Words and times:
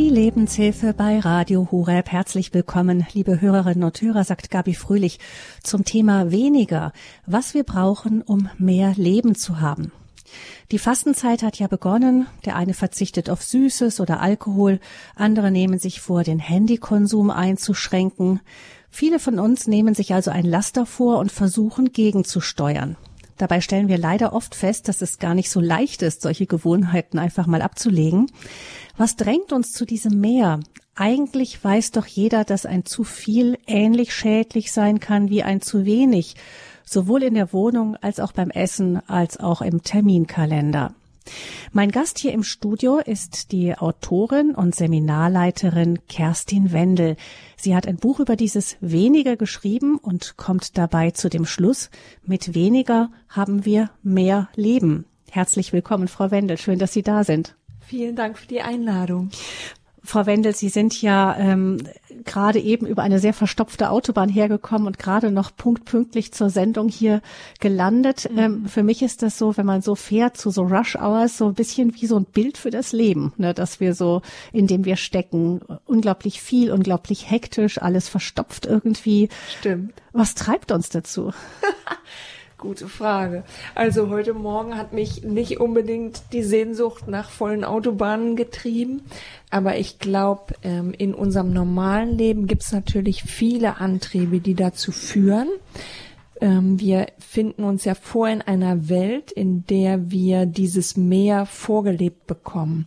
Die 0.00 0.08
Lebenshilfe 0.08 0.94
bei 0.94 1.18
Radio 1.18 1.68
Horeb. 1.70 2.10
Herzlich 2.10 2.54
willkommen, 2.54 3.06
liebe 3.12 3.42
Hörerinnen 3.42 3.84
und 3.84 4.00
Hörer, 4.00 4.24
sagt 4.24 4.50
Gabi 4.50 4.72
Fröhlich 4.72 5.18
zum 5.62 5.84
Thema 5.84 6.30
weniger, 6.30 6.94
was 7.26 7.52
wir 7.52 7.64
brauchen, 7.64 8.22
um 8.22 8.48
mehr 8.56 8.94
Leben 8.96 9.34
zu 9.34 9.60
haben. 9.60 9.92
Die 10.70 10.78
Fastenzeit 10.78 11.42
hat 11.42 11.58
ja 11.58 11.66
begonnen. 11.66 12.26
Der 12.46 12.56
eine 12.56 12.72
verzichtet 12.72 13.28
auf 13.28 13.42
Süßes 13.42 14.00
oder 14.00 14.20
Alkohol, 14.20 14.80
andere 15.16 15.50
nehmen 15.50 15.78
sich 15.78 16.00
vor, 16.00 16.24
den 16.24 16.38
Handykonsum 16.38 17.28
einzuschränken. 17.28 18.40
Viele 18.88 19.18
von 19.18 19.38
uns 19.38 19.66
nehmen 19.66 19.94
sich 19.94 20.14
also 20.14 20.30
ein 20.30 20.46
Laster 20.46 20.86
vor 20.86 21.18
und 21.18 21.30
versuchen 21.30 21.92
gegenzusteuern. 21.92 22.96
Dabei 23.40 23.62
stellen 23.62 23.88
wir 23.88 23.96
leider 23.96 24.34
oft 24.34 24.54
fest, 24.54 24.86
dass 24.86 25.00
es 25.00 25.18
gar 25.18 25.34
nicht 25.34 25.48
so 25.48 25.60
leicht 25.60 26.02
ist, 26.02 26.20
solche 26.20 26.44
Gewohnheiten 26.44 27.18
einfach 27.18 27.46
mal 27.46 27.62
abzulegen. 27.62 28.30
Was 28.98 29.16
drängt 29.16 29.54
uns 29.54 29.72
zu 29.72 29.86
diesem 29.86 30.20
Mehr? 30.20 30.60
Eigentlich 30.94 31.64
weiß 31.64 31.92
doch 31.92 32.04
jeder, 32.04 32.44
dass 32.44 32.66
ein 32.66 32.84
zu 32.84 33.02
viel 33.02 33.56
ähnlich 33.66 34.12
schädlich 34.12 34.72
sein 34.72 35.00
kann 35.00 35.30
wie 35.30 35.42
ein 35.42 35.62
zu 35.62 35.86
wenig, 35.86 36.34
sowohl 36.84 37.22
in 37.22 37.32
der 37.32 37.54
Wohnung 37.54 37.96
als 37.96 38.20
auch 38.20 38.32
beim 38.32 38.50
Essen 38.50 39.00
als 39.08 39.40
auch 39.40 39.62
im 39.62 39.82
Terminkalender. 39.82 40.92
Mein 41.72 41.90
Gast 41.90 42.18
hier 42.18 42.32
im 42.32 42.42
Studio 42.42 42.98
ist 42.98 43.52
die 43.52 43.76
Autorin 43.76 44.54
und 44.54 44.74
Seminarleiterin 44.74 45.98
Kerstin 46.08 46.72
Wendel. 46.72 47.16
Sie 47.56 47.74
hat 47.74 47.86
ein 47.86 47.96
Buch 47.96 48.20
über 48.20 48.36
dieses 48.36 48.76
weniger 48.80 49.36
geschrieben 49.36 49.98
und 49.98 50.36
kommt 50.36 50.78
dabei 50.78 51.10
zu 51.10 51.28
dem 51.28 51.46
Schluss, 51.46 51.90
mit 52.24 52.54
weniger 52.54 53.10
haben 53.28 53.64
wir 53.64 53.90
mehr 54.02 54.48
Leben. 54.56 55.04
Herzlich 55.30 55.72
willkommen, 55.72 56.08
Frau 56.08 56.30
Wendel. 56.30 56.58
Schön, 56.58 56.78
dass 56.78 56.92
Sie 56.92 57.02
da 57.02 57.24
sind. 57.24 57.54
Vielen 57.80 58.16
Dank 58.16 58.38
für 58.38 58.46
die 58.46 58.62
Einladung. 58.62 59.30
Frau 60.10 60.26
Wendel, 60.26 60.56
Sie 60.56 60.68
sind 60.68 61.00
ja 61.00 61.36
ähm, 61.38 61.78
gerade 62.24 62.58
eben 62.58 62.84
über 62.84 63.02
eine 63.02 63.20
sehr 63.20 63.32
verstopfte 63.32 63.90
Autobahn 63.90 64.28
hergekommen 64.28 64.88
und 64.88 64.98
gerade 64.98 65.30
noch 65.30 65.54
punktpünktlich 65.54 66.32
zur 66.32 66.50
Sendung 66.50 66.88
hier 66.88 67.22
gelandet. 67.60 68.28
Mhm. 68.30 68.38
Ähm, 68.38 68.66
für 68.66 68.82
mich 68.82 69.02
ist 69.02 69.22
das 69.22 69.38
so, 69.38 69.56
wenn 69.56 69.66
man 69.66 69.82
so 69.82 69.94
fährt 69.94 70.36
zu 70.36 70.50
so 70.50 70.62
Rush 70.62 70.96
Hours, 70.96 71.38
so 71.38 71.46
ein 71.46 71.54
bisschen 71.54 71.94
wie 71.94 72.06
so 72.06 72.16
ein 72.16 72.24
Bild 72.24 72.58
für 72.58 72.70
das 72.70 72.90
Leben, 72.90 73.32
ne, 73.36 73.54
dass 73.54 73.78
wir 73.78 73.94
so, 73.94 74.22
in 74.52 74.66
dem 74.66 74.84
wir 74.84 74.96
stecken, 74.96 75.60
unglaublich 75.86 76.42
viel, 76.42 76.72
unglaublich 76.72 77.30
hektisch, 77.30 77.80
alles 77.80 78.08
verstopft 78.08 78.66
irgendwie. 78.66 79.28
Stimmt. 79.60 79.94
Was 80.12 80.34
treibt 80.34 80.72
uns 80.72 80.88
dazu? 80.88 81.32
Gute 82.60 82.88
Frage. 82.88 83.42
Also 83.74 84.10
heute 84.10 84.34
Morgen 84.34 84.76
hat 84.76 84.92
mich 84.92 85.24
nicht 85.24 85.60
unbedingt 85.60 86.24
die 86.34 86.42
Sehnsucht 86.42 87.08
nach 87.08 87.30
vollen 87.30 87.64
Autobahnen 87.64 88.36
getrieben, 88.36 89.00
aber 89.48 89.78
ich 89.78 89.98
glaube, 89.98 90.54
ähm, 90.62 90.92
in 90.92 91.14
unserem 91.14 91.54
normalen 91.54 92.18
Leben 92.18 92.46
gibt 92.46 92.62
es 92.62 92.72
natürlich 92.72 93.22
viele 93.22 93.78
Antriebe, 93.78 94.40
die 94.40 94.52
dazu 94.52 94.92
führen. 94.92 95.48
Ähm, 96.42 96.78
wir 96.78 97.06
finden 97.18 97.64
uns 97.64 97.86
ja 97.86 97.94
vor 97.94 98.28
in 98.28 98.42
einer 98.42 98.90
Welt, 98.90 99.32
in 99.32 99.64
der 99.66 100.10
wir 100.10 100.44
dieses 100.44 100.98
Mehr 100.98 101.46
vorgelebt 101.46 102.26
bekommen. 102.26 102.84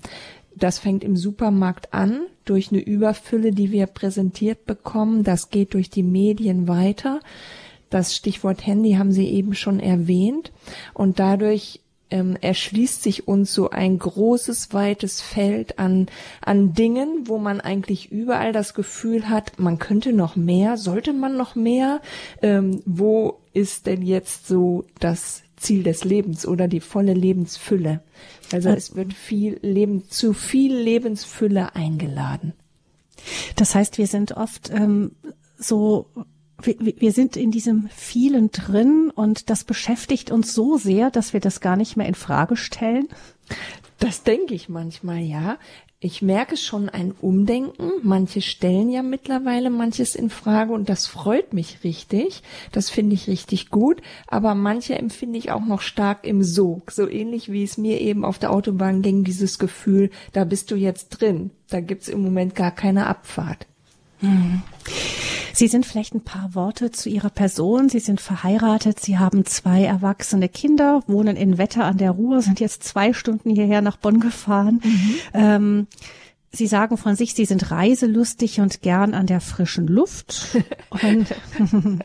Das 0.55 0.77
fängt 0.77 1.03
im 1.03 1.15
Supermarkt 1.15 1.95
an, 1.95 2.27
durch 2.45 2.71
eine 2.71 2.81
Überfülle, 2.81 3.49
die 3.49 3.71
wir 3.71 3.87
präsentiert 3.87 4.67
bekommen. 4.67 5.23
Das 5.23 5.49
geht 5.49 5.73
durch 5.73 5.89
die 5.89 6.03
Medien 6.03 6.67
weiter. 6.67 7.21
Das 7.93 8.15
Stichwort 8.15 8.65
Handy 8.65 8.93
haben 8.93 9.11
Sie 9.11 9.27
eben 9.27 9.53
schon 9.53 9.79
erwähnt. 9.79 10.51
Und 10.95 11.19
dadurch 11.19 11.81
ähm, 12.09 12.35
erschließt 12.41 13.03
sich 13.03 13.27
uns 13.27 13.53
so 13.53 13.69
ein 13.69 13.99
großes, 13.99 14.73
weites 14.73 15.21
Feld 15.21 15.77
an, 15.77 16.07
an 16.41 16.73
Dingen, 16.73 17.27
wo 17.27 17.37
man 17.37 17.61
eigentlich 17.61 18.11
überall 18.11 18.51
das 18.51 18.73
Gefühl 18.73 19.29
hat, 19.29 19.59
man 19.59 19.77
könnte 19.77 20.11
noch 20.11 20.35
mehr, 20.35 20.75
sollte 20.77 21.13
man 21.13 21.37
noch 21.37 21.53
mehr. 21.53 22.01
Ähm, 22.41 22.81
wo 22.87 23.41
ist 23.53 23.85
denn 23.85 24.01
jetzt 24.01 24.47
so 24.47 24.85
das 24.99 25.43
Ziel 25.55 25.83
des 25.83 26.03
Lebens 26.03 26.47
oder 26.47 26.67
die 26.67 26.79
volle 26.79 27.13
Lebensfülle? 27.13 28.01
Also 28.51 28.69
es 28.69 28.95
wird 28.95 29.13
viel 29.13 29.59
Leben, 29.61 30.09
zu 30.09 30.33
viel 30.33 30.75
Lebensfülle 30.75 31.75
eingeladen. 31.75 32.53
Das 33.55 33.75
heißt, 33.75 33.99
wir 33.99 34.07
sind 34.07 34.31
oft 34.31 34.71
ähm, 34.71 35.11
so 35.59 36.07
wir, 36.65 37.11
sind 37.11 37.37
in 37.37 37.51
diesem 37.51 37.89
vielen 37.95 38.51
drin 38.51 39.11
und 39.13 39.49
das 39.49 39.63
beschäftigt 39.63 40.31
uns 40.31 40.53
so 40.53 40.77
sehr, 40.77 41.11
dass 41.11 41.33
wir 41.33 41.39
das 41.39 41.59
gar 41.59 41.75
nicht 41.75 41.97
mehr 41.97 42.07
in 42.07 42.15
Frage 42.15 42.55
stellen. 42.55 43.07
Das 43.99 44.23
denke 44.23 44.53
ich 44.53 44.69
manchmal, 44.69 45.19
ja. 45.19 45.57
Ich 46.05 46.21
merke 46.21 46.57
schon 46.57 46.89
ein 46.89 47.13
Umdenken. 47.13 47.91
Manche 48.01 48.41
stellen 48.41 48.89
ja 48.89 49.01
mittlerweile 49.01 49.69
manches 49.69 50.15
in 50.15 50.29
Frage 50.29 50.73
und 50.73 50.89
das 50.89 51.07
freut 51.07 51.53
mich 51.53 51.85
richtig. 51.85 52.43
Das 52.73 52.89
finde 52.89 53.15
ich 53.15 53.29
richtig 53.29 53.69
gut. 53.69 54.01
Aber 54.27 54.53
manche 54.53 54.95
empfinde 54.95 55.39
ich 55.39 55.51
auch 55.51 55.65
noch 55.65 55.79
stark 55.79 56.25
im 56.27 56.43
Sog. 56.43 56.91
So 56.91 57.07
ähnlich 57.07 57.53
wie 57.53 57.63
es 57.63 57.77
mir 57.77 58.01
eben 58.01 58.25
auf 58.25 58.37
der 58.37 58.51
Autobahn 58.51 59.01
ging, 59.01 59.23
dieses 59.23 59.59
Gefühl, 59.59 60.09
da 60.33 60.43
bist 60.43 60.71
du 60.71 60.75
jetzt 60.75 61.07
drin. 61.07 61.51
Da 61.69 61.79
gibt's 61.79 62.09
im 62.09 62.21
Moment 62.21 62.53
gar 62.53 62.71
keine 62.71 63.07
Abfahrt. 63.07 63.65
Sie 65.53 65.67
sind 65.67 65.85
vielleicht 65.85 66.15
ein 66.15 66.23
paar 66.23 66.55
Worte 66.55 66.91
zu 66.91 67.09
Ihrer 67.09 67.29
Person. 67.29 67.87
Sie 67.87 67.99
sind 67.99 68.19
verheiratet, 68.19 68.99
Sie 68.99 69.19
haben 69.19 69.45
zwei 69.45 69.83
erwachsene 69.83 70.49
Kinder, 70.49 71.03
wohnen 71.07 71.35
in 71.35 71.57
Wetter 71.57 71.85
an 71.85 71.97
der 71.97 72.11
Ruhr, 72.11 72.41
sind 72.41 72.59
jetzt 72.59 72.83
zwei 72.83 73.13
Stunden 73.13 73.51
hierher 73.51 73.81
nach 73.81 73.97
Bonn 73.97 74.19
gefahren. 74.19 74.81
Mhm. 74.83 75.15
Ähm, 75.33 75.87
Sie 76.55 76.67
sagen 76.67 76.97
von 76.97 77.15
sich, 77.15 77.33
Sie 77.33 77.45
sind 77.45 77.71
reiselustig 77.71 78.59
und 78.59 78.83
gern 78.83 79.15
an 79.15 79.25
der 79.25 79.41
frischen 79.41 79.87
Luft. 79.87 80.55
Und 80.91 81.27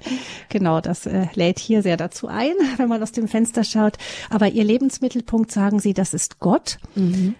genau, 0.49 0.81
das 0.81 1.05
äh, 1.05 1.27
lädt 1.35 1.59
hier 1.59 1.83
sehr 1.83 1.99
dazu 1.99 2.29
ein, 2.29 2.55
wenn 2.79 2.89
man 2.89 3.03
aus 3.03 3.13
dem 3.13 3.29
Fenster 3.29 3.63
schaut. 3.63 3.99
Aber 4.31 4.49
Ihr 4.49 4.65
Lebensmittelpunkt, 4.65 5.53
sagen 5.53 5.81
Sie, 5.81 5.93
das 5.93 6.15
ist 6.15 6.39
Gott. 6.39 6.79
Mhm 6.95 7.35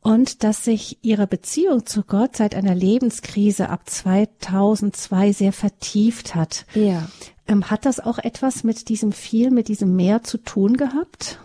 und 0.00 0.44
dass 0.44 0.64
sich 0.64 0.98
ihre 1.02 1.26
Beziehung 1.26 1.86
zu 1.86 2.02
Gott 2.02 2.36
seit 2.36 2.54
einer 2.54 2.74
Lebenskrise 2.74 3.68
ab 3.68 3.88
2002 3.88 5.32
sehr 5.32 5.52
vertieft 5.52 6.34
hat. 6.34 6.66
Ja. 6.74 7.08
Ähm, 7.46 7.70
hat 7.70 7.86
das 7.86 8.00
auch 8.00 8.18
etwas 8.18 8.64
mit 8.64 8.88
diesem 8.88 9.12
viel, 9.12 9.50
mit 9.50 9.68
diesem 9.68 9.96
Mehr 9.96 10.22
zu 10.22 10.38
tun 10.38 10.76
gehabt? 10.76 11.40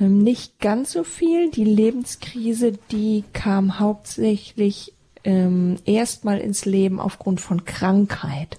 Ähm, 0.00 0.18
nicht 0.18 0.58
ganz 0.58 0.92
so 0.92 1.04
viel. 1.04 1.50
Die 1.50 1.64
Lebenskrise, 1.64 2.72
die 2.90 3.24
kam 3.32 3.78
hauptsächlich 3.78 4.93
ähm, 5.24 5.76
erstmal 5.84 6.38
ins 6.38 6.64
Leben 6.64 7.00
aufgrund 7.00 7.40
von 7.40 7.64
Krankheit. 7.64 8.58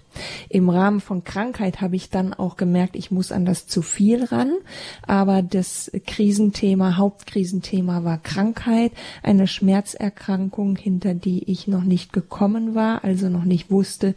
Im 0.49 0.69
Rahmen 0.69 0.99
von 0.99 1.23
Krankheit 1.23 1.81
habe 1.81 1.95
ich 1.95 2.09
dann 2.09 2.33
auch 2.33 2.57
gemerkt, 2.57 2.95
ich 2.95 3.11
muss 3.11 3.31
an 3.31 3.45
das 3.45 3.67
zu 3.67 3.81
viel 3.81 4.23
ran. 4.23 4.53
Aber 5.05 5.41
das 5.41 5.91
Krisenthema, 6.07 6.97
Hauptkrisenthema 6.97 8.03
war 8.03 8.17
Krankheit, 8.17 8.91
eine 9.23 9.47
Schmerzerkrankung, 9.47 10.75
hinter 10.75 11.13
die 11.13 11.49
ich 11.51 11.67
noch 11.67 11.83
nicht 11.83 12.13
gekommen 12.13 12.75
war, 12.75 13.03
also 13.03 13.29
noch 13.29 13.45
nicht 13.45 13.69
wusste, 13.69 14.15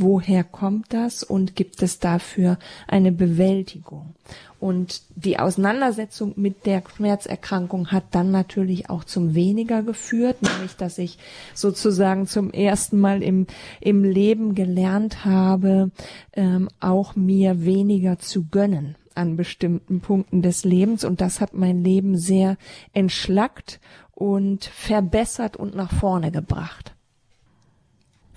woher 0.00 0.44
kommt 0.44 0.92
das 0.92 1.22
und 1.22 1.56
gibt 1.56 1.82
es 1.82 1.98
dafür 1.98 2.58
eine 2.86 3.12
Bewältigung. 3.12 4.14
Und 4.60 5.02
die 5.14 5.38
Auseinandersetzung 5.38 6.32
mit 6.36 6.66
der 6.66 6.82
Schmerzerkrankung 6.96 7.92
hat 7.92 8.04
dann 8.10 8.32
natürlich 8.32 8.90
auch 8.90 9.04
zum 9.04 9.34
weniger 9.34 9.82
geführt, 9.82 10.42
nämlich 10.42 10.74
dass 10.76 10.98
ich 10.98 11.18
sozusagen 11.54 12.26
zum 12.26 12.50
ersten 12.50 12.98
Mal 12.98 13.22
im, 13.22 13.46
im 13.80 14.02
Leben 14.02 14.54
gelernt 14.56 15.24
habe, 15.24 15.90
ähm, 16.32 16.68
auch 16.80 17.14
mir 17.14 17.64
weniger 17.64 18.18
zu 18.18 18.46
gönnen 18.46 18.96
an 19.14 19.36
bestimmten 19.36 20.00
Punkten 20.00 20.42
des 20.42 20.64
Lebens. 20.64 21.04
Und 21.04 21.20
das 21.20 21.40
hat 21.40 21.54
mein 21.54 21.84
Leben 21.84 22.16
sehr 22.16 22.56
entschlackt 22.92 23.80
und 24.12 24.64
verbessert 24.64 25.56
und 25.56 25.76
nach 25.76 25.92
vorne 25.92 26.32
gebracht. 26.32 26.94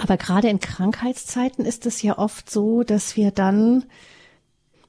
Aber 0.01 0.17
gerade 0.17 0.49
in 0.49 0.59
Krankheitszeiten 0.59 1.63
ist 1.63 1.85
es 1.85 2.01
ja 2.01 2.17
oft 2.17 2.49
so, 2.49 2.81
dass 2.81 3.15
wir 3.15 3.29
dann 3.29 3.85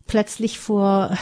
plötzlich 0.06 0.58
vor 0.58 1.16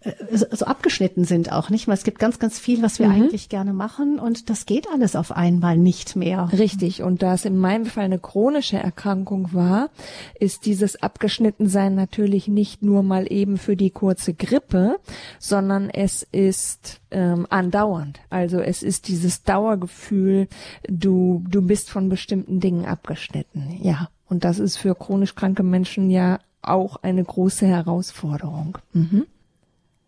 äh, 0.00 0.12
so 0.32 0.66
abgeschnitten 0.66 1.24
sind 1.24 1.52
auch 1.52 1.70
nicht, 1.70 1.88
weil 1.88 1.94
es 1.94 2.04
gibt 2.04 2.18
ganz, 2.18 2.38
ganz 2.38 2.58
viel, 2.58 2.82
was 2.82 2.98
wir 2.98 3.08
mhm. 3.08 3.14
eigentlich 3.14 3.48
gerne 3.48 3.72
machen 3.72 4.18
und 4.18 4.50
das 4.50 4.66
geht 4.66 4.88
alles 4.90 5.16
auf 5.16 5.32
einmal 5.32 5.76
nicht 5.76 6.16
mehr. 6.16 6.50
Richtig. 6.52 7.02
Und 7.02 7.22
da 7.22 7.34
es 7.34 7.44
in 7.44 7.58
meinem 7.58 7.86
Fall 7.86 8.04
eine 8.04 8.18
chronische 8.18 8.76
Erkrankung 8.76 9.52
war, 9.52 9.90
ist 10.38 10.66
dieses 10.66 11.02
Abgeschnittensein 11.02 11.94
natürlich 11.94 12.48
nicht 12.48 12.82
nur 12.82 13.02
mal 13.02 13.30
eben 13.30 13.58
für 13.58 13.76
die 13.76 13.90
kurze 13.90 14.34
Grippe, 14.34 14.96
sondern 15.38 15.90
es 15.90 16.26
ist 16.32 17.00
ähm, 17.10 17.46
andauernd. 17.50 18.20
Also 18.30 18.58
es 18.60 18.82
ist 18.82 19.08
dieses 19.08 19.42
Dauergefühl, 19.42 20.48
du, 20.88 21.44
du 21.48 21.62
bist 21.62 21.90
von 21.90 22.08
bestimmten 22.08 22.60
Dingen 22.60 22.84
abgeschnitten. 22.86 23.78
Ja. 23.82 24.08
Und 24.26 24.44
das 24.44 24.58
ist 24.58 24.76
für 24.76 24.94
chronisch 24.94 25.34
kranke 25.34 25.62
Menschen 25.62 26.10
ja 26.10 26.40
auch 26.68 26.96
eine 27.02 27.24
große 27.24 27.66
Herausforderung. 27.66 28.78
Mhm. 28.92 29.26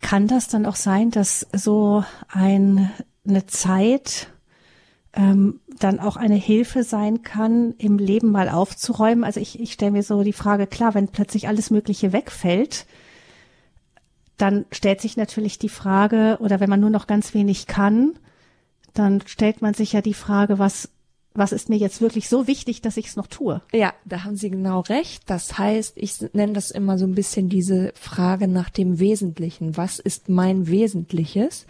Kann 0.01 0.29
das 0.29 0.49
dann 0.49 0.67
auch 0.67 0.77
sein, 0.77 1.11
dass 1.11 1.47
so 1.53 2.05
ein, 2.29 2.91
eine 3.27 3.47
Zeit 3.47 4.29
ähm, 5.15 5.61
dann 5.79 5.99
auch 5.99 6.17
eine 6.17 6.35
Hilfe 6.35 6.83
sein 6.83 7.23
kann, 7.23 7.75
im 7.79 7.99
Leben 7.99 8.31
mal 8.31 8.49
aufzuräumen. 8.49 9.25
Also 9.25 9.41
ich, 9.41 9.59
ich 9.59 9.73
stelle 9.73 9.93
mir 9.93 10.03
so 10.03 10.23
die 10.23 10.33
Frage, 10.33 10.67
klar, 10.67 10.95
wenn 10.95 11.09
plötzlich 11.09 11.49
alles 11.49 11.71
Mögliche 11.71 12.13
wegfällt, 12.13 12.87
dann 14.37 14.67
stellt 14.71 15.01
sich 15.01 15.17
natürlich 15.17 15.59
die 15.59 15.71
Frage, 15.71 16.37
oder 16.41 16.61
wenn 16.61 16.69
man 16.71 16.81
nur 16.81 16.91
noch 16.91 17.07
ganz 17.07 17.33
wenig 17.33 17.67
kann, 17.67 18.19
dann 18.93 19.23
stellt 19.27 19.63
man 19.63 19.75
sich 19.75 19.93
ja 19.93 20.03
die 20.03 20.15
Frage, 20.15 20.59
was 20.59 20.91
was 21.37 21.53
ist 21.53 21.69
mir 21.69 21.77
jetzt 21.77 22.01
wirklich 22.01 22.29
so 22.29 22.47
wichtig, 22.47 22.81
dass 22.81 22.97
ich 22.97 23.07
es 23.07 23.17
noch 23.17 23.27
tue? 23.27 23.63
Ja, 23.73 23.93
da 24.05 24.25
haben 24.25 24.37
Sie 24.37 24.51
genau 24.51 24.81
recht. 24.81 25.25
Das 25.27 25.59
heißt, 25.59 25.95
ich 25.97 26.15
nenne 26.33 26.53
das 26.53 26.71
immer 26.71 26.99
so 26.99 27.07
ein 27.07 27.15
bisschen 27.15 27.49
diese 27.49 27.93
Frage 27.95 28.49
nach 28.49 28.71
dem 28.71 28.99
Wesentlichen. 28.99 29.77
Was 29.77 29.99
ist 29.99 30.29
mein 30.29 30.67
Wesentliches? 30.67 31.67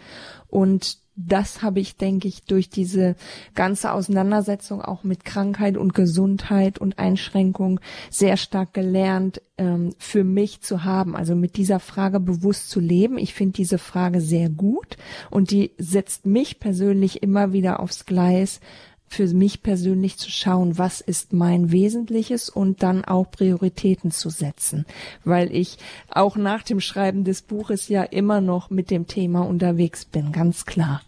Und 0.49 0.99
das 1.17 1.63
habe 1.63 1.79
ich, 1.79 1.97
denke 1.97 2.27
ich, 2.27 2.43
durch 2.43 2.69
diese 2.69 3.15
ganze 3.55 3.91
Auseinandersetzung 3.91 4.83
auch 4.83 5.03
mit 5.03 5.25
Krankheit 5.25 5.75
und 5.75 5.95
Gesundheit 5.95 6.77
und 6.77 6.99
Einschränkung 6.99 7.79
sehr 8.11 8.37
stark 8.37 8.73
gelernt, 8.73 9.41
ähm, 9.57 9.93
für 9.97 10.23
mich 10.23 10.61
zu 10.61 10.83
haben. 10.83 11.15
Also 11.15 11.35
mit 11.35 11.57
dieser 11.57 11.79
Frage 11.79 12.19
bewusst 12.19 12.69
zu 12.69 12.79
leben. 12.79 13.17
Ich 13.17 13.33
finde 13.33 13.53
diese 13.53 13.79
Frage 13.79 14.21
sehr 14.21 14.49
gut 14.49 14.97
und 15.31 15.49
die 15.49 15.71
setzt 15.79 16.27
mich 16.27 16.59
persönlich 16.59 17.23
immer 17.23 17.51
wieder 17.51 17.79
aufs 17.79 18.05
Gleis, 18.05 18.59
für 19.07 19.27
mich 19.27 19.63
persönlich 19.63 20.17
zu 20.17 20.29
schauen, 20.29 20.77
was 20.77 21.01
ist 21.01 21.33
mein 21.33 21.71
Wesentliches 21.71 22.49
und 22.49 22.83
dann 22.83 23.05
auch 23.05 23.31
Prioritäten 23.31 24.11
zu 24.11 24.29
setzen, 24.29 24.85
weil 25.23 25.53
ich 25.55 25.77
auch 26.09 26.35
nach 26.35 26.63
dem 26.63 26.79
Schreiben 26.79 27.23
des 27.23 27.41
Buches 27.41 27.87
ja 27.87 28.03
immer 28.03 28.41
noch 28.41 28.69
mit 28.69 28.91
dem 28.91 29.07
Thema 29.07 29.41
unterwegs 29.41 30.05
bin, 30.05 30.31
ganz 30.31 30.65
klar. 30.65 31.01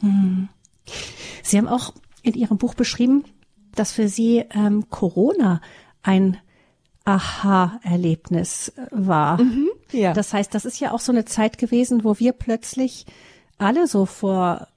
Hm. 0.00 0.48
Sie 1.42 1.58
haben 1.58 1.68
auch 1.68 1.94
in 2.22 2.34
Ihrem 2.34 2.56
Buch 2.56 2.74
beschrieben, 2.74 3.24
dass 3.74 3.92
für 3.92 4.08
Sie 4.08 4.44
ähm, 4.54 4.88
Corona 4.90 5.60
ein 6.02 6.38
Aha-Erlebnis 7.04 8.68
äh, 8.68 8.86
war. 8.90 9.40
Mhm, 9.40 9.68
ja. 9.92 10.12
Das 10.12 10.32
heißt, 10.32 10.54
das 10.54 10.64
ist 10.64 10.80
ja 10.80 10.92
auch 10.92 11.00
so 11.00 11.12
eine 11.12 11.24
Zeit 11.24 11.58
gewesen, 11.58 12.04
wo 12.04 12.18
wir 12.18 12.32
plötzlich 12.32 13.06
alle 13.58 13.86
so 13.86 14.06
vor 14.06 14.68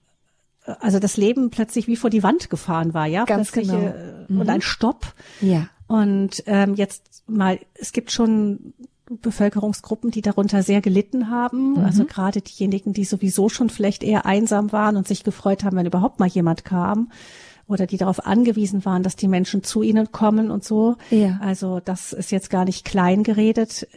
also 0.79 0.99
das 0.99 1.17
Leben 1.17 1.49
plötzlich 1.49 1.87
wie 1.87 1.95
vor 1.95 2.09
die 2.09 2.23
Wand 2.23 2.49
gefahren 2.49 2.93
war, 2.93 3.05
ja, 3.05 3.25
ganz 3.25 3.51
plötzlich 3.51 3.71
genau. 3.75 3.87
Äh, 3.87 4.33
und 4.33 4.49
ein 4.49 4.61
Stopp. 4.61 5.13
Ja. 5.41 5.67
Und 5.87 6.43
ähm, 6.47 6.75
jetzt 6.75 7.23
mal, 7.27 7.59
es 7.75 7.91
gibt 7.91 8.11
schon 8.11 8.73
Bevölkerungsgruppen, 9.09 10.09
die 10.09 10.21
darunter 10.21 10.63
sehr 10.63 10.81
gelitten 10.81 11.29
haben. 11.29 11.73
Mhm. 11.73 11.85
Also 11.85 12.05
gerade 12.05 12.41
diejenigen, 12.41 12.93
die 12.93 13.05
sowieso 13.05 13.49
schon 13.49 13.69
vielleicht 13.69 14.03
eher 14.03 14.25
einsam 14.25 14.71
waren 14.71 14.97
und 14.97 15.07
sich 15.07 15.23
gefreut 15.23 15.63
haben, 15.63 15.77
wenn 15.77 15.85
überhaupt 15.85 16.19
mal 16.19 16.27
jemand 16.27 16.65
kam. 16.65 17.11
Oder 17.67 17.87
die 17.87 17.97
darauf 17.97 18.25
angewiesen 18.25 18.85
waren, 18.85 19.01
dass 19.01 19.15
die 19.15 19.27
Menschen 19.27 19.63
zu 19.63 19.81
ihnen 19.81 20.11
kommen 20.11 20.51
und 20.51 20.63
so. 20.63 20.97
Ja. 21.09 21.39
Also 21.41 21.79
das 21.83 22.13
ist 22.13 22.31
jetzt 22.31 22.51
gar 22.51 22.65
nicht 22.65 22.85
klein 22.85 23.23
geredet. 23.23 23.87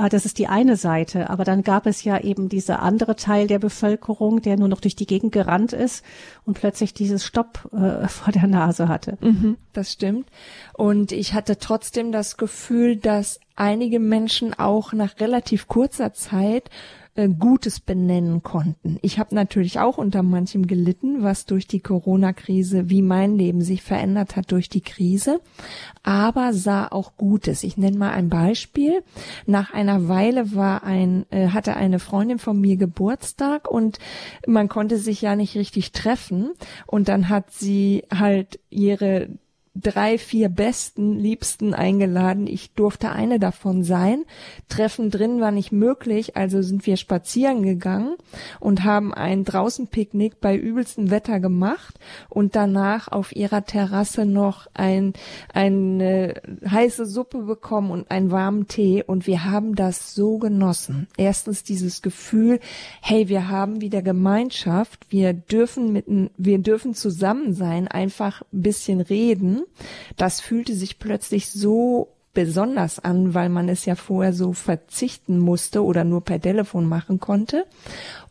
Ah, 0.00 0.08
das 0.08 0.24
ist 0.24 0.38
die 0.38 0.46
eine 0.46 0.76
Seite. 0.76 1.28
Aber 1.28 1.42
dann 1.42 1.64
gab 1.64 1.84
es 1.86 2.04
ja 2.04 2.20
eben 2.20 2.48
diese 2.48 2.78
andere 2.78 3.16
Teil 3.16 3.48
der 3.48 3.58
Bevölkerung, 3.58 4.40
der 4.40 4.56
nur 4.56 4.68
noch 4.68 4.80
durch 4.80 4.94
die 4.94 5.06
Gegend 5.06 5.32
gerannt 5.32 5.72
ist 5.72 6.04
und 6.44 6.54
plötzlich 6.56 6.94
dieses 6.94 7.24
Stopp 7.24 7.68
äh, 7.72 8.06
vor 8.08 8.32
der 8.32 8.46
Nase 8.46 8.86
hatte. 8.86 9.18
Mhm, 9.20 9.56
das 9.72 9.92
stimmt. 9.92 10.28
Und 10.72 11.10
ich 11.10 11.34
hatte 11.34 11.58
trotzdem 11.58 12.12
das 12.12 12.36
Gefühl, 12.36 12.94
dass 12.94 13.40
einige 13.56 13.98
Menschen 13.98 14.56
auch 14.56 14.92
nach 14.92 15.18
relativ 15.18 15.66
kurzer 15.66 16.12
Zeit 16.12 16.70
äh, 17.18 17.28
Gutes 17.28 17.80
benennen 17.80 18.44
konnten. 18.44 18.98
Ich 19.02 19.18
habe 19.18 19.34
natürlich 19.34 19.80
auch 19.80 19.98
unter 19.98 20.22
manchem 20.22 20.68
gelitten, 20.68 21.24
was 21.24 21.46
durch 21.46 21.66
die 21.66 21.80
Corona-Krise, 21.80 22.90
wie 22.90 23.02
mein 23.02 23.36
Leben 23.36 23.60
sich 23.60 23.82
verändert 23.82 24.36
hat 24.36 24.52
durch 24.52 24.68
die 24.68 24.82
Krise, 24.82 25.40
aber 26.04 26.52
sah 26.52 26.86
auch 26.86 27.16
Gutes. 27.16 27.64
Ich 27.64 27.76
nenne 27.76 27.98
mal 27.98 28.12
ein 28.12 28.28
Beispiel. 28.28 29.02
Nach 29.46 29.72
einer 29.74 30.06
Weile 30.06 30.54
war 30.54 30.84
ein, 30.84 31.26
äh, 31.30 31.48
hatte 31.48 31.74
eine 31.74 31.98
Freundin 31.98 32.38
von 32.38 32.60
mir 32.60 32.76
Geburtstag 32.76 33.68
und 33.68 33.98
man 34.46 34.68
konnte 34.68 34.96
sich 34.96 35.20
ja 35.20 35.34
nicht 35.34 35.56
richtig 35.56 35.90
treffen 35.90 36.52
und 36.86 37.08
dann 37.08 37.28
hat 37.28 37.50
sie 37.50 38.04
halt 38.14 38.60
ihre 38.70 39.28
drei, 39.80 40.18
vier 40.18 40.48
besten, 40.48 41.18
liebsten 41.18 41.74
eingeladen. 41.74 42.46
Ich 42.46 42.72
durfte 42.72 43.10
eine 43.10 43.38
davon 43.38 43.84
sein. 43.84 44.24
Treffen 44.68 45.10
drin 45.10 45.40
war 45.40 45.50
nicht 45.50 45.72
möglich, 45.72 46.36
also 46.36 46.62
sind 46.62 46.86
wir 46.86 46.96
spazieren 46.96 47.62
gegangen 47.62 48.16
und 48.60 48.84
haben 48.84 49.14
ein 49.14 49.44
Draußenpicknick 49.44 50.40
bei 50.40 50.56
übelstem 50.56 51.10
Wetter 51.10 51.40
gemacht 51.40 51.98
und 52.28 52.56
danach 52.56 53.08
auf 53.08 53.34
ihrer 53.34 53.64
Terrasse 53.64 54.26
noch 54.26 54.66
ein, 54.74 55.12
eine 55.52 56.34
heiße 56.68 57.06
Suppe 57.06 57.42
bekommen 57.42 57.90
und 57.90 58.10
einen 58.10 58.30
warmen 58.30 58.66
Tee 58.66 59.04
und 59.06 59.26
wir 59.26 59.44
haben 59.44 59.74
das 59.74 60.14
so 60.14 60.38
genossen. 60.38 61.06
Erstens 61.16 61.62
dieses 61.62 62.02
Gefühl, 62.02 62.60
hey, 63.00 63.28
wir 63.28 63.48
haben 63.48 63.80
wieder 63.80 64.02
Gemeinschaft, 64.02 65.06
wir 65.10 65.32
dürfen 65.32 65.92
mitten, 65.92 66.30
wir 66.36 66.58
dürfen 66.58 66.94
zusammen 66.94 67.54
sein, 67.54 67.88
einfach 67.88 68.42
ein 68.52 68.62
bisschen 68.62 69.00
reden 69.00 69.62
das 70.16 70.40
fühlte 70.40 70.74
sich 70.74 70.98
plötzlich 70.98 71.50
so 71.50 72.08
besonders 72.34 73.00
an, 73.00 73.34
weil 73.34 73.48
man 73.48 73.68
es 73.68 73.84
ja 73.84 73.96
vorher 73.96 74.32
so 74.32 74.52
verzichten 74.52 75.38
musste 75.38 75.84
oder 75.84 76.04
nur 76.04 76.22
per 76.22 76.40
Telefon 76.40 76.86
machen 76.86 77.18
konnte 77.18 77.64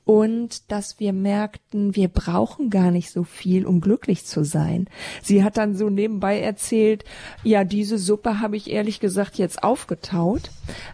und 0.08 0.72
dass 0.72 1.02
wir 1.02 1.12
merkten, 1.12 1.96
wir 1.96 2.08
brauchen 2.08 2.70
gar 2.70 2.92
nicht 2.92 3.12
so 3.12 3.26
viel, 3.26 3.66
um 3.66 3.82
glücklich 3.82 4.26
zu 4.26 4.46
sein. 4.46 4.88
Sie 5.22 5.44
hat 5.44 5.58
dann 5.58 5.76
so 5.76 5.90
nebenbei 5.90 6.40
erzählt, 6.40 7.04
ja, 7.44 7.66
diese 7.66 7.98
Suppe 7.98 8.40
habe 8.40 8.56
ich 8.56 8.72
ehrlich 8.72 9.02
gesagt 9.02 9.38
jetzt 9.38 9.62
aufgetaut. 9.64 10.50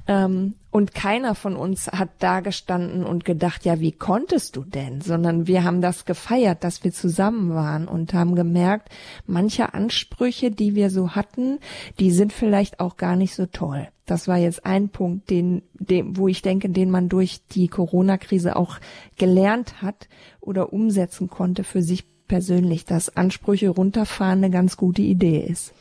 Ähm, 0.07 0.56
und 0.74 0.96
keiner 0.96 1.36
von 1.36 1.56
uns 1.56 1.88
hat 1.88 2.10
da 2.18 2.40
gestanden 2.40 3.06
und 3.06 3.25
gedacht, 3.25 3.64
ja, 3.64 3.80
wie 3.80 3.92
konntest 3.92 4.56
du 4.56 4.64
denn? 4.64 5.02
Sondern 5.02 5.46
wir 5.46 5.64
haben 5.64 5.81
das 5.81 6.06
gefeiert, 6.06 6.64
dass 6.64 6.84
wir 6.84 6.92
zusammen 6.92 7.54
waren 7.54 7.88
und 7.88 8.16
haben 8.16 8.34
gemerkt, 8.34 8.90
manche 9.28 9.75
Ansprüche, 9.75 10.50
die 10.50 10.74
wir 10.74 10.90
so 10.90 11.12
hatten, 11.12 11.60
die 12.00 12.10
sind 12.10 12.34
vielleicht 12.34 12.80
auch 12.80 12.98
gar 12.98 13.16
nicht 13.16 13.36
so 13.36 13.46
toll. 13.46 13.88
Das 14.08 14.28
war 14.28 14.38
jetzt 14.38 14.66
ein 14.66 14.90
Punkt, 14.90 15.30
den, 15.30 15.62
den, 15.75 16.18
wo 16.18 16.28
ich 16.28 16.42
denke, 16.42 16.70
den 16.70 16.90
man 16.90 17.08
durch 17.08 17.46
die 17.52 17.68
Corona-Krise 17.68 18.56
auch 18.56 18.80
gelernt 19.16 19.84
hat 19.84 20.10
oder 20.42 20.74
umsetzen 20.74 21.30
konnte 21.30 21.64
für 21.64 21.84
sich 21.84 22.04
persönlich, 22.28 22.84
dass 22.86 23.16
Ansprüche 23.16 23.69
runterfahren 23.69 24.40
eine 24.40 24.50
ganz 24.50 24.76
gute 24.76 25.04
Idee 25.04 25.46
ist. 25.48 25.72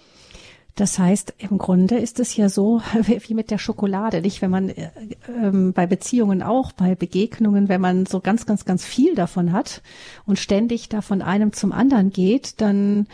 Das 0.74 0.98
heißt, 0.98 1.34
im 1.38 1.58
Grunde 1.58 1.98
ist 1.98 2.18
es 2.18 2.34
ja 2.36 2.48
so 2.48 2.80
wie 3.06 3.34
mit 3.34 3.50
der 3.50 3.58
Schokolade, 3.58 4.22
nicht? 4.22 4.40
Wenn 4.40 4.50
man 4.50 4.70
äh, 4.70 4.90
ähm, 5.28 5.72
bei 5.72 5.86
Beziehungen 5.86 6.42
auch, 6.42 6.72
bei 6.72 6.94
Begegnungen, 6.94 7.68
wenn 7.68 7.80
man 7.80 8.06
so 8.06 8.20
ganz, 8.20 8.46
ganz, 8.46 8.64
ganz 8.64 8.84
viel 8.84 9.14
davon 9.14 9.52
hat 9.52 9.82
und 10.24 10.38
ständig 10.38 10.88
da 10.88 11.02
von 11.02 11.20
einem 11.20 11.52
zum 11.52 11.72
anderen 11.72 12.10
geht, 12.10 12.60
dann 12.60 13.06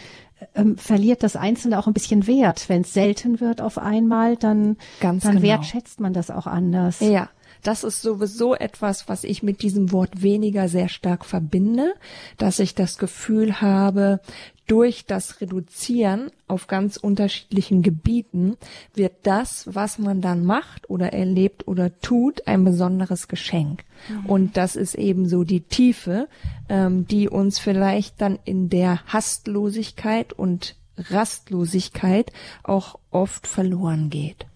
ähm, 0.55 0.77
verliert 0.77 1.23
das 1.23 1.37
Einzelne 1.37 1.79
auch 1.79 1.87
ein 1.87 1.95
bisschen 1.95 2.27
Wert. 2.27 2.69
Wenn 2.69 2.83
es 2.83 2.95
selten 2.95 3.41
wird 3.41 3.61
auf 3.61 3.79
einmal, 3.79 4.37
dann, 4.37 4.77
Ganz 5.01 5.25
dann 5.25 5.37
genau. 5.37 5.47
wertschätzt 5.47 6.01
man 6.01 6.13
das 6.13 6.31
auch 6.31 6.47
anders. 6.47 7.01
Ja. 7.01 7.29
Das 7.65 7.83
ist 7.83 8.03
sowieso 8.03 8.55
etwas, 8.55 9.09
was 9.09 9.25
ich 9.25 9.43
mit 9.43 9.63
diesem 9.63 9.91
Wort 9.91 10.23
weniger 10.23 10.69
sehr 10.69 10.89
stark 10.89 11.25
verbinde, 11.25 11.93
dass 12.37 12.61
ich 12.61 12.77
das 12.77 12.99
Gefühl 12.99 13.61
habe, 13.61 14.21
durch 14.69 15.07
das 15.07 15.41
Reduzieren 15.41 16.31
auf 16.47 16.69
ganz 16.69 16.97
unterschiedlichen 16.99 17.83
Gebieten 17.83 18.57
wird 18.95 19.15
das, 19.25 19.67
was 19.75 19.99
man 19.99 20.21
dann 20.21 20.45
macht 20.45 20.89
oder 20.89 21.13
erlebt 21.13 21.67
oder 21.67 21.99
tut, 22.01 22.47
ein 22.47 22.65
besonderes 22.65 23.29
Geschenk. 23.29 23.85
Mhm. 24.09 24.27
Und 24.27 24.57
das 24.57 24.77
ist 24.77 24.95
eben 24.95 25.29
so 25.29 25.43
die 25.43 25.63
Tiefe, 25.63 26.29
ähm, 26.69 27.07
die 27.09 27.29
uns 27.29 27.59
vielleicht 27.59 28.21
dann 28.21 28.39
in 28.45 28.69
der 28.69 29.05
Hastlosigkeit 29.07 30.33
und 30.35 30.77
Rastlosigkeit 30.99 32.31
auch 32.63 32.99
oft 33.11 33.47
verloren 33.47 34.11
geht. 34.11 34.47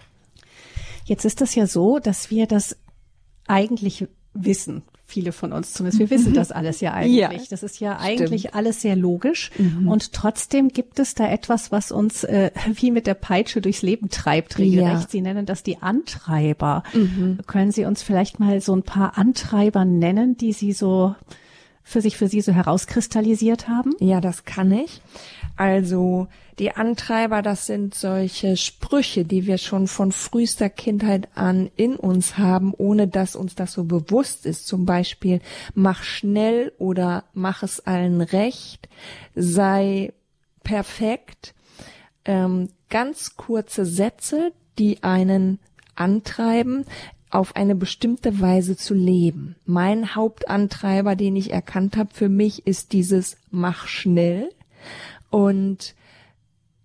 Jetzt 1.04 1.24
ist 1.24 1.40
es 1.40 1.54
ja 1.54 1.66
so, 1.66 1.98
dass 1.98 2.30
wir 2.30 2.46
das 2.46 2.76
eigentlich 3.46 4.06
wissen, 4.34 4.82
viele 5.12 5.32
von 5.32 5.52
uns 5.52 5.74
zumindest. 5.74 6.00
Wir 6.00 6.10
wissen 6.10 6.32
das 6.32 6.52
alles 6.52 6.80
ja 6.80 6.94
eigentlich. 6.94 7.16
Ja, 7.16 7.30
das 7.50 7.62
ist 7.62 7.80
ja 7.80 7.98
eigentlich 7.98 8.42
stimmt. 8.42 8.54
alles 8.54 8.80
sehr 8.80 8.96
logisch. 8.96 9.50
Mhm. 9.58 9.86
Und 9.88 10.12
trotzdem 10.12 10.68
gibt 10.68 10.98
es 10.98 11.14
da 11.14 11.28
etwas, 11.28 11.70
was 11.70 11.92
uns 11.92 12.24
äh, 12.24 12.50
wie 12.74 12.90
mit 12.90 13.06
der 13.06 13.14
Peitsche 13.14 13.60
durchs 13.60 13.82
Leben 13.82 14.08
treibt, 14.08 14.58
regelrecht. 14.58 15.02
Ja. 15.02 15.06
Sie 15.08 15.20
nennen 15.20 15.44
das 15.44 15.62
die 15.62 15.82
Antreiber. 15.82 16.82
Mhm. 16.94 17.40
Können 17.46 17.72
Sie 17.72 17.84
uns 17.84 18.02
vielleicht 18.02 18.40
mal 18.40 18.60
so 18.62 18.74
ein 18.74 18.82
paar 18.82 19.18
Antreiber 19.18 19.84
nennen, 19.84 20.36
die 20.38 20.52
Sie 20.52 20.72
so 20.72 21.14
für 21.82 22.00
sich 22.00 22.16
für 22.16 22.28
Sie 22.28 22.40
so 22.40 22.52
herauskristallisiert 22.52 23.68
haben? 23.68 23.94
Ja, 24.00 24.20
das 24.20 24.44
kann 24.44 24.72
ich. 24.72 25.02
Also 25.62 26.26
die 26.58 26.72
Antreiber, 26.72 27.40
das 27.40 27.66
sind 27.66 27.94
solche 27.94 28.56
Sprüche, 28.56 29.24
die 29.24 29.46
wir 29.46 29.58
schon 29.58 29.86
von 29.86 30.10
frühester 30.10 30.68
Kindheit 30.68 31.28
an 31.36 31.70
in 31.76 31.94
uns 31.94 32.36
haben, 32.36 32.74
ohne 32.76 33.06
dass 33.06 33.36
uns 33.36 33.54
das 33.54 33.74
so 33.74 33.84
bewusst 33.84 34.44
ist. 34.44 34.66
Zum 34.66 34.86
Beispiel, 34.86 35.40
mach 35.76 36.02
schnell 36.02 36.72
oder 36.78 37.22
mach 37.32 37.62
es 37.62 37.78
allen 37.78 38.22
recht, 38.22 38.88
sei 39.36 40.12
perfekt. 40.64 41.54
Ähm, 42.24 42.68
ganz 42.90 43.36
kurze 43.36 43.86
Sätze, 43.86 44.50
die 44.80 45.04
einen 45.04 45.60
antreiben, 45.94 46.86
auf 47.30 47.54
eine 47.54 47.76
bestimmte 47.76 48.40
Weise 48.40 48.76
zu 48.76 48.94
leben. 48.94 49.54
Mein 49.64 50.16
Hauptantreiber, 50.16 51.14
den 51.14 51.36
ich 51.36 51.52
erkannt 51.52 51.96
habe 51.96 52.10
für 52.12 52.28
mich, 52.28 52.66
ist 52.66 52.92
dieses 52.92 53.36
Mach 53.52 53.86
schnell. 53.86 54.50
Und 55.32 55.94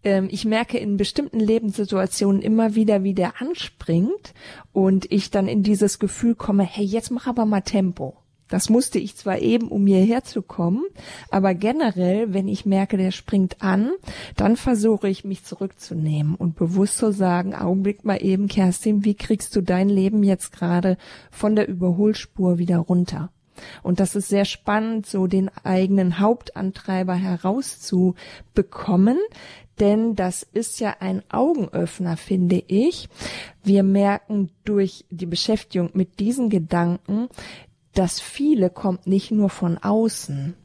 ähm, 0.03 0.29
ich 0.31 0.45
merke 0.45 0.77
in 0.77 0.95
bestimmten 0.95 1.39
Lebenssituationen 1.41 2.41
immer 2.41 2.75
wieder, 2.75 3.03
wie 3.03 3.13
der 3.13 3.41
anspringt 3.41 4.33
und 4.71 5.11
ich 5.11 5.31
dann 5.31 5.49
in 5.49 5.63
dieses 5.63 5.99
Gefühl 5.99 6.33
komme, 6.33 6.63
hey, 6.63 6.85
jetzt 6.85 7.11
mach 7.11 7.27
aber 7.27 7.45
mal 7.45 7.61
Tempo. 7.61 8.15
Das 8.47 8.69
musste 8.69 8.99
ich 8.99 9.17
zwar 9.17 9.39
eben, 9.39 9.67
um 9.67 9.85
hierher 9.85 10.23
zu 10.23 10.41
kommen, 10.41 10.85
aber 11.29 11.53
generell, 11.53 12.33
wenn 12.33 12.47
ich 12.47 12.65
merke, 12.65 12.95
der 12.95 13.11
springt 13.11 13.61
an, 13.61 13.91
dann 14.37 14.55
versuche 14.55 15.09
ich 15.09 15.25
mich 15.25 15.43
zurückzunehmen 15.43 16.35
und 16.35 16.55
bewusst 16.55 16.97
zu 16.97 17.11
sagen, 17.11 17.53
Augenblick 17.53 18.05
mal 18.05 18.23
eben, 18.23 18.47
Kerstin, 18.47 19.03
wie 19.03 19.15
kriegst 19.15 19.53
du 19.57 19.61
dein 19.61 19.89
Leben 19.89 20.23
jetzt 20.23 20.53
gerade 20.53 20.97
von 21.29 21.57
der 21.57 21.67
Überholspur 21.67 22.57
wieder 22.57 22.77
runter? 22.77 23.29
Und 23.83 23.99
das 23.99 24.15
ist 24.15 24.29
sehr 24.29 24.45
spannend, 24.45 25.05
so 25.05 25.27
den 25.27 25.49
eigenen 25.63 26.19
Hauptantreiber 26.19 27.15
herauszubekommen, 27.15 29.17
denn 29.79 30.15
das 30.15 30.43
ist 30.43 30.79
ja 30.79 30.95
ein 30.99 31.23
Augenöffner, 31.29 32.17
finde 32.17 32.63
ich. 32.67 33.09
Wir 33.63 33.83
merken 33.83 34.49
durch 34.65 35.05
die 35.09 35.27
Beschäftigung 35.27 35.91
mit 35.93 36.19
diesen 36.19 36.49
Gedanken, 36.49 37.29
das 37.93 38.19
viele 38.19 38.69
kommt 38.69 39.07
nicht 39.07 39.31
nur 39.31 39.49
von 39.49 39.77
außen 39.77 40.55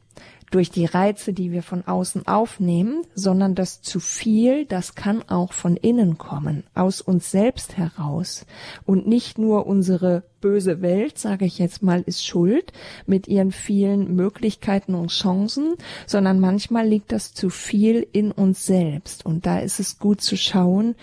durch 0.53 0.69
die 0.69 0.85
Reize, 0.85 1.33
die 1.33 1.51
wir 1.51 1.63
von 1.63 1.85
außen 1.85 2.27
aufnehmen, 2.27 3.01
sondern 3.15 3.55
das 3.55 3.81
zu 3.81 3.99
viel, 3.99 4.65
das 4.65 4.93
kann 4.93 5.23
auch 5.27 5.51
von 5.51 5.75
innen 5.75 6.19
kommen, 6.19 6.63
aus 6.75 7.01
uns 7.01 7.31
selbst 7.31 7.77
heraus. 7.77 8.45
Und 8.85 9.07
nicht 9.07 9.39
nur 9.39 9.65
unsere 9.65 10.23
böse 10.41 10.81
Welt, 10.81 11.17
sage 11.17 11.45
ich 11.45 11.57
jetzt 11.57 11.81
mal, 11.81 12.03
ist 12.05 12.23
schuld 12.23 12.71
mit 13.07 13.27
ihren 13.27 13.51
vielen 13.51 14.15
Möglichkeiten 14.15 14.93
und 14.93 15.09
Chancen, 15.09 15.73
sondern 16.05 16.39
manchmal 16.39 16.87
liegt 16.87 17.11
das 17.11 17.33
zu 17.33 17.49
viel 17.49 18.05
in 18.11 18.31
uns 18.31 18.65
selbst. 18.65 19.25
Und 19.25 19.47
da 19.47 19.59
ist 19.59 19.79
es 19.79 19.97
gut 19.97 20.21
zu 20.21 20.37
schauen, 20.37 20.95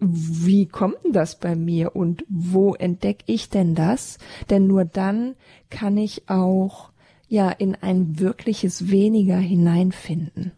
wie 0.00 0.66
kommt 0.66 0.96
denn 1.04 1.12
das 1.12 1.38
bei 1.38 1.54
mir 1.54 1.94
und 1.94 2.24
wo 2.28 2.74
entdecke 2.74 3.24
ich 3.26 3.48
denn 3.48 3.74
das? 3.74 4.18
Denn 4.50 4.66
nur 4.66 4.84
dann 4.84 5.36
kann 5.70 5.96
ich 5.96 6.28
auch 6.28 6.89
ja 7.30 7.48
in 7.48 7.76
ein 7.80 8.18
wirkliches 8.18 8.90
weniger 8.90 9.38
hineinfinden. 9.38 10.52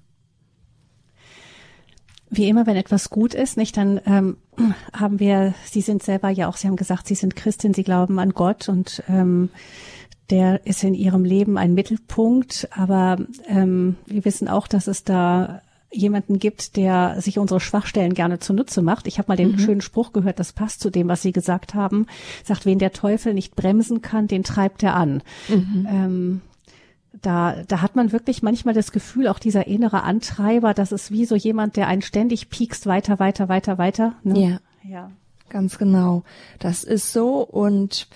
Wie 2.30 2.48
immer, 2.48 2.66
wenn 2.66 2.76
etwas 2.76 3.10
gut 3.10 3.34
ist, 3.34 3.58
nicht, 3.58 3.76
dann 3.76 4.00
ähm, 4.06 4.38
haben 4.94 5.20
wir, 5.20 5.54
Sie 5.66 5.82
sind 5.82 6.02
selber 6.02 6.30
ja 6.30 6.48
auch, 6.48 6.56
Sie 6.56 6.66
haben 6.66 6.76
gesagt, 6.76 7.06
Sie 7.06 7.14
sind 7.14 7.36
Christin, 7.36 7.74
Sie 7.74 7.84
glauben 7.84 8.18
an 8.18 8.30
Gott 8.30 8.70
und 8.70 9.04
ähm, 9.06 9.50
der 10.30 10.66
ist 10.66 10.82
in 10.82 10.94
Ihrem 10.94 11.26
Leben 11.26 11.58
ein 11.58 11.74
Mittelpunkt, 11.74 12.68
aber 12.70 13.18
ähm, 13.46 13.96
wir 14.06 14.24
wissen 14.24 14.48
auch, 14.48 14.66
dass 14.66 14.86
es 14.86 15.04
da 15.04 15.60
jemanden 15.90 16.38
gibt, 16.38 16.76
der 16.78 17.20
sich 17.20 17.38
unsere 17.38 17.60
Schwachstellen 17.60 18.14
gerne 18.14 18.38
zunutze 18.38 18.80
macht. 18.80 19.06
Ich 19.06 19.18
habe 19.18 19.28
mal 19.28 19.36
den 19.36 19.52
mhm. 19.52 19.58
schönen 19.58 19.80
Spruch 19.82 20.14
gehört, 20.14 20.38
das 20.38 20.54
passt 20.54 20.80
zu 20.80 20.88
dem, 20.88 21.08
was 21.08 21.20
Sie 21.20 21.32
gesagt 21.32 21.74
haben. 21.74 22.06
Sagt, 22.44 22.64
wen 22.64 22.78
der 22.78 22.92
Teufel 22.92 23.34
nicht 23.34 23.56
bremsen 23.56 24.00
kann, 24.00 24.26
den 24.26 24.42
treibt 24.42 24.82
er 24.82 24.96
an. 24.96 25.22
Mhm. 25.50 25.86
Ähm, 25.90 26.40
da, 27.20 27.62
da 27.68 27.82
hat 27.82 27.96
man 27.96 28.12
wirklich 28.12 28.42
manchmal 28.42 28.74
das 28.74 28.92
Gefühl, 28.92 29.28
auch 29.28 29.38
dieser 29.38 29.66
innere 29.66 30.02
Antreiber, 30.02 30.74
das 30.74 30.92
ist 30.92 31.10
wie 31.10 31.24
so 31.24 31.36
jemand, 31.36 31.76
der 31.76 31.88
einen 31.88 32.02
ständig 32.02 32.48
piekst, 32.48 32.86
weiter, 32.86 33.18
weiter, 33.18 33.48
weiter, 33.48 33.78
weiter. 33.78 34.14
Ne? 34.22 34.40
Ja. 34.40 34.90
Ja. 34.90 35.10
Ganz 35.48 35.76
genau. 35.76 36.22
Das 36.58 36.82
ist 36.82 37.12
so 37.12 37.40
und 37.40 38.08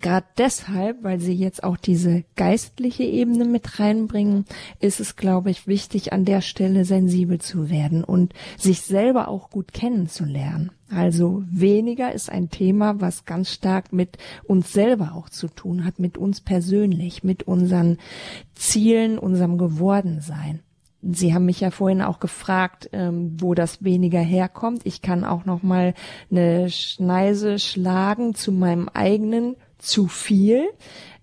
gerade 0.00 0.26
deshalb, 0.38 1.02
weil 1.02 1.20
sie 1.20 1.34
jetzt 1.34 1.64
auch 1.64 1.76
diese 1.76 2.24
geistliche 2.36 3.04
Ebene 3.04 3.44
mit 3.44 3.78
reinbringen, 3.78 4.44
ist 4.80 5.00
es, 5.00 5.16
glaube 5.16 5.50
ich, 5.50 5.66
wichtig, 5.66 6.12
an 6.12 6.24
der 6.24 6.40
Stelle 6.40 6.84
sensibel 6.84 7.40
zu 7.40 7.70
werden 7.70 8.04
und 8.04 8.34
sich 8.56 8.82
selber 8.82 9.28
auch 9.28 9.50
gut 9.50 9.72
kennenzulernen. 9.72 10.70
Also 10.88 11.42
weniger 11.50 12.12
ist 12.12 12.30
ein 12.30 12.50
Thema, 12.50 13.00
was 13.00 13.24
ganz 13.24 13.50
stark 13.50 13.92
mit 13.92 14.18
uns 14.44 14.72
selber 14.72 15.14
auch 15.14 15.28
zu 15.28 15.48
tun 15.48 15.84
hat, 15.84 15.98
mit 15.98 16.16
uns 16.16 16.40
persönlich, 16.40 17.24
mit 17.24 17.42
unseren 17.44 17.98
Zielen, 18.54 19.18
unserem 19.18 19.58
Gewordensein. 19.58 20.60
Sie 21.02 21.34
haben 21.34 21.44
mich 21.44 21.60
ja 21.60 21.70
vorhin 21.70 22.02
auch 22.02 22.20
gefragt, 22.20 22.88
ähm, 22.92 23.36
wo 23.38 23.54
das 23.54 23.84
weniger 23.84 24.20
herkommt. 24.20 24.80
Ich 24.84 25.02
kann 25.02 25.24
auch 25.24 25.44
noch 25.44 25.62
mal 25.62 25.94
eine 26.30 26.70
Schneise 26.70 27.58
schlagen 27.58 28.34
zu 28.34 28.50
meinem 28.50 28.88
eigenen 28.88 29.56
zu 29.86 30.08
viel. 30.08 30.68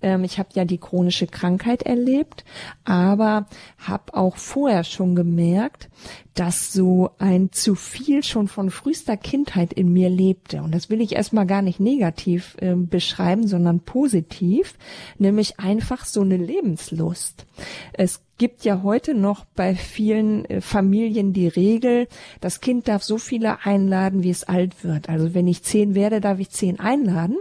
Ähm, 0.04 0.24
ich 0.24 0.38
habe 0.38 0.50
ja 0.54 0.66
die 0.66 0.78
chronische 0.78 1.26
Krankheit 1.26 1.84
erlebt, 1.84 2.46
aber 2.86 3.48
habe 3.80 4.14
auch 4.14 4.38
vorher 4.38 4.84
schon 4.84 5.16
gemerkt, 5.16 5.90
dass 6.36 6.74
so 6.74 7.12
ein 7.20 7.52
zu 7.52 7.76
viel 7.76 8.24
schon 8.24 8.48
von 8.48 8.72
frühester 8.72 9.18
Kindheit 9.18 9.72
in 9.72 9.94
mir 9.94 10.10
lebte. 10.10 10.64
Und 10.64 10.74
das 10.74 10.90
will 10.90 11.02
ich 11.02 11.14
erstmal 11.14 11.46
gar 11.46 11.62
nicht 11.62 11.80
negativ 11.80 12.56
äh, 12.60 12.76
beschreiben, 12.76 13.48
sondern 13.48 13.82
positiv, 13.82 14.76
nämlich 15.18 15.60
einfach 15.60 16.06
so 16.06 16.22
eine 16.22 16.38
Lebenslust. 16.38 17.46
Es 17.94 18.22
gibt 18.40 18.66
ja 18.66 18.82
heute 18.82 19.14
noch 19.14 19.46
bei 19.46 19.76
vielen 19.76 20.46
äh, 20.46 20.60
Familien 20.62 21.34
die 21.34 21.48
Regel, 21.48 22.08
das 22.42 22.62
Kind 22.62 22.88
darf 22.88 23.04
so 23.04 23.18
viele 23.18 23.64
einladen, 23.66 24.24
wie 24.24 24.32
es 24.32 24.44
alt 24.44 24.84
wird. 24.84 25.10
Also 25.10 25.36
wenn 25.36 25.48
ich 25.48 25.64
zehn 25.64 25.94
werde, 25.94 26.20
darf 26.20 26.40
ich 26.40 26.50
zehn 26.50 26.80
einladen. 26.80 27.38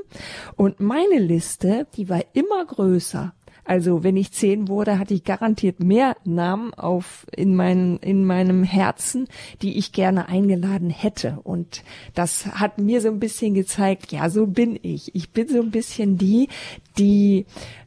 Und 0.54 0.80
meine 0.80 1.18
Liste, 1.18 1.86
die 1.96 2.10
war 2.10 2.22
immer 2.34 2.51
größer. 2.66 3.32
Also 3.64 4.02
wenn 4.02 4.16
ich 4.16 4.32
zehn 4.32 4.66
wurde, 4.66 4.98
hatte 4.98 5.14
ich 5.14 5.22
garantiert 5.22 5.80
mehr 5.80 6.16
Namen 6.24 6.74
auf 6.74 7.26
in 7.34 7.54
meinem 7.54 7.98
in 8.02 8.24
meinem 8.24 8.64
Herzen, 8.64 9.28
die 9.62 9.78
ich 9.78 9.92
gerne 9.92 10.28
eingeladen 10.28 10.90
hätte. 10.90 11.38
Und 11.44 11.84
das 12.14 12.46
hat 12.46 12.78
mir 12.78 13.00
so 13.00 13.08
ein 13.08 13.20
bisschen 13.20 13.54
gezeigt, 13.54 14.10
ja, 14.10 14.28
so 14.30 14.46
bin 14.46 14.78
ich. 14.82 15.14
Ich 15.14 15.30
bin 15.30 15.48
so 15.48 15.60
ein 15.60 15.70
bisschen 15.70 16.18
die, 16.18 16.48
die 16.98 17.46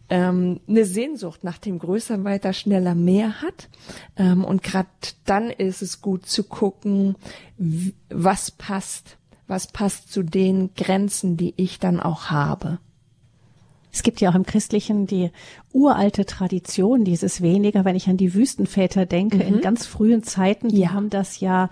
ähm, 0.09 0.61
eine 0.67 0.85
Sehnsucht 0.85 1.43
nach 1.43 1.57
dem 1.57 1.79
Größer, 1.79 2.23
weiter, 2.23 2.53
schneller, 2.53 2.95
mehr 2.95 3.41
hat. 3.41 3.69
Ähm, 4.15 4.45
und 4.45 4.63
gerade 4.63 4.87
dann 5.25 5.49
ist 5.49 5.81
es 5.81 6.01
gut 6.01 6.25
zu 6.25 6.43
gucken, 6.43 7.15
was 8.09 8.51
passt, 8.51 9.17
was 9.47 9.67
passt 9.67 10.11
zu 10.11 10.23
den 10.23 10.73
Grenzen, 10.75 11.35
die 11.35 11.53
ich 11.57 11.79
dann 11.79 11.99
auch 11.99 12.25
habe. 12.25 12.79
Es 13.95 14.03
gibt 14.03 14.19
ja 14.19 14.29
auch 14.29 14.35
im 14.35 14.45
Christlichen 14.45 15.07
die 15.07 15.31
uralte 15.71 16.25
Tradition, 16.25 17.05
dieses 17.05 17.41
weniger, 17.41 17.85
wenn 17.85 17.95
ich 17.95 18.09
an 18.09 18.17
die 18.17 18.33
Wüstenväter 18.33 19.05
denke, 19.05 19.37
mhm. 19.37 19.41
in 19.55 19.61
ganz 19.61 19.85
frühen 19.85 20.21
Zeiten, 20.21 20.67
die 20.67 20.81
ja. 20.81 20.91
haben 20.91 21.09
das 21.09 21.39
ja 21.39 21.69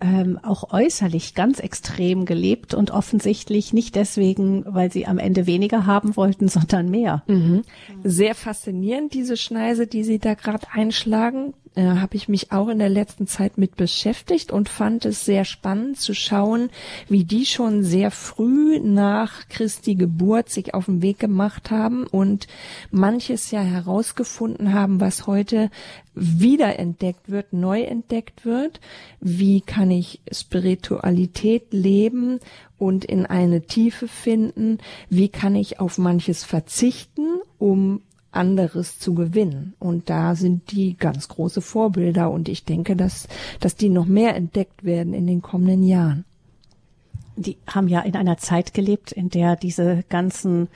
ähm, 0.00 0.38
auch 0.42 0.72
äußerlich 0.72 1.34
ganz 1.34 1.58
extrem 1.58 2.24
gelebt 2.24 2.72
und 2.72 2.90
offensichtlich 2.90 3.74
nicht 3.74 3.96
deswegen, 3.96 4.64
weil 4.66 4.90
sie 4.90 5.06
am 5.06 5.18
Ende 5.18 5.46
weniger 5.46 5.84
haben 5.84 6.16
wollten, 6.16 6.48
sondern 6.48 6.88
mehr. 6.90 7.22
Mhm. 7.26 7.64
Sehr 8.02 8.34
faszinierend, 8.34 9.12
diese 9.12 9.36
Schneise, 9.36 9.86
die 9.86 10.04
Sie 10.04 10.18
da 10.18 10.32
gerade 10.32 10.68
einschlagen 10.72 11.52
äh, 11.78 12.00
habe 12.00 12.16
ich 12.16 12.28
mich 12.28 12.50
auch 12.50 12.66
in 12.68 12.80
der 12.80 12.88
letzten 12.88 13.28
Zeit 13.28 13.56
mit 13.56 13.76
beschäftigt 13.76 14.50
und 14.50 14.68
fand 14.68 15.04
es 15.04 15.24
sehr 15.24 15.44
spannend 15.44 16.00
zu 16.00 16.12
schauen, 16.12 16.70
wie 17.08 17.22
die 17.22 17.46
schon 17.46 17.84
sehr 17.84 18.10
früh 18.10 18.80
nach 18.80 19.48
Christi 19.48 19.94
Geburt 19.94 20.50
sich 20.50 20.74
auf 20.74 20.86
den 20.86 21.02
Weg 21.02 21.20
gemacht 21.20 21.70
haben 21.70 22.04
und 22.04 22.48
manches 22.90 23.52
ja 23.52 23.60
herausgefunden 23.60 24.74
haben, 24.74 25.00
was 25.00 25.28
heute 25.28 25.70
wiederentdeckt 26.14 27.30
wird, 27.30 27.52
neu 27.52 27.82
entdeckt 27.82 28.44
wird. 28.44 28.80
Wie 29.20 29.60
kann 29.60 29.92
ich 29.92 30.20
Spiritualität 30.32 31.72
leben 31.72 32.40
und 32.76 33.04
in 33.04 33.24
eine 33.24 33.62
Tiefe 33.62 34.08
finden? 34.08 34.78
Wie 35.10 35.28
kann 35.28 35.54
ich 35.54 35.78
auf 35.78 35.96
manches 35.96 36.42
verzichten, 36.42 37.26
um 37.58 38.02
anderes 38.38 38.98
zu 38.98 39.14
gewinnen. 39.14 39.74
Und 39.78 40.08
da 40.08 40.34
sind 40.34 40.70
die 40.70 40.96
ganz 40.96 41.28
große 41.28 41.60
Vorbilder 41.60 42.30
und 42.30 42.48
ich 42.48 42.64
denke, 42.64 42.96
dass, 42.96 43.28
dass 43.60 43.76
die 43.76 43.90
noch 43.90 44.06
mehr 44.06 44.34
entdeckt 44.34 44.84
werden 44.84 45.12
in 45.12 45.26
den 45.26 45.42
kommenden 45.42 45.82
Jahren. 45.82 46.24
Die 47.36 47.58
haben 47.66 47.88
ja 47.88 48.00
in 48.00 48.16
einer 48.16 48.38
Zeit 48.38 48.72
gelebt, 48.72 49.12
in 49.12 49.28
der 49.28 49.56
diese 49.56 50.04
ganzen 50.08 50.68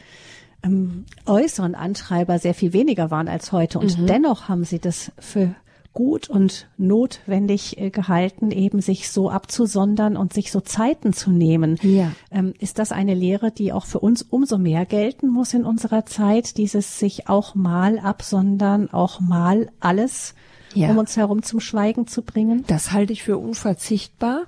ähm, 0.62 1.06
äußeren 1.26 1.74
Antreiber 1.74 2.38
sehr 2.38 2.54
viel 2.54 2.72
weniger 2.72 3.10
waren 3.10 3.28
als 3.28 3.52
heute 3.52 3.78
und 3.78 3.98
mhm. 3.98 4.06
dennoch 4.06 4.48
haben 4.48 4.64
sie 4.64 4.78
das 4.78 5.10
für 5.18 5.54
gut 5.92 6.30
und 6.30 6.68
notwendig 6.78 7.78
äh, 7.78 7.90
gehalten, 7.90 8.50
eben 8.50 8.80
sich 8.80 9.10
so 9.10 9.30
abzusondern 9.30 10.16
und 10.16 10.32
sich 10.32 10.50
so 10.50 10.60
Zeiten 10.60 11.12
zu 11.12 11.30
nehmen. 11.30 11.78
Ja. 11.82 12.12
Ähm, 12.30 12.54
ist 12.58 12.78
das 12.78 12.92
eine 12.92 13.14
Lehre, 13.14 13.50
die 13.50 13.72
auch 13.72 13.84
für 13.84 14.00
uns 14.00 14.22
umso 14.22 14.58
mehr 14.58 14.86
gelten 14.86 15.28
muss 15.28 15.54
in 15.54 15.64
unserer 15.64 16.06
Zeit, 16.06 16.56
dieses 16.56 16.98
sich 16.98 17.28
auch 17.28 17.54
mal 17.54 17.98
absondern, 17.98 18.90
auch 18.90 19.20
mal 19.20 19.70
alles 19.80 20.34
ja. 20.74 20.90
um 20.90 20.98
uns 20.98 21.16
herum 21.16 21.42
zum 21.42 21.60
Schweigen 21.60 22.06
zu 22.06 22.22
bringen? 22.22 22.64
Das 22.66 22.92
halte 22.92 23.12
ich 23.12 23.22
für 23.22 23.38
unverzichtbar 23.38 24.44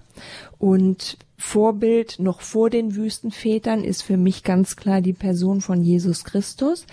und 0.58 1.18
Vorbild 1.36 2.20
noch 2.20 2.40
vor 2.40 2.70
den 2.70 2.94
Wüstenvätern 2.94 3.84
ist 3.84 4.02
für 4.02 4.16
mich 4.16 4.44
ganz 4.44 4.76
klar 4.76 5.02
die 5.02 5.12
Person 5.12 5.60
von 5.60 5.82
Jesus 5.82 6.24
Christus. 6.24 6.86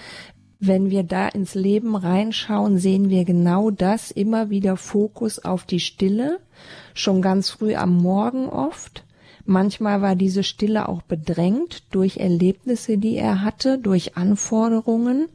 Wenn 0.63 0.91
wir 0.91 1.01
da 1.01 1.27
ins 1.27 1.55
Leben 1.55 1.95
reinschauen, 1.95 2.77
sehen 2.77 3.09
wir 3.09 3.25
genau 3.25 3.71
das, 3.71 4.11
immer 4.11 4.51
wieder 4.51 4.77
Fokus 4.77 5.43
auf 5.43 5.65
die 5.65 5.79
Stille, 5.79 6.39
schon 6.93 7.23
ganz 7.23 7.49
früh 7.49 7.73
am 7.73 7.97
Morgen 7.97 8.47
oft. 8.47 9.03
Manchmal 9.43 10.03
war 10.03 10.15
diese 10.15 10.43
Stille 10.43 10.87
auch 10.87 11.01
bedrängt 11.01 11.85
durch 11.89 12.17
Erlebnisse, 12.17 12.99
die 12.99 13.15
er 13.15 13.41
hatte, 13.41 13.79
durch 13.79 14.15
Anforderungen. 14.17 15.29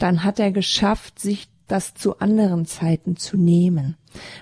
Dann 0.00 0.24
hat 0.24 0.40
er 0.40 0.50
geschafft, 0.50 1.20
sich 1.20 1.48
das 1.68 1.94
zu 1.94 2.18
anderen 2.18 2.66
Zeiten 2.66 3.16
zu 3.16 3.36
nehmen. 3.36 3.96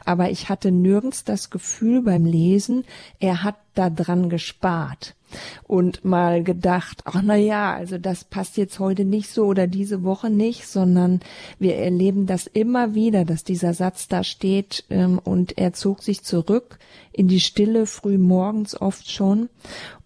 Aber 0.06 0.30
ich 0.30 0.49
hatte 0.49 0.70
nirgends 0.70 1.23
das 1.23 1.50
Gefühl 1.50 2.00
beim 2.00 2.25
Lesen, 2.25 2.87
er 3.18 3.44
hat 3.44 3.56
da 3.75 3.90
dran 3.90 4.30
gespart 4.30 5.16
und 5.64 6.04
mal 6.04 6.42
gedacht, 6.42 7.02
ach 7.04 7.20
na 7.22 7.37
ja, 7.37 7.75
also 7.75 7.99
das 7.99 8.25
passt 8.25 8.56
jetzt 8.56 8.78
heute 8.78 9.04
nicht 9.04 9.30
so 9.30 9.44
oder 9.46 9.66
diese 9.66 10.02
Woche 10.02 10.30
nicht, 10.30 10.66
sondern 10.66 11.20
wir 11.58 11.76
erleben 11.76 12.26
das 12.26 12.46
immer 12.46 12.94
wieder, 12.94 13.25
dass 13.25 13.44
dieser 13.44 13.75
Satz 13.75 14.08
da 14.08 14.25
steht 14.25 14.84
ähm, 14.90 15.18
und 15.18 15.58
er 15.58 15.72
zog 15.72 16.02
sich 16.02 16.22
zurück 16.22 16.78
in 17.12 17.28
die 17.28 17.40
Stille 17.40 17.87
früh 17.87 18.18
morgens 18.18 18.80
oft 18.80 19.10
schon 19.10 19.49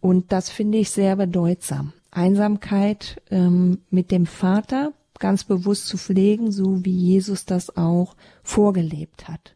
und 0.00 0.32
das 0.32 0.50
finde 0.50 0.78
ich 0.78 0.90
sehr 0.90 1.16
bedeutsam. 1.16 1.92
Einsamkeit 2.10 3.20
ähm, 3.30 3.78
mit 3.90 4.10
dem 4.10 4.26
Vater, 4.26 4.92
ganz 5.18 5.44
bewusst 5.44 5.86
zu 5.86 5.96
pflegen, 5.96 6.52
so 6.52 6.84
wie 6.84 6.96
Jesus 6.96 7.44
das 7.44 7.76
auch 7.76 8.14
vorgelebt 8.42 9.28
hat. 9.28 9.54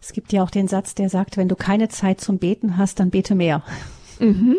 Es 0.00 0.12
gibt 0.12 0.32
ja 0.32 0.42
auch 0.42 0.50
den 0.50 0.66
Satz, 0.66 0.94
der 0.94 1.10
sagt, 1.10 1.36
wenn 1.36 1.48
du 1.48 1.56
keine 1.56 1.88
Zeit 1.88 2.20
zum 2.20 2.38
Beten 2.38 2.76
hast, 2.76 3.00
dann 3.00 3.10
bete 3.10 3.34
mehr. 3.34 3.62
Mhm. 4.20 4.58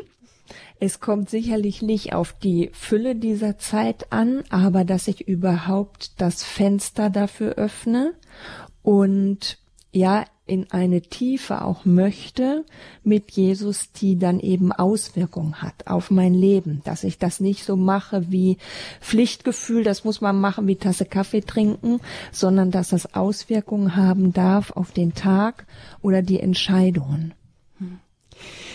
Es 0.79 0.99
kommt 0.99 1.29
sicherlich 1.29 1.81
nicht 1.81 2.13
auf 2.13 2.33
die 2.33 2.71
Fülle 2.73 3.15
dieser 3.15 3.59
Zeit 3.59 4.11
an, 4.11 4.43
aber 4.49 4.83
dass 4.83 5.07
ich 5.07 5.27
überhaupt 5.27 6.19
das 6.19 6.43
Fenster 6.43 7.09
dafür 7.09 7.53
öffne 7.53 8.13
und 8.81 9.59
ja, 9.91 10.25
in 10.47 10.69
eine 10.71 11.01
Tiefe 11.01 11.61
auch 11.63 11.85
möchte 11.85 12.65
mit 13.03 13.31
Jesus, 13.31 13.91
die 13.93 14.17
dann 14.17 14.39
eben 14.39 14.71
Auswirkungen 14.71 15.61
hat 15.61 15.87
auf 15.87 16.11
mein 16.11 16.33
Leben, 16.33 16.81
dass 16.83 17.03
ich 17.03 17.17
das 17.17 17.39
nicht 17.39 17.63
so 17.63 17.77
mache 17.77 18.31
wie 18.31 18.57
Pflichtgefühl, 18.99 19.83
das 19.83 20.03
muss 20.03 20.19
man 20.19 20.41
machen 20.41 20.67
wie 20.67 20.75
Tasse 20.75 21.05
Kaffee 21.05 21.41
trinken, 21.41 21.99
sondern 22.31 22.71
dass 22.71 22.89
das 22.89 23.13
Auswirkungen 23.13 23.95
haben 23.95 24.33
darf 24.33 24.71
auf 24.71 24.91
den 24.91 25.13
Tag 25.13 25.67
oder 26.01 26.21
die 26.21 26.39
Entscheidungen. 26.39 27.33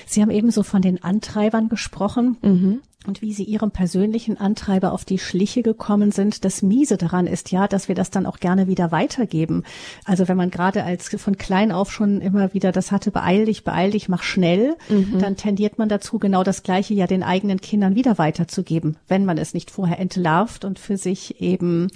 Sie 0.07 0.23
haben 0.23 0.31
ebenso 0.31 0.63
von 0.63 0.83
den 0.83 1.03
Antreibern 1.03 1.69
gesprochen. 1.69 2.39
Mhm 2.43 2.81
und 3.07 3.23
wie 3.23 3.33
sie 3.33 3.45
ihrem 3.45 3.71
persönlichen 3.71 4.39
Antreiber 4.39 4.93
auf 4.93 5.05
die 5.05 5.19
Schliche 5.19 5.63
gekommen 5.63 6.13
sind. 6.13 6.45
Das 6.45 6.63
Miese 6.63 6.97
daran 6.97 7.27
ist 7.27 7.53
ja, 7.53 7.69
dass 7.69 7.89
wir 7.89 7.95
das 7.95 8.11
dann 8.11 8.27
auch 8.27 8.39
gerne 8.39 8.67
wieder 8.67 8.93
weitergeben. 8.93 9.65
Also 10.05 10.29
wenn 10.29 10.37
man 10.37 10.51
gerade 10.51 10.85
als 10.85 11.09
von 11.09 11.37
klein 11.39 11.73
auf 11.73 11.93
schon 11.93 12.21
immer 12.21 12.53
wieder 12.53 12.73
das 12.73 12.93
hatte, 12.93 13.11
beeil 13.11 13.47
dich, 13.47 13.65
beeil 13.65 13.93
dich, 13.93 14.09
mach 14.09 14.23
schnell, 14.23 14.77
mhm. 14.89 15.19
dann 15.19 15.37
tendiert 15.37 15.79
man 15.79 15.89
dazu, 15.89 16.19
genau 16.19 16.43
das 16.43 16.63
Gleiche 16.63 16.95
ja 16.95 17.07
den 17.07 17.23
eigenen 17.23 17.61
Kindern 17.61 17.95
wieder 17.95 18.19
weiterzugeben, 18.19 18.97
wenn 19.09 19.25
man 19.25 19.39
es 19.39 19.55
nicht 19.55 19.71
vorher 19.71 19.99
entlarvt 19.99 20.65
und 20.65 20.79
für 20.79 20.97
sich 20.97 21.41
eben 21.41 21.89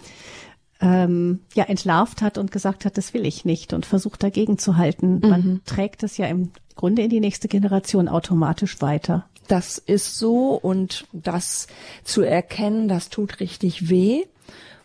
ähm, 0.81 1.41
ja 1.55 1.65
entlarvt 1.65 2.23
hat 2.23 2.39
und 2.39 2.51
gesagt 2.51 2.85
hat, 2.85 2.97
das 2.97 3.13
will 3.13 3.27
ich 3.27 3.45
nicht 3.45 3.73
und 3.73 3.85
versucht 3.85 4.23
dagegen 4.23 4.59
zu 4.59 4.77
halten. 4.77 5.21
Mhm. 5.23 5.29
Man 5.29 5.61
trägt 5.67 6.03
es 6.03 6.17
ja 6.17 6.27
im 6.27 6.51
Grunde 6.81 7.03
in 7.03 7.11
die 7.11 7.21
nächste 7.21 7.49
Generation 7.49 8.09
automatisch 8.09 8.81
weiter 8.81 9.27
das 9.51 9.79
ist 9.79 10.17
so 10.17 10.55
und 10.55 11.07
das 11.13 11.67
zu 12.05 12.23
erkennen, 12.23 12.87
das 12.87 13.09
tut 13.09 13.41
richtig 13.41 13.89
weh. 13.89 14.25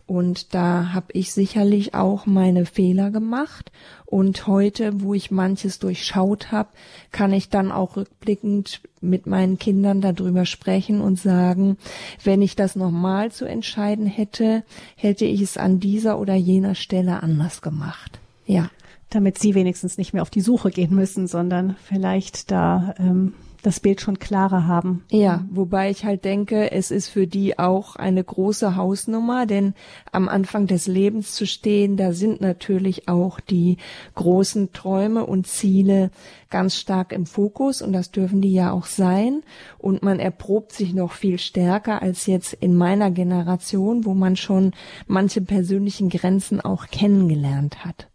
Und 0.08 0.54
da 0.54 0.94
habe 0.94 1.08
ich 1.14 1.34
sicherlich 1.34 1.96
auch 1.96 2.28
meine 2.28 2.68
Fehler 2.68 3.10
gemacht. 3.10 3.72
Und 4.06 4.46
heute, 4.46 5.02
wo 5.02 5.16
ich 5.16 5.32
manches 5.32 5.80
durchschaut 5.80 6.52
habe, 6.52 6.70
kann 7.12 7.34
ich 7.34 7.50
dann 7.50 7.72
auch 7.72 7.96
rückblickend 7.96 8.82
mit 9.02 9.26
meinen 9.26 9.58
Kindern 9.58 10.02
darüber 10.02 10.46
sprechen 10.46 11.02
und 11.02 11.20
sagen, 11.20 11.78
wenn 12.24 12.44
ich 12.44 12.56
das 12.56 12.76
nochmal 12.76 13.32
zu 13.32 13.46
entscheiden 13.46 14.06
hätte, 14.06 14.64
hätte 14.96 15.26
ich 15.26 15.42
es 15.42 15.58
an 15.58 15.80
dieser 15.80 16.20
oder 16.20 16.36
jener 16.36 16.76
Stelle 16.76 17.24
anders 17.24 17.62
gemacht. 17.62 18.20
Ja. 18.46 18.70
Damit 19.16 19.40
sie 19.40 19.56
wenigstens 19.56 19.98
nicht 19.98 20.12
mehr 20.12 20.24
auf 20.24 20.30
die 20.30 20.42
Suche 20.42 20.72
gehen 20.72 20.94
müssen, 20.94 21.26
sondern 21.26 21.78
vielleicht 21.82 22.52
da 22.52 22.94
ähm, 23.00 23.32
das 23.66 23.80
Bild 23.80 24.02
schon 24.02 24.20
klarer 24.20 24.68
haben. 24.68 25.06
Ja, 25.10 25.46
wobei 25.50 25.90
ich 25.90 26.04
halt 26.04 26.26
denke, 26.26 26.74
es 26.74 26.92
ist 26.92 27.08
für 27.08 27.28
die 27.28 27.58
auch 27.58 27.96
eine 27.96 28.22
große 28.22 28.76
Hausnummer, 28.76 29.46
denn 29.46 29.74
am 30.12 30.28
Anfang 30.28 30.68
des 30.68 30.86
Lebens 30.88 31.34
zu 31.34 31.48
stehen, 31.48 31.96
da 31.96 32.12
sind 32.12 32.42
natürlich 32.42 33.08
auch 33.08 33.40
die 33.40 33.78
großen 34.16 34.74
Träume 34.74 35.26
und 35.26 35.48
Ziele 35.48 36.12
ganz 36.50 36.76
stark 36.76 37.14
im 37.14 37.26
Fokus 37.26 37.82
und 37.82 37.94
das 37.94 38.12
dürfen 38.12 38.42
die 38.42 38.54
ja 38.54 38.74
auch 38.74 38.86
sein 38.86 39.44
und 39.78 40.04
man 40.04 40.20
erprobt 40.20 40.74
sich 40.74 40.94
noch 40.94 41.14
viel 41.14 41.40
stärker 41.40 42.02
als 42.02 42.26
jetzt 42.26 42.52
in 42.52 42.76
meiner 42.76 43.12
Generation, 43.12 44.04
wo 44.04 44.14
man 44.14 44.36
schon 44.36 44.74
manche 45.08 45.40
persönlichen 45.40 46.10
Grenzen 46.10 46.60
auch 46.60 46.88
kennengelernt 46.88 47.86
hat. 47.86 48.10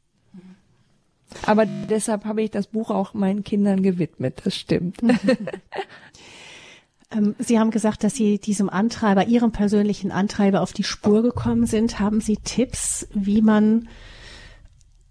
Aber 1.47 1.67
deshalb 1.67 2.25
habe 2.25 2.43
ich 2.43 2.51
das 2.51 2.67
Buch 2.67 2.91
auch 2.91 3.15
meinen 3.15 3.45
Kindern 3.45 3.83
gewidmet, 3.83 4.43
das 4.45 4.57
stimmt. 4.57 4.99
Ähm, 7.13 7.35
Sie 7.39 7.59
haben 7.59 7.71
gesagt, 7.71 8.05
dass 8.05 8.15
Sie 8.15 8.39
diesem 8.39 8.71
Antreiber, 8.71 9.27
Ihrem 9.27 9.53
persönlichen 9.53 10.13
Antreiber 10.13 10.61
auf 10.61 10.73
die 10.73 10.85
Spur 10.85 11.23
gekommen 11.23 11.67
sind. 11.67 11.99
Haben 11.99 12.21
Sie 12.21 12.37
Tipps, 12.37 13.09
wie 13.13 13.43
man 13.43 13.89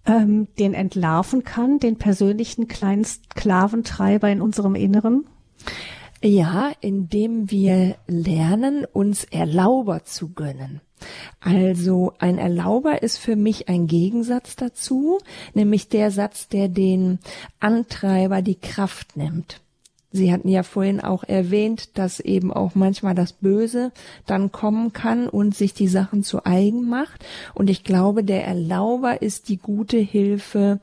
ähm, 0.06 0.48
den 0.58 0.74
entlarven 0.74 1.44
kann, 1.44 1.80
den 1.80 1.98
persönlichen 1.98 2.68
kleinen 2.68 3.04
Sklaventreiber 3.04 4.30
in 4.30 4.42
unserem 4.42 4.76
Inneren? 4.76 5.26
Ja, 6.22 6.72
indem 6.82 7.50
wir 7.50 7.96
lernen, 8.08 8.86
uns 8.86 9.24
Erlauber 9.26 10.04
zu 10.04 10.34
gönnen. 10.34 10.82
Also 11.40 12.14
ein 12.20 12.38
Erlauber 12.38 13.04
ist 13.04 13.18
für 13.18 13.36
mich 13.36 13.70
ein 13.70 13.88
Gegensatz 13.88 14.56
dazu, 14.56 15.20
nämlich 15.54 15.90
der 15.90 16.12
Satz, 16.12 16.48
der 16.48 16.68
den 16.68 17.20
Antreiber 17.60 18.42
die 18.42 18.60
Kraft 18.60 19.18
nimmt. 19.18 19.62
Sie 20.12 20.34
hatten 20.34 20.50
ja 20.50 20.64
vorhin 20.64 21.02
auch 21.02 21.24
erwähnt, 21.24 21.98
dass 22.00 22.20
eben 22.20 22.52
auch 22.52 22.74
manchmal 22.74 23.14
das 23.14 23.34
Böse 23.34 23.92
dann 24.26 24.52
kommen 24.52 24.92
kann 24.92 25.30
und 25.30 25.56
sich 25.56 25.76
die 25.76 25.88
Sachen 25.88 26.24
zu 26.24 26.46
eigen 26.46 26.90
macht. 26.90 27.24
Und 27.54 27.70
ich 27.70 27.84
glaube, 27.84 28.24
der 28.24 28.46
Erlauber 28.46 29.22
ist 29.22 29.50
die 29.50 29.58
gute 29.58 29.98
Hilfe 29.98 30.80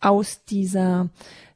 aus 0.00 0.44
dieser 0.44 1.08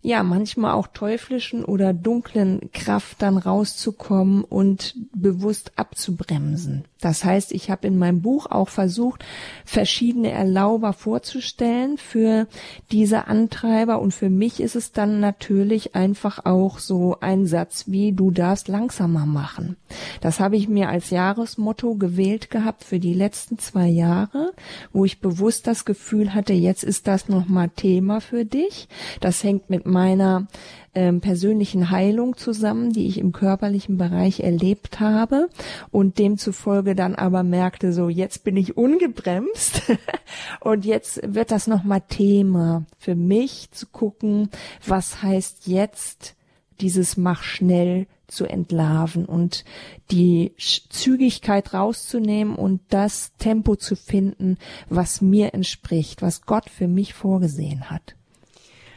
ja 0.04 0.22
manchmal 0.22 0.72
auch 0.74 0.86
teuflischen 0.86 1.64
oder 1.64 1.94
dunklen 1.94 2.70
Kraft 2.72 3.22
dann 3.22 3.38
rauszukommen 3.38 4.44
und 4.44 4.94
bewusst 5.14 5.72
abzubremsen. 5.76 6.84
Das 7.00 7.24
heißt, 7.24 7.52
ich 7.52 7.70
habe 7.70 7.86
in 7.86 7.98
meinem 7.98 8.22
Buch 8.22 8.46
auch 8.46 8.68
versucht, 8.68 9.24
verschiedene 9.64 10.30
Erlauber 10.30 10.92
vorzustellen 10.92 11.98
für 11.98 12.46
diese 12.92 13.28
Antreiber 13.28 14.00
und 14.00 14.12
für 14.12 14.30
mich 14.30 14.60
ist 14.60 14.76
es 14.76 14.92
dann 14.92 15.20
natürlich 15.20 15.94
einfach 15.94 16.44
auch 16.44 16.78
so 16.78 17.16
ein 17.20 17.46
Satz 17.46 17.84
wie 17.86 18.12
du 18.12 18.30
darfst 18.30 18.68
langsamer 18.68 19.26
machen. 19.26 19.76
Das 20.20 20.40
habe 20.40 20.56
ich 20.56 20.68
mir 20.68 20.88
als 20.88 21.10
Jahresmotto 21.10 21.94
gewählt 21.94 22.50
gehabt 22.50 22.84
für 22.84 22.98
die 22.98 23.14
letzten 23.14 23.58
zwei 23.58 23.88
Jahre, 23.88 24.52
wo 24.92 25.04
ich 25.04 25.20
bewusst 25.20 25.66
das 25.66 25.84
Gefühl 25.84 26.34
hatte, 26.34 26.52
jetzt 26.52 26.84
ist 26.84 27.06
das 27.06 27.28
nochmal 27.28 27.68
Thema 27.68 28.20
für 28.20 28.44
dich. 28.44 28.88
Das 29.20 29.42
hängt 29.44 29.70
mit 29.70 29.86
meiner 29.94 30.48
ähm, 30.94 31.20
persönlichen 31.20 31.90
Heilung 31.90 32.36
zusammen, 32.36 32.92
die 32.92 33.06
ich 33.06 33.18
im 33.18 33.32
körperlichen 33.32 33.96
Bereich 33.96 34.40
erlebt 34.40 35.00
habe 35.00 35.48
und 35.90 36.18
demzufolge 36.18 36.94
dann 36.94 37.14
aber 37.14 37.42
merkte, 37.42 37.92
so 37.92 38.08
jetzt 38.08 38.44
bin 38.44 38.56
ich 38.56 38.76
ungebremst 38.76 39.82
und 40.60 40.84
jetzt 40.84 41.20
wird 41.24 41.50
das 41.50 41.66
nochmal 41.66 42.02
Thema 42.08 42.84
für 42.98 43.14
mich 43.14 43.70
zu 43.70 43.86
gucken, 43.86 44.50
was 44.86 45.22
heißt 45.22 45.66
jetzt 45.66 46.34
dieses 46.80 47.16
Mach 47.16 47.42
schnell 47.42 48.06
zu 48.26 48.46
entlarven 48.46 49.26
und 49.26 49.64
die 50.10 50.54
Zügigkeit 50.58 51.72
rauszunehmen 51.72 52.56
und 52.56 52.80
das 52.88 53.32
Tempo 53.38 53.76
zu 53.76 53.96
finden, 53.96 54.58
was 54.88 55.20
mir 55.20 55.54
entspricht, 55.54 56.22
was 56.22 56.42
Gott 56.42 56.68
für 56.68 56.88
mich 56.88 57.14
vorgesehen 57.14 57.90
hat. 57.90 58.16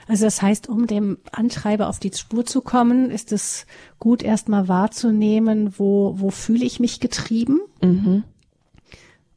Also 0.08 0.26
das 0.26 0.42
heißt, 0.42 0.70
um 0.70 0.88
dem 0.88 1.18
Antreiber 1.32 1.90
auf 1.90 2.00
die 2.00 2.12
Spur 2.14 2.46
zu 2.46 2.62
kommen, 2.62 3.12
ist 3.12 3.32
es 3.32 3.66
gut, 4.00 4.24
erstmal 4.24 4.68
wahrzunehmen, 4.68 5.74
wo, 5.78 6.16
wo 6.18 6.30
fühle 6.30 6.66
ich 6.66 6.80
mich 6.80 7.00
getrieben? 7.00 7.60
Mhm 7.82 8.24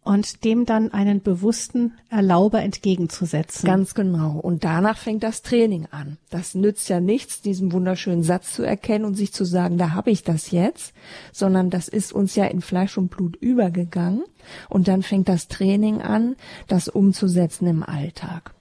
und 0.02 0.44
dem 0.44 0.64
dann 0.64 0.92
einen 0.92 1.20
bewussten 1.20 1.92
Erlauber 2.09 2.62
entgegenzusetzen. 2.62 3.66
Ganz 3.66 3.94
genau. 3.94 4.38
Und 4.38 4.64
danach 4.64 4.96
fängt 4.96 5.22
das 5.22 5.42
Training 5.42 5.87
an. 5.90 6.16
Das 6.30 6.54
nützt 6.54 6.88
ja 6.88 7.00
nichts, 7.00 7.42
diesen 7.42 7.72
wunderschönen 7.72 8.22
Satz 8.22 8.54
zu 8.54 8.62
erkennen 8.62 9.04
und 9.04 9.14
sich 9.14 9.33
zu 9.33 9.44
sagen, 9.44 9.78
da 9.78 9.92
habe 9.92 10.11
ich 10.11 10.24
das 10.24 10.50
jetzt, 10.50 10.94
sondern 11.33 11.70
das 11.70 11.88
ist 11.88 12.12
uns 12.12 12.35
ja 12.35 12.46
in 12.46 12.62
Fleisch 12.62 12.96
und 12.96 13.09
Blut 13.09 13.37
übergegangen. 13.37 14.22
Und 14.68 14.88
dann 14.88 15.02
fängt 15.02 15.28
das 15.28 15.48
Training 15.48 16.00
an, 16.00 16.37
das 16.66 16.88
umzusetzen 16.88 17.66
im 17.66 17.83
Alltag. 17.83 18.54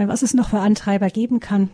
Meine, 0.00 0.12
was 0.12 0.22
es 0.22 0.32
noch 0.32 0.48
für 0.48 0.60
Antreiber 0.60 1.10
geben 1.10 1.40
kann, 1.40 1.68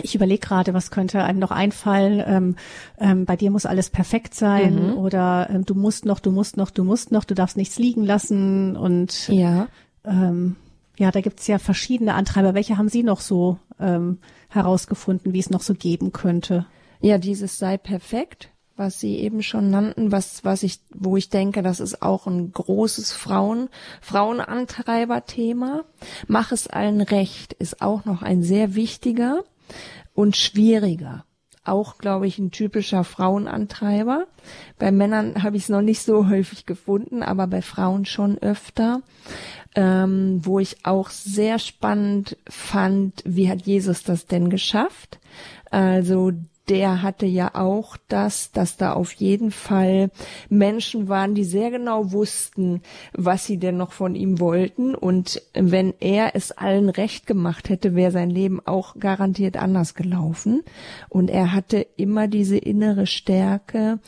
ich 0.00 0.14
überlege 0.14 0.40
gerade, 0.40 0.72
was 0.72 0.90
könnte 0.90 1.22
einem 1.22 1.38
noch 1.38 1.50
einfallen. 1.50 2.24
Ähm, 2.26 2.56
ähm, 2.98 3.26
bei 3.26 3.36
dir 3.36 3.50
muss 3.50 3.66
alles 3.66 3.90
perfekt 3.90 4.34
sein 4.34 4.92
mhm. 4.92 4.96
oder 4.96 5.50
ähm, 5.50 5.66
du 5.66 5.74
musst 5.74 6.06
noch, 6.06 6.18
du 6.18 6.30
musst 6.30 6.56
noch, 6.56 6.70
du 6.70 6.82
musst 6.82 7.12
noch, 7.12 7.24
du 7.24 7.34
darfst 7.34 7.58
nichts 7.58 7.78
liegen 7.78 8.04
lassen 8.04 8.74
und 8.74 9.28
ja, 9.28 9.68
ähm, 10.06 10.56
ja, 10.96 11.10
da 11.10 11.20
gibt's 11.20 11.46
ja 11.46 11.58
verschiedene 11.58 12.14
Antreiber. 12.14 12.54
Welche 12.54 12.78
haben 12.78 12.88
Sie 12.88 13.02
noch 13.02 13.20
so 13.20 13.58
ähm, 13.78 14.16
herausgefunden, 14.48 15.34
wie 15.34 15.40
es 15.40 15.50
noch 15.50 15.60
so 15.60 15.74
geben 15.74 16.10
könnte? 16.10 16.64
Ja, 17.02 17.18
dieses 17.18 17.58
sei 17.58 17.76
perfekt, 17.76 18.48
was 18.76 19.00
Sie 19.00 19.18
eben 19.18 19.42
schon 19.42 19.70
nannten, 19.70 20.12
was 20.12 20.44
was 20.44 20.62
ich, 20.62 20.80
wo 20.94 21.16
ich 21.16 21.28
denke, 21.28 21.62
das 21.62 21.80
ist 21.80 22.02
auch 22.02 22.26
ein 22.26 22.52
großes 22.52 23.12
Frauen 23.12 23.68
Frauenantreiberthema. 24.00 25.84
Mach 26.28 26.52
es 26.52 26.66
allen 26.66 27.00
recht 27.00 27.52
ist 27.52 27.82
auch 27.82 28.04
noch 28.04 28.22
ein 28.22 28.42
sehr 28.42 28.74
wichtiger 28.74 29.44
und 30.14 30.36
schwieriger. 30.36 31.24
Auch, 31.64 31.98
glaube 31.98 32.26
ich, 32.26 32.38
ein 32.38 32.50
typischer 32.50 33.04
Frauenantreiber. 33.04 34.26
Bei 34.80 34.90
Männern 34.90 35.44
habe 35.44 35.56
ich 35.56 35.64
es 35.64 35.68
noch 35.68 35.82
nicht 35.82 36.02
so 36.02 36.28
häufig 36.28 36.66
gefunden, 36.66 37.22
aber 37.22 37.46
bei 37.46 37.62
Frauen 37.62 38.04
schon 38.04 38.38
öfter. 38.38 39.02
Ähm, 39.74 40.40
wo 40.42 40.58
ich 40.58 40.84
auch 40.84 41.08
sehr 41.08 41.58
spannend 41.58 42.36
fand, 42.46 43.22
wie 43.24 43.48
hat 43.48 43.62
Jesus 43.62 44.02
das 44.02 44.26
denn 44.26 44.50
geschafft? 44.50 45.18
Also 45.70 46.32
der 46.68 47.02
hatte 47.02 47.26
ja 47.26 47.54
auch 47.54 47.96
das, 48.08 48.52
dass 48.52 48.76
da 48.76 48.92
auf 48.92 49.12
jeden 49.14 49.50
Fall 49.50 50.10
Menschen 50.48 51.08
waren, 51.08 51.34
die 51.34 51.44
sehr 51.44 51.70
genau 51.70 52.12
wussten, 52.12 52.82
was 53.12 53.44
sie 53.46 53.58
denn 53.58 53.76
noch 53.76 53.92
von 53.92 54.14
ihm 54.14 54.38
wollten. 54.38 54.94
Und 54.94 55.42
wenn 55.54 55.92
er 55.98 56.36
es 56.36 56.52
allen 56.52 56.88
recht 56.88 57.26
gemacht 57.26 57.68
hätte, 57.68 57.94
wäre 57.94 58.12
sein 58.12 58.30
Leben 58.30 58.60
auch 58.64 58.94
garantiert 58.98 59.56
anders 59.56 59.94
gelaufen. 59.94 60.62
Und 61.08 61.30
er 61.30 61.52
hatte 61.52 61.86
immer 61.96 62.28
diese 62.28 62.58
innere 62.58 63.06
Stärke, 63.06 63.98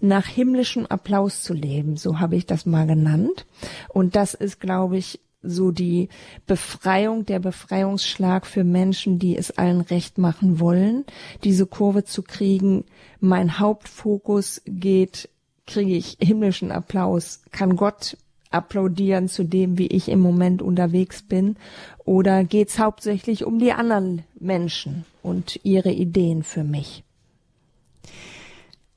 nach 0.00 0.26
himmlischem 0.26 0.86
Applaus 0.86 1.42
zu 1.42 1.52
leben. 1.52 1.96
So 1.96 2.20
habe 2.20 2.36
ich 2.36 2.46
das 2.46 2.64
mal 2.64 2.86
genannt. 2.86 3.46
Und 3.88 4.16
das 4.16 4.34
ist, 4.34 4.60
glaube 4.60 4.96
ich, 4.96 5.20
so 5.42 5.70
die 5.70 6.08
Befreiung, 6.46 7.24
der 7.24 7.38
Befreiungsschlag 7.38 8.46
für 8.46 8.64
Menschen, 8.64 9.18
die 9.18 9.36
es 9.36 9.52
allen 9.52 9.80
recht 9.80 10.18
machen 10.18 10.60
wollen, 10.60 11.04
diese 11.44 11.66
Kurve 11.66 12.04
zu 12.04 12.22
kriegen. 12.22 12.84
Mein 13.20 13.58
Hauptfokus 13.58 14.62
geht, 14.66 15.28
kriege 15.66 15.96
ich 15.96 16.16
himmlischen 16.20 16.72
Applaus, 16.72 17.42
kann 17.52 17.76
Gott 17.76 18.16
applaudieren 18.50 19.28
zu 19.28 19.44
dem, 19.44 19.78
wie 19.78 19.88
ich 19.88 20.08
im 20.08 20.20
Moment 20.20 20.62
unterwegs 20.62 21.22
bin, 21.22 21.56
oder 22.04 22.44
geht's 22.44 22.78
hauptsächlich 22.78 23.44
um 23.44 23.58
die 23.58 23.72
anderen 23.72 24.22
Menschen 24.40 25.04
und 25.22 25.60
ihre 25.64 25.90
Ideen 25.90 26.42
für 26.42 26.64
mich? 26.64 27.04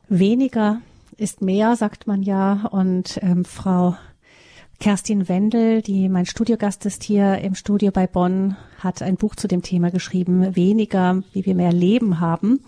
Weniger 0.08 0.82
ist 1.18 1.42
mehr, 1.42 1.76
sagt 1.76 2.08
man 2.08 2.24
ja, 2.24 2.68
und 2.72 3.20
ähm, 3.22 3.46
Frau 3.46 3.96
Kerstin 4.82 5.30
Wendel, 5.30 5.84
die 5.84 6.10
mein 6.10 6.26
Studiogast 6.26 6.88
ist 6.88 7.04
hier 7.04 7.38
im 7.38 7.54
Studio 7.54 7.92
bei 7.92 8.08
Bonn, 8.08 8.58
hat 8.80 9.04
ein 9.04 9.16
Buch 9.16 9.36
zu 9.36 9.48
dem 9.48 9.62
Thema 9.62 9.92
geschrieben, 9.92 10.56
weniger, 10.56 11.22
wie 11.34 11.46
wir 11.46 11.54
mehr 11.54 11.72
Leben 11.72 12.20
haben. 12.20 12.62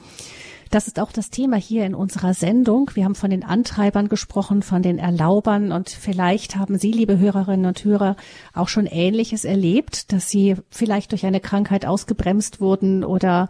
Das 0.69 0.86
ist 0.86 0.99
auch 0.99 1.12
das 1.12 1.32
Thema 1.32 1.56
hier 1.56 1.88
in 1.88 1.95
unserer 1.95 2.36
Sendung. 2.36 2.91
Wir 2.93 3.06
haben 3.06 3.15
von 3.15 3.32
den 3.32 3.43
Antreibern 3.43 4.10
gesprochen, 4.10 4.62
von 4.62 4.84
den 4.84 4.99
Erlaubern 4.99 5.71
und 5.71 5.89
vielleicht 5.89 6.56
haben 6.56 6.78
Sie, 6.78 6.91
liebe 6.91 7.17
Hörerinnen 7.17 7.65
und 7.65 7.84
Hörer, 7.84 8.15
auch 8.54 8.67
schon 8.67 8.86
Ähnliches 8.86 9.43
erlebt, 9.43 10.12
dass 10.13 10.30
Sie 10.30 10.56
vielleicht 10.69 11.13
durch 11.13 11.26
eine 11.26 11.39
Krankheit 11.39 11.86
ausgebremst 11.86 12.62
wurden 12.62 13.04
oder 13.04 13.49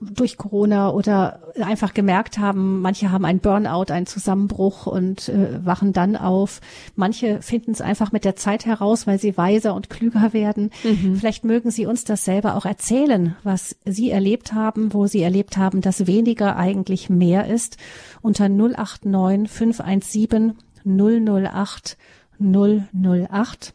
durch 0.00 0.38
Corona 0.38 0.90
oder 0.90 1.40
einfach 1.60 1.92
gemerkt 1.92 2.38
haben, 2.38 2.80
manche 2.80 3.12
haben 3.12 3.26
einen 3.26 3.40
Burnout, 3.40 3.92
einen 3.92 4.06
Zusammenbruch 4.06 4.86
und 4.86 5.28
äh, 5.28 5.64
wachen 5.64 5.92
dann 5.92 6.16
auf. 6.16 6.60
Manche 6.96 7.42
finden 7.42 7.72
es 7.72 7.82
einfach 7.82 8.10
mit 8.10 8.24
der 8.24 8.34
Zeit 8.34 8.64
heraus, 8.64 9.06
weil 9.06 9.18
sie 9.18 9.36
weiser 9.36 9.74
und 9.74 9.90
klüger 9.90 10.32
werden. 10.32 10.70
Mhm. 10.84 11.16
Vielleicht 11.16 11.44
mögen 11.44 11.70
Sie 11.70 11.84
uns 11.84 12.04
das 12.04 12.24
selber 12.24 12.56
auch 12.56 12.64
erzählen, 12.64 13.36
was 13.42 13.76
Sie 13.84 14.10
erlebt 14.10 14.54
haben, 14.54 14.94
wo 14.94 15.06
Sie 15.06 15.20
erlebt 15.20 15.58
haben, 15.58 15.82
dass 15.82 16.06
weniger 16.06 16.56
eigentlich 16.56 17.10
mehr 17.10 17.46
ist. 17.46 17.76
Unter 18.22 18.48
089 18.48 19.50
517 19.50 20.54
008 20.84 21.98
008. 22.38 23.74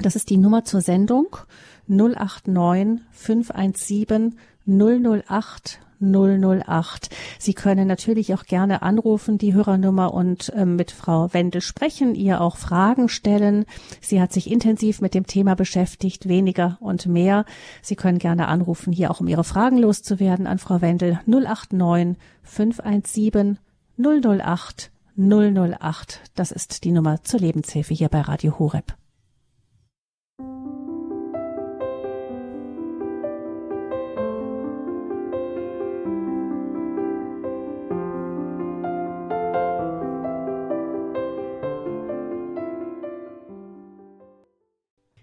Das 0.00 0.14
ist 0.14 0.30
die 0.30 0.36
Nummer 0.36 0.64
zur 0.64 0.82
Sendung. 0.82 1.36
089 1.88 3.00
517 3.10 4.36
008 4.68 5.80
008. 6.00 7.10
Sie 7.38 7.54
können 7.54 7.88
natürlich 7.88 8.34
auch 8.34 8.44
gerne 8.44 8.82
anrufen, 8.82 9.38
die 9.38 9.54
Hörernummer 9.54 10.14
und 10.14 10.50
äh, 10.50 10.64
mit 10.64 10.90
Frau 10.90 11.32
Wendel 11.32 11.60
sprechen, 11.60 12.14
ihr 12.14 12.40
auch 12.40 12.56
Fragen 12.56 13.08
stellen. 13.08 13.64
Sie 14.00 14.20
hat 14.20 14.32
sich 14.32 14.50
intensiv 14.50 15.00
mit 15.00 15.14
dem 15.14 15.26
Thema 15.26 15.54
beschäftigt, 15.54 16.28
weniger 16.28 16.78
und 16.80 17.06
mehr. 17.06 17.44
Sie 17.82 17.96
können 17.96 18.18
gerne 18.18 18.48
anrufen, 18.48 18.92
hier 18.92 19.10
auch 19.10 19.20
um 19.20 19.28
Ihre 19.28 19.44
Fragen 19.44 19.78
loszuwerden 19.78 20.46
an 20.46 20.58
Frau 20.58 20.80
Wendel 20.80 21.20
089 21.26 22.16
517 22.42 23.58
008 23.98 24.90
008. 25.16 26.20
Das 26.36 26.52
ist 26.52 26.84
die 26.84 26.92
Nummer 26.92 27.22
zur 27.24 27.40
Lebenshilfe 27.40 27.94
hier 27.94 28.08
bei 28.08 28.20
Radio 28.20 28.58
Horeb. 28.58 28.94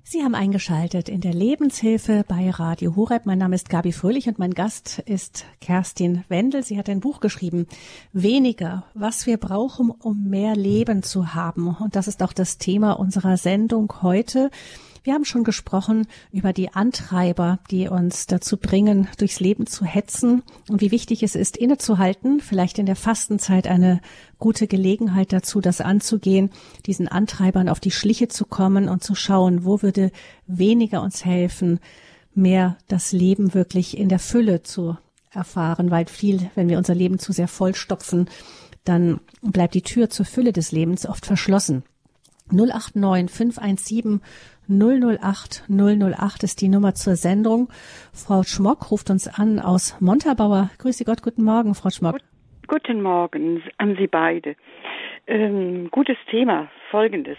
Sie 0.07 0.21
haben 0.21 0.35
eingeschaltet 0.35 1.09
in 1.09 1.19
der 1.19 1.33
Lebenshilfe 1.33 2.23
bei 2.27 2.51
Radio 2.51 2.95
Horeb. 2.95 3.25
Mein 3.25 3.39
Name 3.39 3.55
ist 3.55 3.69
Gabi 3.69 3.91
Fröhlich 3.91 4.27
und 4.27 4.37
mein 4.37 4.53
Gast 4.53 4.99
ist 4.99 5.45
Kerstin 5.61 6.23
Wendel. 6.27 6.61
Sie 6.61 6.77
hat 6.77 6.89
ein 6.89 6.99
Buch 6.99 7.21
geschrieben, 7.21 7.65
Weniger, 8.13 8.85
was 8.93 9.25
wir 9.25 9.37
brauchen, 9.37 9.89
um 9.89 10.25
mehr 10.29 10.55
Leben 10.55 11.01
zu 11.01 11.33
haben. 11.33 11.69
Und 11.69 11.95
das 11.95 12.07
ist 12.07 12.21
auch 12.21 12.33
das 12.33 12.59
Thema 12.59 12.91
unserer 12.91 13.37
Sendung 13.37 13.91
heute. 14.03 14.51
Wir 15.05 15.13
haben 15.13 15.23
schon 15.23 15.43
gesprochen 15.43 16.07
über 16.31 16.51
die 16.51 16.73
Antreiber, 16.73 17.59
die 17.69 17.87
uns 17.87 18.25
dazu 18.25 18.57
bringen, 18.57 19.07
durchs 19.19 19.39
Leben 19.39 19.67
zu 19.67 19.85
hetzen 19.85 20.41
und 20.67 20.81
wie 20.81 20.89
wichtig 20.89 21.21
es 21.21 21.35
ist, 21.35 21.57
innezuhalten, 21.57 22.39
vielleicht 22.39 22.79
in 22.79 22.87
der 22.87 22.95
Fastenzeit 22.95 23.67
eine 23.67 24.01
gute 24.39 24.65
Gelegenheit 24.65 25.31
dazu, 25.31 25.61
das 25.61 25.79
anzugehen, 25.79 26.49
diesen 26.87 27.07
Antreibern 27.07 27.69
auf 27.69 27.79
die 27.79 27.91
Schliche 27.91 28.29
zu 28.29 28.45
kommen 28.45 28.89
und 28.89 29.03
zu 29.03 29.13
schauen, 29.13 29.63
wo 29.63 29.83
würde 29.83 30.11
weniger 30.47 31.03
uns 31.03 31.23
helfen, 31.23 31.79
mehr 32.33 32.75
das 32.87 33.11
Leben 33.11 33.53
wirklich 33.53 33.99
in 33.99 34.09
der 34.09 34.17
Fülle 34.17 34.63
zu 34.63 34.97
erfahren, 35.29 35.91
weil 35.91 36.07
viel, 36.07 36.49
wenn 36.55 36.67
wir 36.67 36.79
unser 36.79 36.95
Leben 36.95 37.19
zu 37.19 37.31
sehr 37.31 37.47
vollstopfen, 37.47 38.27
dann 38.85 39.19
bleibt 39.43 39.75
die 39.75 39.83
Tür 39.83 40.09
zur 40.09 40.25
Fülle 40.25 40.51
des 40.51 40.71
Lebens 40.71 41.05
oft 41.05 41.27
verschlossen. 41.27 41.83
089 42.51 43.31
517 43.31 44.21
008 44.67 45.63
008 45.69 46.43
ist 46.43 46.62
die 46.62 46.69
Nummer 46.69 46.93
zur 46.93 47.15
Sendung. 47.15 47.69
Frau 48.13 48.43
Schmock 48.43 48.91
ruft 48.91 49.10
uns 49.10 49.28
an 49.28 49.60
aus 49.60 49.99
Montabaur. 49.99 50.69
Grüße 50.80 51.06
Gott, 51.06 51.21
guten 51.21 51.43
Morgen, 51.43 51.75
Frau 51.75 51.89
Schmock. 51.89 52.17
Guten 52.67 53.01
Morgen 53.01 53.63
an 53.78 53.95
Sie 53.97 54.08
beide. 54.08 54.56
Ähm, 55.28 55.89
gutes 55.91 56.17
Thema. 56.30 56.69
Folgendes. 56.91 57.38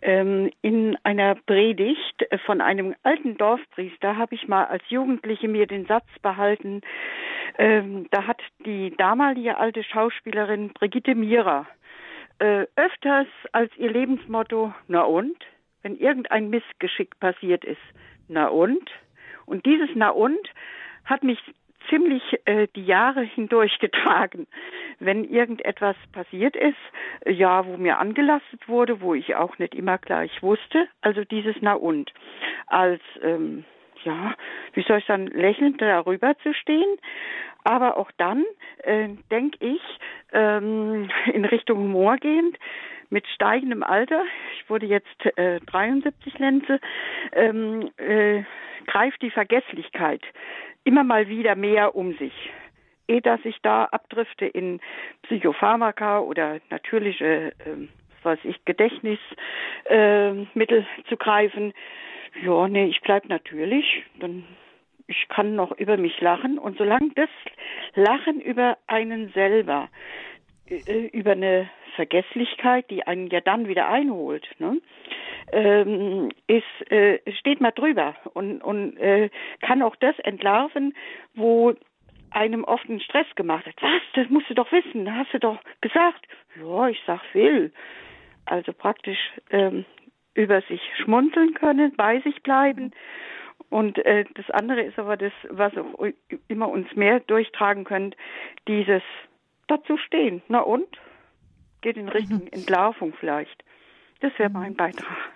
Ähm, 0.00 0.50
in 0.62 0.96
einer 1.04 1.34
Predigt 1.34 2.26
von 2.44 2.60
einem 2.60 2.94
alten 3.02 3.36
Dorfpriester 3.36 4.16
habe 4.16 4.34
ich 4.34 4.48
mal 4.48 4.64
als 4.64 4.82
Jugendliche 4.88 5.48
mir 5.48 5.66
den 5.66 5.86
Satz 5.86 6.06
behalten, 6.22 6.80
ähm, 7.58 8.06
da 8.10 8.26
hat 8.26 8.40
die 8.64 8.94
damalige 8.96 9.58
alte 9.58 9.84
Schauspielerin 9.84 10.70
Brigitte 10.72 11.14
Mira 11.14 11.66
äh, 12.42 12.66
öfters 12.74 13.28
als 13.52 13.70
ihr 13.76 13.90
Lebensmotto, 13.90 14.74
na 14.88 15.02
und, 15.02 15.36
wenn 15.82 15.96
irgendein 15.96 16.50
Missgeschick 16.50 17.18
passiert 17.20 17.64
ist, 17.64 17.80
na 18.28 18.48
und, 18.48 18.90
und 19.46 19.66
dieses 19.66 19.90
na 19.94 20.10
und 20.10 20.48
hat 21.04 21.22
mich 21.22 21.38
ziemlich 21.88 22.22
äh, 22.44 22.68
die 22.74 22.84
Jahre 22.84 23.22
hindurch 23.22 23.78
getragen. 23.80 24.46
Wenn 24.98 25.24
irgendetwas 25.24 25.96
passiert 26.12 26.56
ist, 26.56 26.76
äh, 27.24 27.32
ja, 27.32 27.66
wo 27.66 27.76
mir 27.76 27.98
angelastet 27.98 28.68
wurde, 28.68 29.00
wo 29.00 29.14
ich 29.14 29.34
auch 29.34 29.58
nicht 29.58 29.74
immer 29.74 29.98
gleich 29.98 30.42
wusste, 30.42 30.88
also 31.00 31.24
dieses 31.24 31.56
Na 31.60 31.74
und. 31.74 32.12
Als, 32.66 33.02
ähm, 33.22 33.64
ja, 34.04 34.34
wie 34.74 34.82
soll 34.82 34.98
ich 34.98 35.06
dann, 35.06 35.26
lächelnd 35.26 35.80
darüber 35.80 36.36
zu 36.38 36.54
stehen. 36.54 36.98
Aber 37.64 37.96
auch 37.96 38.10
dann, 38.16 38.44
äh, 38.78 39.10
denke 39.30 39.58
ich, 39.60 39.82
ähm, 40.32 41.08
in 41.32 41.44
Richtung 41.44 41.78
Humor 41.78 42.16
gehend, 42.16 42.58
mit 43.12 43.26
steigendem 43.28 43.82
Alter, 43.82 44.24
ich 44.56 44.70
wurde 44.70 44.86
jetzt 44.86 45.26
äh, 45.36 45.60
73 45.60 46.38
Lenze, 46.38 46.80
ähm, 47.32 47.90
äh, 47.98 48.42
greift 48.86 49.20
die 49.22 49.30
Vergesslichkeit 49.30 50.22
immer 50.84 51.04
mal 51.04 51.28
wieder 51.28 51.54
mehr 51.54 51.94
um 51.94 52.16
sich. 52.16 52.32
Ehe 53.06 53.20
dass 53.20 53.40
ich 53.44 53.58
da 53.62 53.84
abdrifte 53.84 54.46
in 54.46 54.80
Psychopharmaka 55.24 56.20
oder 56.20 56.60
natürliche, 56.70 57.52
äh, 57.58 57.88
was 58.22 58.38
ich, 58.44 58.64
Gedächtnismittel 58.64 60.80
äh, 60.80 61.08
zu 61.08 61.16
greifen. 61.16 61.74
Ja, 62.42 62.66
nee, 62.66 62.86
ich 62.86 63.02
bleib 63.02 63.28
natürlich. 63.28 64.04
Dann 64.20 64.44
ich 65.06 65.28
kann 65.28 65.54
noch 65.54 65.72
über 65.72 65.98
mich 65.98 66.18
lachen 66.20 66.58
und 66.58 66.78
solange 66.78 67.10
das 67.14 67.28
Lachen 67.94 68.40
über 68.40 68.78
einen 68.86 69.30
selber, 69.32 69.88
äh, 70.68 71.08
über 71.08 71.32
eine 71.32 71.68
Vergesslichkeit, 71.96 72.90
die 72.90 73.06
einen 73.06 73.28
ja 73.28 73.40
dann 73.40 73.68
wieder 73.68 73.88
einholt, 73.88 74.48
ne, 74.58 74.80
ähm, 75.52 76.30
ist, 76.46 76.90
äh, 76.90 77.20
steht 77.38 77.60
man 77.60 77.74
drüber 77.74 78.14
und, 78.34 78.62
und 78.62 78.96
äh, 78.98 79.30
kann 79.60 79.82
auch 79.82 79.96
das 79.96 80.18
entlarven, 80.20 80.94
wo 81.34 81.74
einem 82.30 82.64
oft 82.64 82.88
einen 82.88 83.00
Stress 83.00 83.26
gemacht 83.36 83.66
hat. 83.66 83.74
Was? 83.80 84.02
Das 84.14 84.28
musst 84.30 84.48
du 84.48 84.54
doch 84.54 84.70
wissen. 84.72 85.14
Hast 85.14 85.32
du 85.34 85.38
doch 85.38 85.58
gesagt. 85.80 86.26
Ja, 86.60 86.88
ich 86.88 87.00
sag 87.06 87.20
will. 87.34 87.72
Also 88.46 88.72
praktisch 88.72 89.18
ähm, 89.50 89.84
über 90.34 90.62
sich 90.62 90.80
schmunzeln 91.02 91.54
können, 91.54 91.94
bei 91.96 92.20
sich 92.20 92.42
bleiben. 92.42 92.92
Und 93.70 93.98
äh, 94.04 94.24
das 94.34 94.50
andere 94.50 94.82
ist 94.82 94.98
aber 94.98 95.16
das, 95.16 95.32
was 95.48 95.76
auch 95.76 96.06
immer 96.48 96.68
uns 96.68 96.94
mehr 96.94 97.20
durchtragen 97.20 97.84
könnt, 97.84 98.16
dieses 98.68 99.02
dazu 99.68 99.96
stehen. 99.96 100.42
Na 100.48 100.60
und? 100.60 100.88
Geht 101.82 101.96
in 101.96 102.08
Richtung 102.08 102.44
mhm. 102.44 102.52
Entlarvung 102.52 103.12
vielleicht. 103.20 103.62
Das 104.20 104.32
wäre 104.38 104.50
mein 104.50 104.74
Beitrag. 104.74 105.32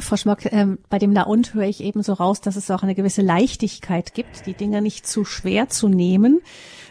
Frau 0.00 0.16
Schmock, 0.16 0.50
ähm, 0.52 0.78
bei 0.88 0.98
dem 0.98 1.12
Na 1.12 1.24
und 1.24 1.54
höre 1.54 1.64
ich 1.64 1.82
eben 1.82 2.02
so 2.02 2.12
raus, 2.12 2.40
dass 2.40 2.56
es 2.56 2.70
auch 2.70 2.82
eine 2.82 2.94
gewisse 2.94 3.22
Leichtigkeit 3.22 4.14
gibt, 4.14 4.46
die 4.46 4.54
Dinge 4.54 4.80
nicht 4.80 5.06
zu 5.06 5.24
schwer 5.24 5.68
zu 5.68 5.88
nehmen. 5.88 6.40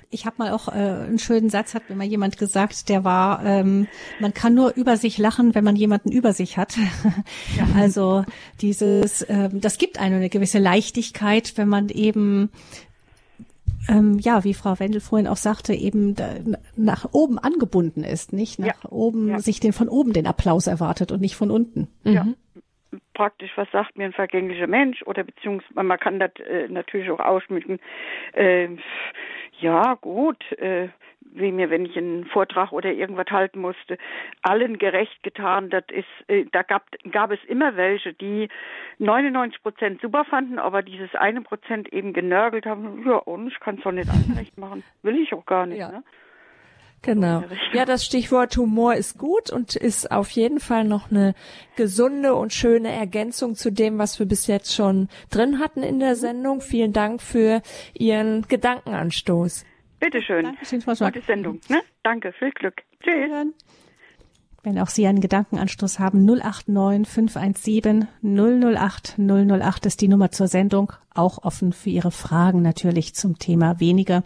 Ich 0.09 0.25
habe 0.25 0.35
mal 0.39 0.51
auch 0.51 0.69
äh, 0.69 0.71
einen 0.71 1.19
schönen 1.19 1.49
Satz, 1.49 1.73
hat 1.73 1.89
mir 1.89 1.95
mal 1.95 2.05
jemand 2.05 2.37
gesagt, 2.37 2.87
der 2.87 3.03
war, 3.03 3.45
ähm, 3.45 3.87
man 4.19 4.33
kann 4.33 4.53
nur 4.53 4.73
über 4.75 4.95
sich 4.95 5.17
lachen, 5.17 5.53
wenn 5.53 5.65
man 5.65 5.75
jemanden 5.75 6.11
über 6.11 6.33
sich 6.33 6.57
hat. 6.57 6.77
Ja. 6.77 7.67
Also 7.75 8.25
dieses, 8.61 9.25
ähm, 9.29 9.61
das 9.61 9.77
gibt 9.77 9.99
einem 9.99 10.17
eine 10.17 10.29
gewisse 10.29 10.59
Leichtigkeit, 10.59 11.53
wenn 11.57 11.67
man 11.67 11.89
eben 11.89 12.49
ähm, 13.89 14.17
ja, 14.19 14.43
wie 14.43 14.53
Frau 14.53 14.79
Wendel 14.79 15.01
vorhin 15.01 15.27
auch 15.27 15.37
sagte, 15.37 15.73
eben 15.73 16.15
da, 16.15 16.35
nach 16.75 17.07
oben 17.13 17.39
angebunden 17.39 18.03
ist, 18.03 18.33
nicht 18.33 18.59
nach 18.59 18.83
ja. 18.83 18.89
oben, 18.89 19.29
ja. 19.29 19.39
sich 19.39 19.59
den 19.59 19.73
von 19.73 19.89
oben 19.89 20.13
den 20.13 20.27
Applaus 20.27 20.67
erwartet 20.67 21.11
und 21.11 21.21
nicht 21.21 21.35
von 21.35 21.51
unten. 21.51 21.87
Ja. 22.03 22.23
Mhm. 22.23 22.35
Praktisch, 23.13 23.51
was 23.55 23.69
sagt 23.71 23.97
mir 23.97 24.05
ein 24.05 24.13
vergänglicher 24.13 24.67
Mensch 24.67 25.03
oder 25.03 25.23
beziehungsweise 25.23 25.83
man 25.83 25.99
kann 25.99 26.19
das 26.19 26.31
äh, 26.45 26.67
natürlich 26.67 27.09
auch 27.09 27.19
ausschmücken. 27.19 27.79
Äh, 28.33 28.69
ja, 29.59 29.95
gut, 29.95 30.43
äh, 30.53 30.89
wie 31.33 31.51
mir, 31.51 31.69
wenn 31.69 31.85
ich 31.85 31.97
einen 31.97 32.25
Vortrag 32.25 32.71
oder 32.71 32.91
irgendwas 32.91 33.27
halten 33.29 33.59
musste, 33.59 33.97
allen 34.41 34.77
gerecht 34.77 35.23
getan. 35.23 35.69
Das 35.69 35.83
ist, 35.91 36.29
äh, 36.29 36.45
da 36.51 36.63
gab, 36.63 36.83
gab 37.11 37.31
es 37.31 37.39
immer 37.47 37.75
welche, 37.75 38.13
die 38.13 38.49
99 38.99 39.61
Prozent 39.61 40.01
super 40.01 40.25
fanden, 40.25 40.59
aber 40.59 40.81
dieses 40.81 41.13
eine 41.15 41.41
Prozent 41.41 41.91
eben 41.93 42.13
genörgelt 42.13 42.65
haben. 42.65 43.03
Ja, 43.05 43.17
und 43.17 43.47
ich 43.47 43.59
kann 43.59 43.75
es 43.75 43.83
doch 43.83 43.91
nicht 43.91 44.09
anrecht 44.29 44.57
machen. 44.57 44.83
Will 45.03 45.17
ich 45.17 45.33
auch 45.33 45.45
gar 45.45 45.65
nicht. 45.65 45.79
Ja. 45.79 45.91
Ne? 45.91 46.03
Genau. 47.03 47.43
Ja, 47.73 47.85
das 47.85 48.03
Stichwort 48.03 48.57
Humor 48.57 48.95
ist 48.95 49.17
gut 49.17 49.51
und 49.51 49.75
ist 49.75 50.11
auf 50.11 50.29
jeden 50.31 50.59
Fall 50.59 50.83
noch 50.83 51.11
eine 51.11 51.35
gesunde 51.75 52.35
und 52.35 52.53
schöne 52.53 52.91
Ergänzung 52.91 53.55
zu 53.55 53.71
dem, 53.71 53.97
was 53.97 54.19
wir 54.19 54.25
bis 54.25 54.47
jetzt 54.47 54.75
schon 54.75 55.07
drin 55.29 55.59
hatten 55.59 55.83
in 55.83 55.99
der 55.99 56.15
Sendung. 56.15 56.59
Vielen 56.59 56.93
Dank 56.93 57.21
für 57.21 57.61
Ihren 57.93 58.41
Gedankenanstoß. 58.47 59.63
Bitteschön. 59.99 60.43
Dankeschön, 60.43 60.81
Frau 60.81 60.95
Schwarz. 60.95 61.13
Gute 61.13 61.25
Sendung. 61.25 61.59
Ne? 61.69 61.81
Danke, 62.03 62.31
viel 62.33 62.51
Glück. 62.51 62.83
Tschüss. 63.03 63.53
Wenn 64.63 64.79
auch 64.79 64.89
Sie 64.89 65.07
einen 65.07 65.21
Gedankenanstoß 65.21 65.99
haben, 65.99 66.25
089 66.25 67.07
517 67.07 68.07
008 68.21 69.15
008 69.17 69.85
ist 69.85 70.01
die 70.01 70.07
Nummer 70.07 70.31
zur 70.31 70.47
Sendung. 70.47 70.91
Auch 71.13 71.43
offen 71.43 71.71
für 71.73 71.89
Ihre 71.89 72.11
Fragen 72.11 72.61
natürlich 72.61 73.15
zum 73.15 73.39
Thema 73.39 73.79
weniger 73.79 74.23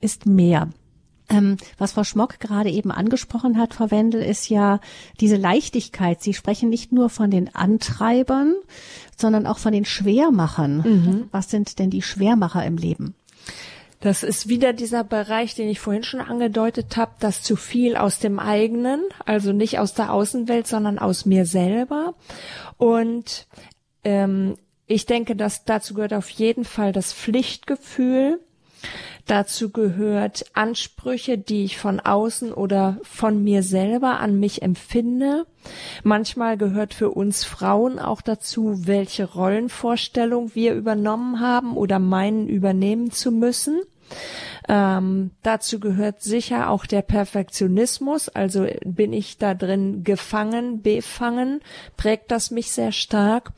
ist 0.00 0.26
mehr. 0.26 0.68
Ähm, 1.30 1.56
was 1.78 1.92
Frau 1.92 2.04
Schmock 2.04 2.40
gerade 2.40 2.70
eben 2.70 2.90
angesprochen 2.90 3.56
hat, 3.56 3.72
Frau 3.72 3.90
Wendel, 3.90 4.20
ist 4.20 4.50
ja 4.50 4.80
diese 5.20 5.36
Leichtigkeit. 5.36 6.20
Sie 6.20 6.34
sprechen 6.34 6.68
nicht 6.68 6.92
nur 6.92 7.08
von 7.08 7.30
den 7.30 7.54
Antreibern, 7.54 8.54
sondern 9.16 9.46
auch 9.46 9.58
von 9.58 9.72
den 9.72 9.84
Schwermachern. 9.84 10.78
Mhm. 10.78 11.28
Was 11.30 11.50
sind 11.50 11.78
denn 11.78 11.88
die 11.88 12.02
Schwermacher 12.02 12.64
im 12.66 12.76
Leben? 12.76 13.14
Das 14.00 14.22
ist 14.22 14.48
wieder 14.48 14.72
dieser 14.72 15.04
Bereich, 15.04 15.54
den 15.54 15.68
ich 15.68 15.78
vorhin 15.78 16.02
schon 16.02 16.20
angedeutet 16.20 16.96
habe, 16.96 17.12
dass 17.20 17.42
zu 17.42 17.54
viel 17.54 17.96
aus 17.96 18.18
dem 18.18 18.38
eigenen, 18.38 19.02
also 19.26 19.52
nicht 19.52 19.78
aus 19.78 19.92
der 19.92 20.12
Außenwelt, 20.12 20.66
sondern 20.66 20.98
aus 20.98 21.26
mir 21.26 21.44
selber. 21.44 22.14
Und 22.78 23.46
ähm, 24.02 24.56
ich 24.86 25.04
denke, 25.04 25.36
dass 25.36 25.64
dazu 25.64 25.92
gehört 25.94 26.14
auf 26.14 26.30
jeden 26.30 26.64
Fall 26.64 26.92
das 26.92 27.12
Pflichtgefühl. 27.12 28.40
Dazu 29.26 29.70
gehört 29.70 30.44
Ansprüche, 30.54 31.38
die 31.38 31.64
ich 31.64 31.78
von 31.78 32.00
außen 32.00 32.52
oder 32.52 32.98
von 33.02 33.42
mir 33.42 33.62
selber 33.62 34.20
an 34.20 34.38
mich 34.38 34.62
empfinde. 34.62 35.46
Manchmal 36.02 36.56
gehört 36.56 36.94
für 36.94 37.10
uns 37.10 37.44
Frauen 37.44 37.98
auch 37.98 38.22
dazu, 38.22 38.86
welche 38.86 39.24
Rollenvorstellung 39.24 40.54
wir 40.54 40.74
übernommen 40.74 41.40
haben 41.40 41.76
oder 41.76 41.98
meinen 41.98 42.48
übernehmen 42.48 43.10
zu 43.10 43.30
müssen. 43.30 43.80
Ähm, 44.68 45.30
dazu 45.42 45.80
gehört 45.80 46.22
sicher 46.22 46.70
auch 46.70 46.86
der 46.86 47.02
Perfektionismus. 47.02 48.28
Also 48.28 48.66
bin 48.84 49.12
ich 49.12 49.38
da 49.38 49.54
drin 49.54 50.04
gefangen, 50.04 50.82
befangen, 50.82 51.60
prägt 51.96 52.30
das 52.30 52.50
mich 52.50 52.70
sehr 52.72 52.92
stark. 52.92 53.52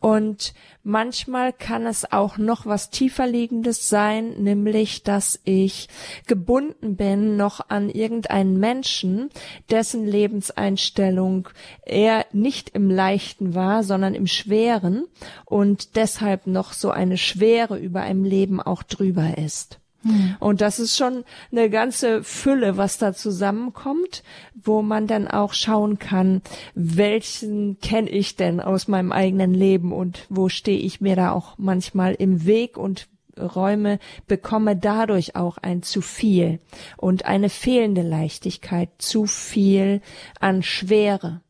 Und 0.00 0.54
manchmal 0.82 1.52
kann 1.52 1.86
es 1.86 2.10
auch 2.10 2.38
noch 2.38 2.66
was 2.66 2.90
tieferliegendes 2.90 3.88
sein, 3.88 4.42
nämlich, 4.42 5.02
dass 5.02 5.38
ich 5.44 5.88
gebunden 6.26 6.96
bin 6.96 7.36
noch 7.36 7.68
an 7.68 7.90
irgendeinen 7.90 8.58
Menschen, 8.58 9.30
dessen 9.70 10.06
Lebenseinstellung 10.06 11.48
eher 11.84 12.26
nicht 12.32 12.70
im 12.70 12.90
Leichten 12.90 13.54
war, 13.54 13.82
sondern 13.84 14.14
im 14.14 14.26
Schweren 14.26 15.04
und 15.44 15.96
deshalb 15.96 16.46
noch 16.46 16.72
so 16.72 16.90
eine 16.90 17.18
Schwere 17.18 17.78
über 17.78 18.00
einem 18.00 18.24
Leben 18.24 18.60
auch 18.60 18.82
drüber 18.82 19.36
ist. 19.36 19.78
Hm. 20.02 20.36
Und 20.38 20.60
das 20.60 20.78
ist 20.78 20.96
schon 20.96 21.24
eine 21.50 21.70
ganze 21.70 22.22
Fülle, 22.22 22.76
was 22.76 22.98
da 22.98 23.12
zusammenkommt, 23.12 24.22
wo 24.54 24.82
man 24.82 25.06
dann 25.06 25.28
auch 25.28 25.54
schauen 25.54 25.98
kann, 25.98 26.42
welchen 26.74 27.78
kenne 27.80 28.08
ich 28.08 28.36
denn 28.36 28.60
aus 28.60 28.88
meinem 28.88 29.12
eigenen 29.12 29.54
Leben 29.54 29.92
und 29.92 30.26
wo 30.28 30.48
stehe 30.48 30.78
ich 30.78 31.00
mir 31.00 31.16
da 31.16 31.32
auch 31.32 31.54
manchmal 31.58 32.14
im 32.14 32.46
Weg 32.46 32.76
und 32.76 33.08
Räume 33.38 33.98
bekomme 34.26 34.76
dadurch 34.76 35.36
auch 35.36 35.58
ein 35.58 35.82
zu 35.82 36.00
viel 36.00 36.60
und 36.96 37.24
eine 37.24 37.48
fehlende 37.48 38.02
Leichtigkeit, 38.02 38.90
zu 38.98 39.26
viel 39.26 40.00
an 40.40 40.62
Schwere. 40.62 41.40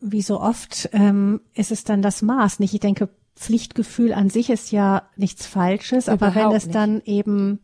Wie 0.00 0.22
so 0.22 0.40
oft 0.40 0.88
ähm, 0.92 1.40
ist 1.54 1.70
es 1.70 1.84
dann 1.84 2.00
das 2.00 2.22
Maß, 2.22 2.60
nicht? 2.60 2.72
Ich 2.72 2.80
denke, 2.80 3.10
Pflichtgefühl 3.36 4.12
an 4.12 4.30
sich 4.30 4.50
ist 4.50 4.70
ja 4.70 5.08
nichts 5.16 5.46
Falsches, 5.46 6.08
aber 6.08 6.34
wenn 6.34 6.52
es 6.52 6.66
nicht. 6.66 6.74
dann 6.74 7.02
eben 7.04 7.60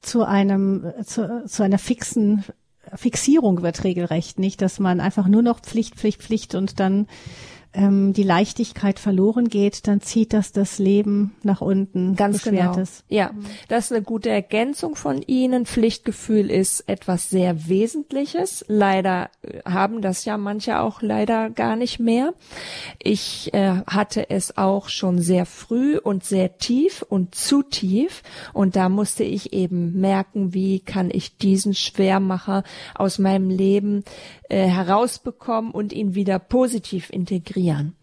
zu 0.00 0.24
einem, 0.24 0.92
zu, 1.04 1.44
zu 1.46 1.62
einer 1.62 1.78
fixen 1.78 2.44
Fixierung 2.94 3.62
wird 3.62 3.82
regelrecht, 3.84 4.38
nicht, 4.38 4.60
dass 4.60 4.78
man 4.78 5.00
einfach 5.00 5.26
nur 5.26 5.42
noch 5.42 5.60
Pflicht, 5.60 5.94
Pflicht, 5.94 6.22
Pflicht 6.22 6.54
und 6.54 6.80
dann 6.80 7.06
die 7.76 8.22
Leichtigkeit 8.22 9.00
verloren 9.00 9.48
geht, 9.48 9.88
dann 9.88 10.00
zieht 10.00 10.32
das 10.32 10.52
das 10.52 10.78
Leben 10.78 11.34
nach 11.42 11.60
unten. 11.60 12.14
Ganz 12.14 12.44
genau. 12.44 12.76
Ja, 13.08 13.32
das 13.66 13.86
ist 13.86 13.92
eine 13.92 14.02
gute 14.02 14.30
Ergänzung 14.30 14.94
von 14.94 15.22
Ihnen. 15.22 15.66
Pflichtgefühl 15.66 16.50
ist 16.50 16.88
etwas 16.88 17.30
sehr 17.30 17.68
Wesentliches. 17.68 18.64
Leider 18.68 19.28
äh, 19.42 19.62
haben 19.64 20.02
das 20.02 20.24
ja 20.24 20.38
manche 20.38 20.78
auch 20.78 21.02
leider 21.02 21.50
gar 21.50 21.74
nicht 21.74 21.98
mehr. 21.98 22.34
Ich 23.02 23.52
äh, 23.54 23.82
hatte 23.88 24.30
es 24.30 24.56
auch 24.56 24.88
schon 24.88 25.18
sehr 25.18 25.44
früh 25.44 25.98
und 25.98 26.22
sehr 26.22 26.58
tief 26.58 27.02
und 27.02 27.34
zu 27.34 27.64
tief. 27.64 28.22
Und 28.52 28.76
da 28.76 28.88
musste 28.88 29.24
ich 29.24 29.52
eben 29.52 30.00
merken, 30.00 30.54
wie 30.54 30.78
kann 30.78 31.10
ich 31.12 31.38
diesen 31.38 31.74
Schwermacher 31.74 32.62
aus 32.94 33.18
meinem 33.18 33.50
Leben 33.50 34.04
äh, 34.54 34.68
herausbekommen 34.68 35.72
und 35.72 35.92
ihn 35.92 36.14
wieder 36.14 36.38
positiv 36.38 37.10
integrieren. 37.10 37.96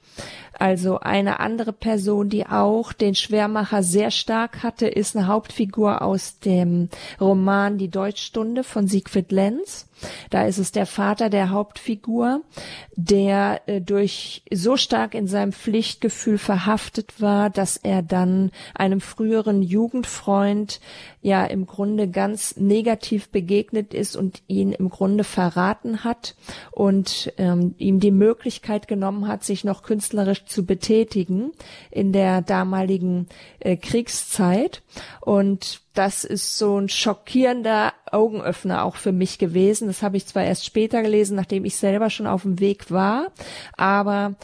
Also 0.54 1.00
eine 1.00 1.40
andere 1.40 1.74
Person, 1.74 2.30
die 2.30 2.46
auch 2.46 2.94
den 2.94 3.16
Schwermacher 3.16 3.84
sehr 3.84 4.12
stark 4.12 4.64
hatte, 4.64 4.88
ist 4.88 5.16
eine 5.16 5.28
Hauptfigur 5.28 6.02
aus 6.02 6.40
dem 6.40 6.90
Roman 7.20 7.78
Die 7.78 7.90
Deutschstunde 7.90 8.64
von 8.64 8.88
Siegfried 8.88 9.32
Lenz. 9.32 9.88
Da 10.30 10.46
ist 10.46 10.58
es 10.58 10.72
der 10.72 10.86
Vater 10.86 11.30
der 11.30 11.52
Hauptfigur, 11.52 12.42
der 12.96 13.62
äh, 13.68 13.82
durch 13.82 14.44
so 14.52 14.78
stark 14.78 15.14
in 15.14 15.28
seinem 15.28 15.54
Pflichtgefühl 15.54 16.38
verhaftet 16.38 17.22
war, 17.22 17.50
dass 17.50 17.78
er 17.78 18.02
dann 18.02 18.52
einem 18.74 19.02
früheren 19.02 19.62
Jugendfreund 19.62 20.80
ja 21.22 21.46
im 21.46 21.68
Grunde 21.68 22.10
ganz 22.10 22.58
negativ 22.58 23.30
begegnet 23.30 23.94
ist 23.94 24.16
und 24.16 24.42
ihn 24.48 24.72
im 24.72 24.90
Grunde 24.90 25.24
verraten 25.24 26.04
hat 26.04 26.36
und 26.72 27.32
ähm, 27.38 27.76
ihm 27.78 28.00
die 28.00 28.12
Möglichkeit 28.12 28.88
genommen 28.88 29.28
hat, 29.28 29.44
sich 29.44 29.64
noch 29.64 29.84
künstlerisch 29.84 30.41
zu 30.46 30.66
betätigen 30.66 31.52
in 31.90 32.14
der 32.14 32.42
damaligen 32.42 33.28
äh, 33.60 33.78
Kriegszeit. 33.78 34.82
Und 35.20 35.82
das 35.94 36.24
ist 36.24 36.58
so 36.58 36.78
ein 36.78 36.90
schockierender 36.90 37.94
Augenöffner 38.12 38.84
auch 38.84 38.96
für 38.96 39.12
mich 39.12 39.38
gewesen. 39.38 39.88
Das 39.88 40.02
habe 40.02 40.18
ich 40.18 40.26
zwar 40.26 40.44
erst 40.44 40.66
später 40.66 41.02
gelesen, 41.02 41.36
nachdem 41.36 41.66
ich 41.66 41.76
selber 41.76 42.10
schon 42.10 42.28
auf 42.28 42.44
dem 42.44 42.60
Weg 42.60 42.92
war, 42.92 43.32
aber 43.78 44.36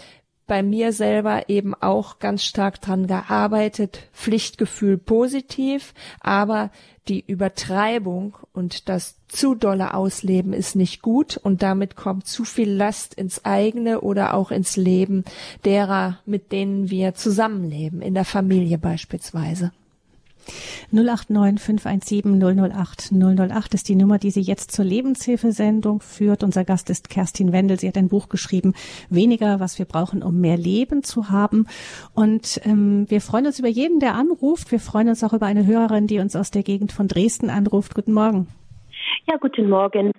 bei 0.47 0.63
mir 0.63 0.93
selber 0.93 1.49
eben 1.49 1.75
auch 1.75 2.19
ganz 2.19 2.43
stark 2.43 2.81
dran 2.81 3.05
gearbeitet, 3.05 4.07
Pflichtgefühl 4.13 4.97
positiv, 4.97 5.93
aber 6.21 6.71
die 7.10 7.24
Übertreibung 7.26 8.38
und 8.54 8.89
das 8.89 9.15
zu 9.28 9.56
dolle 9.56 9.93
Ausleben 9.93 10.54
ist 10.54 10.76
nicht 10.76 11.02
gut 11.02 11.38
und 11.38 11.62
damit 11.62 11.96
kommt 11.96 12.28
zu 12.28 12.43
viel 12.43 12.72
Last 12.72 13.13
ins 13.13 13.46
eigene 13.46 14.02
oder 14.02 14.34
auch 14.34 14.52
ins 14.52 14.78
Leben 14.78 15.24
derer, 15.65 16.20
mit 16.26 16.52
denen 16.52 16.89
wir 16.89 17.13
zusammenleben, 17.13 18.02
in 18.02 18.13
der 18.13 18.26
Familie 18.26 18.78
beispielsweise. 18.78 19.72
089 20.91 21.60
517 21.62 22.41
008 22.41 23.12
008 23.12 23.73
ist 23.73 23.89
die 23.89 23.95
Nummer, 23.95 24.17
die 24.17 24.31
sie 24.31 24.41
jetzt 24.41 24.71
zur 24.71 24.86
Lebenshilfesendung 24.86 26.01
führt. 26.01 26.43
Unser 26.43 26.65
Gast 26.65 26.89
ist 26.89 27.10
Kerstin 27.10 27.51
Wendel. 27.51 27.79
Sie 27.79 27.88
hat 27.88 27.97
ein 27.97 28.10
Buch 28.10 28.29
geschrieben, 28.29 28.73
Weniger, 29.10 29.60
was 29.60 29.79
wir 29.79 29.86
brauchen, 29.86 30.23
um 30.23 30.39
mehr 30.39 30.57
Leben 30.57 31.03
zu 31.03 31.29
haben. 31.29 31.67
Und 32.13 32.62
ähm, 32.65 33.05
wir 33.10 33.21
freuen 33.21 33.47
uns 33.47 33.60
über 33.60 33.67
jeden, 33.67 33.99
der 33.99 34.15
anruft. 34.15 34.71
Wir 34.71 34.79
freuen 34.79 35.10
uns 35.10 35.23
auch 35.23 35.33
über 35.33 35.45
eine 35.45 35.65
Hörerin, 35.65 36.07
die 36.07 36.19
uns 36.19 36.36
aus 36.36 36.51
der 36.51 36.63
Gegend 36.63 36.91
von 36.91 37.07
Dresden 37.07 37.49
anruft. 37.49 37.95
Guten 37.95 38.13
Morgen. 38.13 38.47
Ja, 39.26 39.38
guten 39.38 39.70
Morgen. 39.70 40.12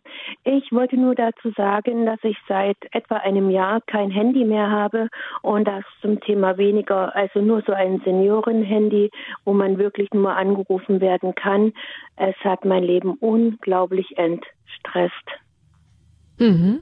Ich 0.44 0.70
wollte 0.72 0.96
nur 0.96 1.14
dazu 1.14 1.51
sagen, 1.57 2.07
dass 2.07 2.18
ich 2.22 2.37
seit 2.46 2.77
etwa 2.92 3.16
einem 3.16 3.51
Jahr 3.51 3.81
kein 3.83 4.11
Handy 4.11 4.44
mehr 4.44 4.70
habe 4.70 5.09
und 5.42 5.66
das 5.66 5.85
zum 6.01 6.20
Thema 6.20 6.59
weniger, 6.59 7.14
also 7.16 7.40
nur 7.40 7.62
so 7.62 7.72
ein 7.72 8.01
Seniorenhandy, 8.05 9.11
wo 9.44 9.53
man 9.53 9.79
wirklich 9.79 10.11
nur 10.12 10.37
angerufen 10.37 11.01
werden 11.01 11.35
kann. 11.35 11.72
Es 12.16 12.37
hat 12.44 12.64
mein 12.64 12.85
Leben 12.85 13.14
unglaublich 13.20 14.16
entstresst. 14.18 15.14
Mhm. 16.38 16.81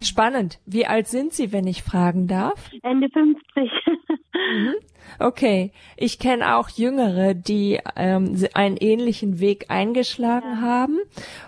Spannend. 0.00 0.58
Wie 0.64 0.86
alt 0.86 1.08
sind 1.08 1.32
Sie, 1.32 1.52
wenn 1.52 1.66
ich 1.66 1.82
fragen 1.82 2.28
darf? 2.28 2.70
Ende 2.82 3.08
50. 3.08 3.44
mhm. 3.54 4.74
Okay. 5.18 5.72
Ich 5.96 6.18
kenne 6.18 6.56
auch 6.56 6.68
Jüngere, 6.68 7.34
die 7.34 7.80
ähm, 7.96 8.36
einen 8.54 8.76
ähnlichen 8.76 9.40
Weg 9.40 9.66
eingeschlagen 9.68 10.52
ja. 10.52 10.60
haben 10.60 10.98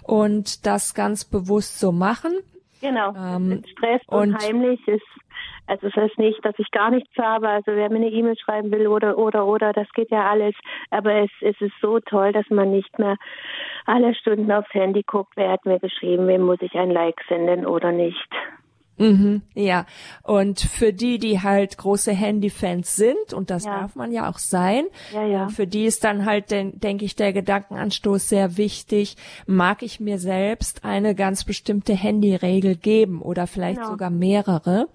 und 0.02 0.66
das 0.66 0.94
ganz 0.94 1.24
bewusst 1.24 1.78
so 1.78 1.92
machen. 1.92 2.32
Genau. 2.80 3.14
Ähm, 3.14 3.62
Stress 3.70 4.00
und, 4.06 4.34
und 4.34 4.42
heimlich 4.42 4.80
ist 4.88 5.02
also 5.70 5.86
es 5.86 5.94
heißt 5.94 6.18
nicht, 6.18 6.44
dass 6.44 6.58
ich 6.58 6.70
gar 6.72 6.90
nichts 6.90 7.16
habe. 7.16 7.48
Also 7.48 7.72
wer 7.76 7.88
mir 7.90 7.96
eine 7.96 8.10
E-Mail 8.10 8.36
schreiben 8.36 8.72
will 8.72 8.88
oder 8.88 9.16
oder 9.16 9.46
oder, 9.46 9.72
das 9.72 9.88
geht 9.92 10.10
ja 10.10 10.28
alles. 10.28 10.54
Aber 10.90 11.14
es, 11.14 11.30
es 11.40 11.60
ist 11.60 11.74
so 11.80 12.00
toll, 12.00 12.32
dass 12.32 12.48
man 12.50 12.72
nicht 12.72 12.98
mehr 12.98 13.16
alle 13.86 14.12
Stunden 14.16 14.50
aufs 14.50 14.74
Handy 14.74 15.04
guckt, 15.04 15.32
wer 15.36 15.52
hat 15.52 15.64
mir 15.66 15.78
geschrieben, 15.78 16.26
wem 16.26 16.42
muss 16.42 16.60
ich 16.60 16.74
ein 16.74 16.90
Like 16.90 17.20
senden 17.28 17.66
oder 17.66 17.92
nicht. 17.92 18.28
Mhm, 19.00 19.40
ja, 19.54 19.86
und 20.24 20.60
für 20.60 20.92
die, 20.92 21.18
die 21.18 21.40
halt 21.40 21.78
große 21.78 22.12
Handyfans 22.12 22.96
sind, 22.96 23.32
und 23.32 23.48
das 23.48 23.64
ja. 23.64 23.80
darf 23.80 23.96
man 23.96 24.12
ja 24.12 24.28
auch 24.28 24.36
sein, 24.36 24.84
ja, 25.14 25.24
ja. 25.24 25.48
für 25.48 25.66
die 25.66 25.86
ist 25.86 26.04
dann 26.04 26.26
halt, 26.26 26.50
denke 26.50 27.06
ich, 27.06 27.16
der 27.16 27.32
Gedankenanstoß 27.32 28.28
sehr 28.28 28.58
wichtig. 28.58 29.16
Mag 29.46 29.82
ich 29.82 30.00
mir 30.00 30.18
selbst 30.18 30.84
eine 30.84 31.14
ganz 31.14 31.44
bestimmte 31.44 31.94
Handyregel 31.94 32.76
geben 32.76 33.22
oder 33.22 33.46
vielleicht 33.46 33.78
genau. 33.78 33.92
sogar 33.92 34.10
mehrere? 34.10 34.88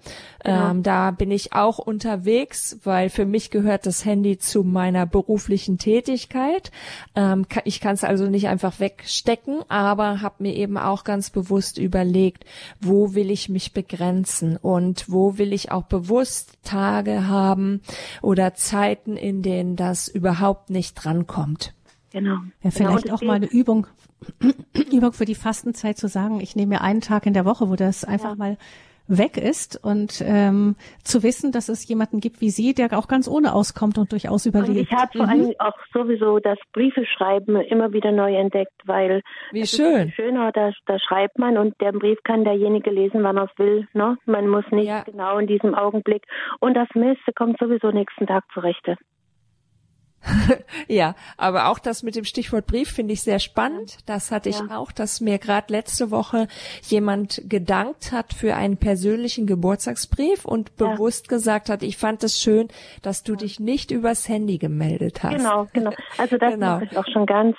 Genau. 0.44 0.70
Ähm, 0.70 0.84
da 0.84 1.10
bin 1.10 1.32
ich 1.32 1.52
auch 1.52 1.78
unterwegs, 1.78 2.78
weil 2.84 3.10
für 3.10 3.26
mich 3.26 3.50
gehört 3.50 3.86
das 3.86 4.04
Handy 4.04 4.38
zu 4.38 4.62
meiner 4.62 5.04
beruflichen 5.04 5.78
Tätigkeit. 5.78 6.70
Ähm, 7.16 7.44
ich 7.64 7.80
kann 7.80 7.94
es 7.94 8.04
also 8.04 8.26
nicht 8.26 8.46
einfach 8.46 8.78
wegstecken, 8.78 9.62
aber 9.66 10.22
habe 10.22 10.44
mir 10.44 10.54
eben 10.54 10.78
auch 10.78 11.02
ganz 11.02 11.30
bewusst 11.30 11.76
überlegt, 11.78 12.44
wo 12.80 13.14
will 13.14 13.32
ich 13.32 13.48
mich 13.48 13.72
begrenzen 13.72 13.95
Grenzen 13.96 14.56
und 14.56 15.10
wo 15.10 15.38
will 15.38 15.52
ich 15.52 15.72
auch 15.72 15.84
bewusst 15.84 16.58
Tage 16.62 17.26
haben 17.26 17.80
oder 18.22 18.54
Zeiten, 18.54 19.16
in 19.16 19.42
denen 19.42 19.76
das 19.76 20.08
überhaupt 20.08 20.70
nicht 20.70 20.94
drankommt. 20.94 21.74
Genau. 22.10 22.38
Ja, 22.62 22.70
vielleicht 22.70 23.04
genau. 23.04 23.16
auch 23.16 23.22
mal 23.22 23.34
eine 23.34 23.46
Übung, 23.46 23.86
Übung 24.92 25.12
für 25.12 25.24
die 25.24 25.34
Fastenzeit 25.34 25.98
zu 25.98 26.08
sagen, 26.08 26.40
ich 26.40 26.56
nehme 26.56 26.76
mir 26.76 26.80
einen 26.80 27.00
Tag 27.00 27.26
in 27.26 27.34
der 27.34 27.44
Woche, 27.44 27.68
wo 27.68 27.76
das 27.76 28.04
einfach 28.04 28.30
ja. 28.30 28.36
mal 28.36 28.58
weg 29.08 29.36
ist 29.36 29.82
und 29.82 30.22
ähm, 30.24 30.76
zu 31.02 31.22
wissen, 31.22 31.52
dass 31.52 31.68
es 31.68 31.86
jemanden 31.88 32.20
gibt 32.20 32.40
wie 32.40 32.50
Sie, 32.50 32.74
der 32.74 32.96
auch 32.98 33.08
ganz 33.08 33.28
ohne 33.28 33.54
auskommt 33.54 33.98
und 33.98 34.12
durchaus 34.12 34.46
überlebt. 34.46 34.70
Und 34.70 34.76
ich 34.78 34.92
habe 34.92 35.10
vor 35.16 35.26
mhm. 35.26 35.32
allem 35.32 35.54
auch 35.58 35.76
sowieso 35.92 36.38
das 36.38 36.58
Briefeschreiben 36.72 37.56
immer 37.56 37.92
wieder 37.92 38.12
neu 38.12 38.34
entdeckt, 38.34 38.72
weil 38.84 39.22
wie 39.52 39.66
schön. 39.66 40.12
schöner, 40.12 40.52
da, 40.52 40.72
da 40.86 40.98
schreibt 40.98 41.38
man 41.38 41.58
und 41.58 41.80
der 41.80 41.92
Brief 41.92 42.18
kann 42.24 42.44
derjenige 42.44 42.90
lesen, 42.90 43.22
wann 43.22 43.36
er 43.36 43.44
es 43.44 43.58
will. 43.58 43.86
Ne? 43.92 44.16
Man 44.26 44.48
muss 44.48 44.64
nicht 44.70 44.88
ja. 44.88 45.02
genau 45.02 45.38
in 45.38 45.46
diesem 45.46 45.74
Augenblick. 45.74 46.22
Und 46.60 46.74
das 46.74 46.88
Miste 46.94 47.32
kommt 47.34 47.58
sowieso 47.58 47.90
nächsten 47.90 48.26
Tag 48.26 48.44
zurechte. 48.52 48.96
ja, 50.88 51.14
aber 51.36 51.68
auch 51.68 51.78
das 51.78 52.02
mit 52.02 52.16
dem 52.16 52.24
Stichwort 52.24 52.66
Brief 52.66 52.90
finde 52.90 53.12
ich 53.12 53.22
sehr 53.22 53.38
spannend. 53.38 53.98
Das 54.06 54.30
hatte 54.30 54.48
ich 54.48 54.58
ja. 54.58 54.76
auch, 54.76 54.92
dass 54.92 55.20
mir 55.20 55.38
gerade 55.38 55.72
letzte 55.72 56.10
Woche 56.10 56.48
jemand 56.82 57.42
gedankt 57.48 58.12
hat 58.12 58.32
für 58.32 58.54
einen 58.54 58.76
persönlichen 58.76 59.46
Geburtstagsbrief 59.46 60.44
und 60.44 60.72
ja. 60.80 60.88
bewusst 60.88 61.28
gesagt 61.28 61.68
hat, 61.68 61.82
ich 61.82 61.96
fand 61.96 62.24
es 62.24 62.40
schön, 62.40 62.68
dass 63.02 63.22
du 63.22 63.36
dich 63.36 63.60
nicht 63.60 63.90
übers 63.90 64.28
Handy 64.28 64.58
gemeldet 64.58 65.22
hast. 65.22 65.36
Genau, 65.36 65.68
genau. 65.72 65.92
Also 66.18 66.36
das 66.38 66.54
genau. 66.54 66.74
mache 66.74 66.84
ich 66.90 66.96
auch 66.96 67.06
schon 67.12 67.26
ganz, 67.26 67.56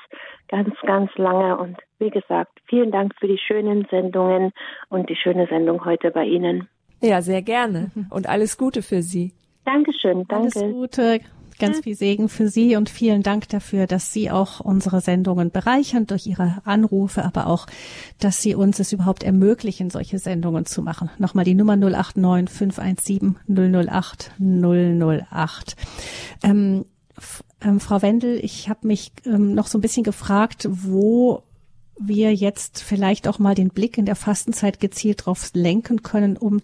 ganz, 0.49 0.73
ganz 0.85 1.11
lange 1.15 1.57
und 1.57 1.77
wie 1.99 2.09
gesagt, 2.09 2.51
vielen 2.67 2.91
Dank 2.91 3.13
für 3.19 3.27
die 3.27 3.39
schönen 3.39 3.87
Sendungen 3.89 4.51
und 4.89 5.09
die 5.09 5.15
schöne 5.15 5.47
Sendung 5.47 5.83
heute 5.85 6.11
bei 6.11 6.25
Ihnen. 6.25 6.67
Ja, 7.01 7.21
sehr 7.21 7.41
gerne 7.41 7.91
und 8.09 8.27
alles 8.27 8.57
Gute 8.57 8.81
für 8.81 9.01
Sie. 9.01 9.33
Dankeschön, 9.65 10.25
danke. 10.27 10.59
Alles 10.59 10.73
Gute. 10.73 11.19
Ganz 11.59 11.79
viel 11.79 11.95
Segen 11.95 12.29
für 12.29 12.49
Sie 12.49 12.75
und 12.75 12.89
vielen 12.89 13.23
Dank 13.23 13.49
dafür, 13.49 13.87
dass 13.87 14.13
Sie 14.13 14.29
auch 14.29 14.59
unsere 14.59 15.01
Sendungen 15.01 15.51
bereichern 15.51 16.05
durch 16.05 16.27
Ihre 16.27 16.61
Anrufe, 16.65 17.23
aber 17.23 17.47
auch, 17.47 17.67
dass 18.19 18.41
Sie 18.41 18.55
uns 18.55 18.79
es 18.79 18.93
überhaupt 18.93 19.23
ermöglichen, 19.23 19.89
solche 19.89 20.19
Sendungen 20.19 20.65
zu 20.65 20.81
machen. 20.81 21.09
Nochmal 21.17 21.45
die 21.45 21.55
Nummer 21.55 21.75
089 21.75 22.49
517 22.49 23.37
008 23.47 24.31
008. 24.39 25.75
Ähm, 26.43 26.85
ähm, 27.61 27.79
Frau 27.79 28.01
Wendel, 28.01 28.39
ich 28.43 28.69
habe 28.69 28.85
mich 28.87 29.11
ähm, 29.25 29.53
noch 29.53 29.67
so 29.67 29.77
ein 29.77 29.81
bisschen 29.81 30.03
gefragt, 30.03 30.67
wo 30.69 31.43
wir 31.99 32.33
jetzt 32.33 32.81
vielleicht 32.81 33.27
auch 33.27 33.39
mal 33.39 33.55
den 33.55 33.69
Blick 33.69 33.97
in 33.97 34.05
der 34.05 34.15
Fastenzeit 34.15 34.79
gezielt 34.79 35.25
drauf 35.25 35.49
lenken 35.53 36.03
können, 36.03 36.37
um 36.37 36.61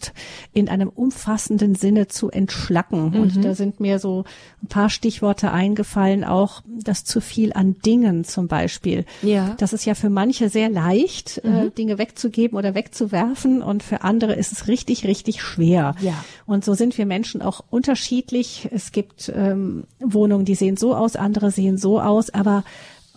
in 0.53 0.69
einem 0.69 0.89
umfassenden 0.89 1.75
Sinne 1.75 2.07
zu 2.07 2.29
entschlacken. 2.29 3.11
Mhm. 3.11 3.19
Und 3.19 3.45
da 3.45 3.55
sind 3.55 3.79
mir 3.79 3.99
so 3.99 4.25
ein 4.61 4.67
paar 4.67 4.89
Stichworte 4.89 5.51
eingefallen, 5.51 6.23
auch 6.23 6.61
das 6.67 7.03
zu 7.03 7.21
viel 7.21 7.53
an 7.53 7.75
Dingen 7.85 8.23
zum 8.23 8.47
Beispiel. 8.47 9.05
Ja. 9.21 9.55
Das 9.57 9.73
ist 9.73 9.85
ja 9.85 9.95
für 9.95 10.09
manche 10.09 10.49
sehr 10.49 10.69
leicht, 10.69 11.41
äh, 11.43 11.47
mhm. 11.47 11.67
äh, 11.67 11.69
Dinge 11.71 11.97
wegzugeben 11.97 12.57
oder 12.57 12.75
wegzuwerfen 12.75 13.61
und 13.61 13.83
für 13.83 14.01
andere 14.01 14.33
ist 14.33 14.51
es 14.51 14.67
richtig, 14.67 15.05
richtig 15.05 15.41
schwer. 15.41 15.95
Ja. 16.01 16.23
Und 16.45 16.63
so 16.63 16.73
sind 16.73 16.97
wir 16.97 17.05
Menschen 17.05 17.41
auch 17.41 17.63
unterschiedlich. 17.69 18.67
Es 18.71 18.91
gibt 18.91 19.31
ähm, 19.35 19.85
Wohnungen, 19.99 20.45
die 20.45 20.55
sehen 20.55 20.77
so 20.77 20.95
aus, 20.95 21.15
andere 21.15 21.51
sehen 21.51 21.77
so 21.77 21.99
aus, 21.99 22.29
aber 22.29 22.63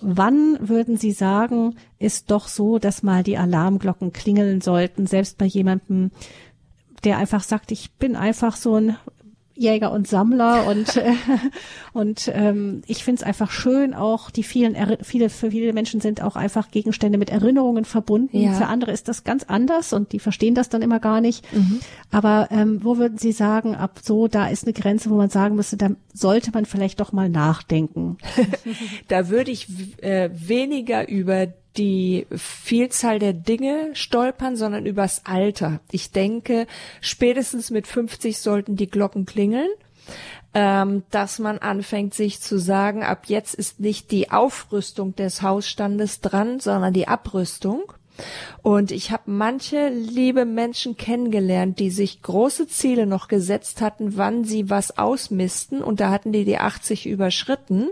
Wann 0.00 0.58
würden 0.60 0.96
Sie 0.98 1.12
sagen, 1.12 1.76
ist 1.98 2.30
doch 2.30 2.48
so, 2.48 2.78
dass 2.78 3.02
mal 3.02 3.22
die 3.22 3.38
Alarmglocken 3.38 4.12
klingeln 4.12 4.60
sollten, 4.60 5.06
selbst 5.06 5.38
bei 5.38 5.46
jemandem, 5.46 6.10
der 7.04 7.18
einfach 7.18 7.42
sagt, 7.42 7.72
ich 7.72 7.92
bin 7.92 8.14
einfach 8.14 8.56
so 8.56 8.76
ein 8.76 8.96
Jäger 9.56 9.90
und 9.90 10.06
Sammler 10.06 10.66
und 10.66 10.96
äh, 10.96 11.12
und 11.92 12.30
ähm, 12.32 12.82
ich 12.86 13.04
finde 13.04 13.20
es 13.20 13.26
einfach 13.26 13.50
schön 13.50 13.94
auch 13.94 14.30
die 14.30 14.42
vielen 14.42 14.76
viele 15.02 15.30
für 15.30 15.50
viele 15.50 15.72
Menschen 15.72 16.00
sind 16.00 16.22
auch 16.22 16.36
einfach 16.36 16.70
Gegenstände 16.70 17.18
mit 17.18 17.30
Erinnerungen 17.30 17.84
verbunden 17.84 18.38
ja. 18.38 18.52
für 18.52 18.66
andere 18.66 18.92
ist 18.92 19.08
das 19.08 19.24
ganz 19.24 19.44
anders 19.44 19.92
und 19.92 20.12
die 20.12 20.18
verstehen 20.18 20.54
das 20.54 20.68
dann 20.68 20.82
immer 20.82 21.00
gar 21.00 21.20
nicht 21.20 21.52
mhm. 21.52 21.80
aber 22.10 22.48
ähm, 22.50 22.80
wo 22.82 22.98
würden 22.98 23.18
Sie 23.18 23.32
sagen 23.32 23.74
ab 23.74 24.00
so 24.02 24.28
da 24.28 24.48
ist 24.48 24.64
eine 24.64 24.72
Grenze 24.72 25.10
wo 25.10 25.16
man 25.16 25.30
sagen 25.30 25.56
müsste 25.56 25.76
da 25.76 25.90
sollte 26.12 26.50
man 26.52 26.66
vielleicht 26.66 27.00
doch 27.00 27.12
mal 27.12 27.28
nachdenken 27.28 28.18
da 29.08 29.28
würde 29.28 29.50
ich 29.50 29.68
äh, 30.02 30.30
weniger 30.32 31.08
über 31.08 31.48
die 31.76 32.26
Vielzahl 32.34 33.18
der 33.18 33.32
Dinge 33.32 33.90
stolpern, 33.94 34.56
sondern 34.56 34.86
übers 34.86 35.22
Alter. 35.24 35.80
Ich 35.90 36.10
denke, 36.10 36.66
spätestens 37.00 37.70
mit 37.70 37.86
50 37.86 38.38
sollten 38.38 38.76
die 38.76 38.88
Glocken 38.88 39.26
klingeln, 39.26 39.68
ähm, 40.54 41.02
dass 41.10 41.38
man 41.38 41.58
anfängt, 41.58 42.14
sich 42.14 42.40
zu 42.40 42.58
sagen, 42.58 43.02
ab 43.02 43.24
jetzt 43.26 43.54
ist 43.54 43.80
nicht 43.80 44.10
die 44.10 44.30
Aufrüstung 44.30 45.14
des 45.14 45.42
Hausstandes 45.42 46.20
dran, 46.20 46.60
sondern 46.60 46.94
die 46.94 47.08
Abrüstung. 47.08 47.92
Und 48.62 48.90
ich 48.90 49.10
habe 49.10 49.24
manche 49.26 49.88
liebe 49.88 50.44
Menschen 50.44 50.96
kennengelernt, 50.96 51.78
die 51.78 51.90
sich 51.90 52.22
große 52.22 52.66
Ziele 52.66 53.06
noch 53.06 53.28
gesetzt 53.28 53.80
hatten, 53.80 54.16
wann 54.16 54.44
sie 54.44 54.70
was 54.70 54.98
ausmisten. 54.98 55.82
Und 55.82 56.00
da 56.00 56.10
hatten 56.10 56.32
die 56.32 56.44
die 56.44 56.58
80 56.58 57.06
überschritten. 57.06 57.88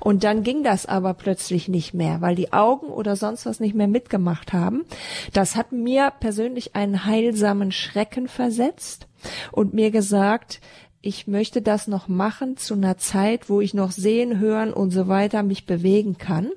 Und 0.00 0.24
dann 0.24 0.42
ging 0.42 0.62
das 0.62 0.86
aber 0.86 1.14
plötzlich 1.14 1.68
nicht 1.68 1.94
mehr, 1.94 2.20
weil 2.20 2.34
die 2.34 2.52
Augen 2.52 2.86
oder 2.86 3.16
sonst 3.16 3.46
was 3.46 3.60
nicht 3.60 3.74
mehr 3.74 3.88
mitgemacht 3.88 4.52
haben. 4.52 4.84
Das 5.32 5.56
hat 5.56 5.72
mir 5.72 6.12
persönlich 6.20 6.74
einen 6.74 7.04
heilsamen 7.06 7.72
Schrecken 7.72 8.28
versetzt 8.28 9.06
und 9.52 9.74
mir 9.74 9.90
gesagt, 9.90 10.60
ich 11.02 11.26
möchte 11.26 11.62
das 11.62 11.88
noch 11.88 12.08
machen 12.08 12.56
zu 12.56 12.74
einer 12.74 12.98
Zeit, 12.98 13.48
wo 13.48 13.60
ich 13.60 13.72
noch 13.72 13.90
sehen, 13.90 14.38
hören 14.38 14.72
und 14.72 14.90
so 14.90 15.08
weiter 15.08 15.42
mich 15.42 15.64
bewegen 15.64 16.18
kann. 16.18 16.50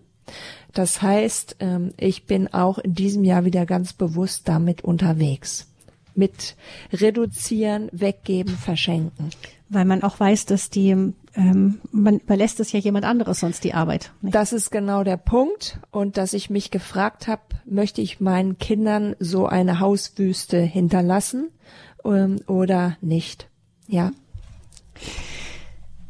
Das 0.74 1.01
heißt, 1.01 1.57
ähm, 1.59 1.93
ich 1.97 2.26
bin 2.26 2.53
auch 2.53 2.80
in 2.80 2.95
diesem 2.95 3.24
Jahr 3.24 3.45
wieder 3.45 3.65
ganz 3.65 3.93
bewusst 3.93 4.47
damit 4.47 4.84
unterwegs. 4.84 5.67
Mit 6.15 6.55
reduzieren, 6.91 7.89
weggeben, 7.91 8.55
verschenken. 8.55 9.30
Weil 9.69 9.86
man 9.86 10.03
auch 10.03 10.19
weiß, 10.19 10.45
dass 10.45 10.69
die, 10.69 10.89
ähm, 10.89 11.80
man 11.91 12.19
überlässt 12.19 12.59
es 12.59 12.71
ja 12.71 12.80
jemand 12.80 13.05
anderes 13.05 13.39
sonst 13.39 13.63
die 13.63 13.74
Arbeit. 13.74 14.11
Nicht? 14.21 14.36
Das 14.36 14.53
ist 14.53 14.69
genau 14.71 15.03
der 15.03 15.17
Punkt. 15.17 15.80
Und 15.91 16.17
dass 16.17 16.34
ich 16.34 16.49
mich 16.49 16.69
gefragt 16.69 17.28
habe, 17.28 17.41
möchte 17.65 18.01
ich 18.01 18.19
meinen 18.19 18.57
Kindern 18.57 19.15
so 19.19 19.47
eine 19.47 19.80
Hauswüste 19.80 20.59
hinterlassen 20.59 21.49
ähm, 22.03 22.41
oder 22.47 22.97
nicht? 23.01 23.47
Ja. 23.88 24.11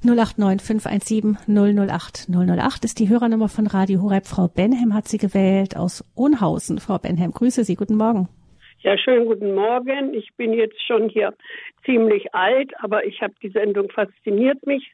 089 0.04 0.62
517 0.62 1.38
008 1.48 2.28
008 2.30 2.84
ist 2.84 3.00
die 3.00 3.08
Hörernummer 3.08 3.48
von 3.48 3.68
Radio 3.68 4.02
Horeb. 4.02 4.26
Frau 4.26 4.50
Benhem 4.50 4.94
hat 4.94 5.08
sie 5.08 5.18
gewählt 5.18 5.78
aus 5.78 6.04
Ohnhausen. 6.16 6.80
Frau 6.80 6.98
Benhem, 6.98 7.32
grüße 7.32 7.64
Sie. 7.64 7.76
Guten 7.76 7.96
Morgen. 7.96 8.28
Ja, 8.80 8.98
schönen 8.98 9.26
guten 9.26 9.56
Morgen. 9.56 10.14
Ich 10.14 10.28
bin 10.36 10.52
jetzt 10.52 10.82
schon 10.86 11.08
hier 11.08 11.34
ziemlich 11.86 12.36
alt, 12.36 12.74
aber 12.82 13.06
ich 13.06 13.22
habe 13.22 13.34
die 13.42 13.48
Sendung 13.48 13.90
fasziniert 13.92 14.68
mich. 14.68 14.92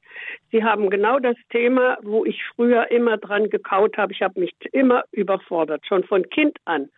Sie 0.52 0.64
haben 0.64 0.92
genau 0.92 1.18
das 1.18 1.38
Thema, 1.50 1.98
wo 2.04 2.24
ich 2.24 2.40
früher 2.56 2.92
immer 2.92 3.18
dran 3.18 3.50
gekaut 3.50 3.98
habe. 3.98 4.14
Ich 4.14 4.22
habe 4.22 4.40
mich 4.40 4.54
immer 4.74 5.06
überfordert, 5.12 5.88
schon 5.88 6.04
von 6.04 6.30
Kind 6.30 6.58
an. 6.66 6.90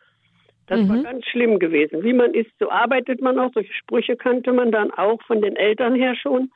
Das 0.67 0.81
mhm. 0.81 0.89
war 0.89 1.03
ganz 1.03 1.25
schlimm 1.27 1.59
gewesen. 1.59 2.03
Wie 2.03 2.13
man 2.13 2.33
ist, 2.33 2.51
so 2.59 2.69
arbeitet 2.69 3.21
man 3.21 3.39
auch. 3.39 3.51
Solche 3.53 3.73
Sprüche 3.73 4.17
kannte 4.17 4.51
man 4.51 4.73
dann 4.73 4.91
auch 4.91 5.21
von 5.23 5.41
den 5.41 5.55
Eltern 5.55 5.95
her 5.95 6.15
schon. 6.15 6.51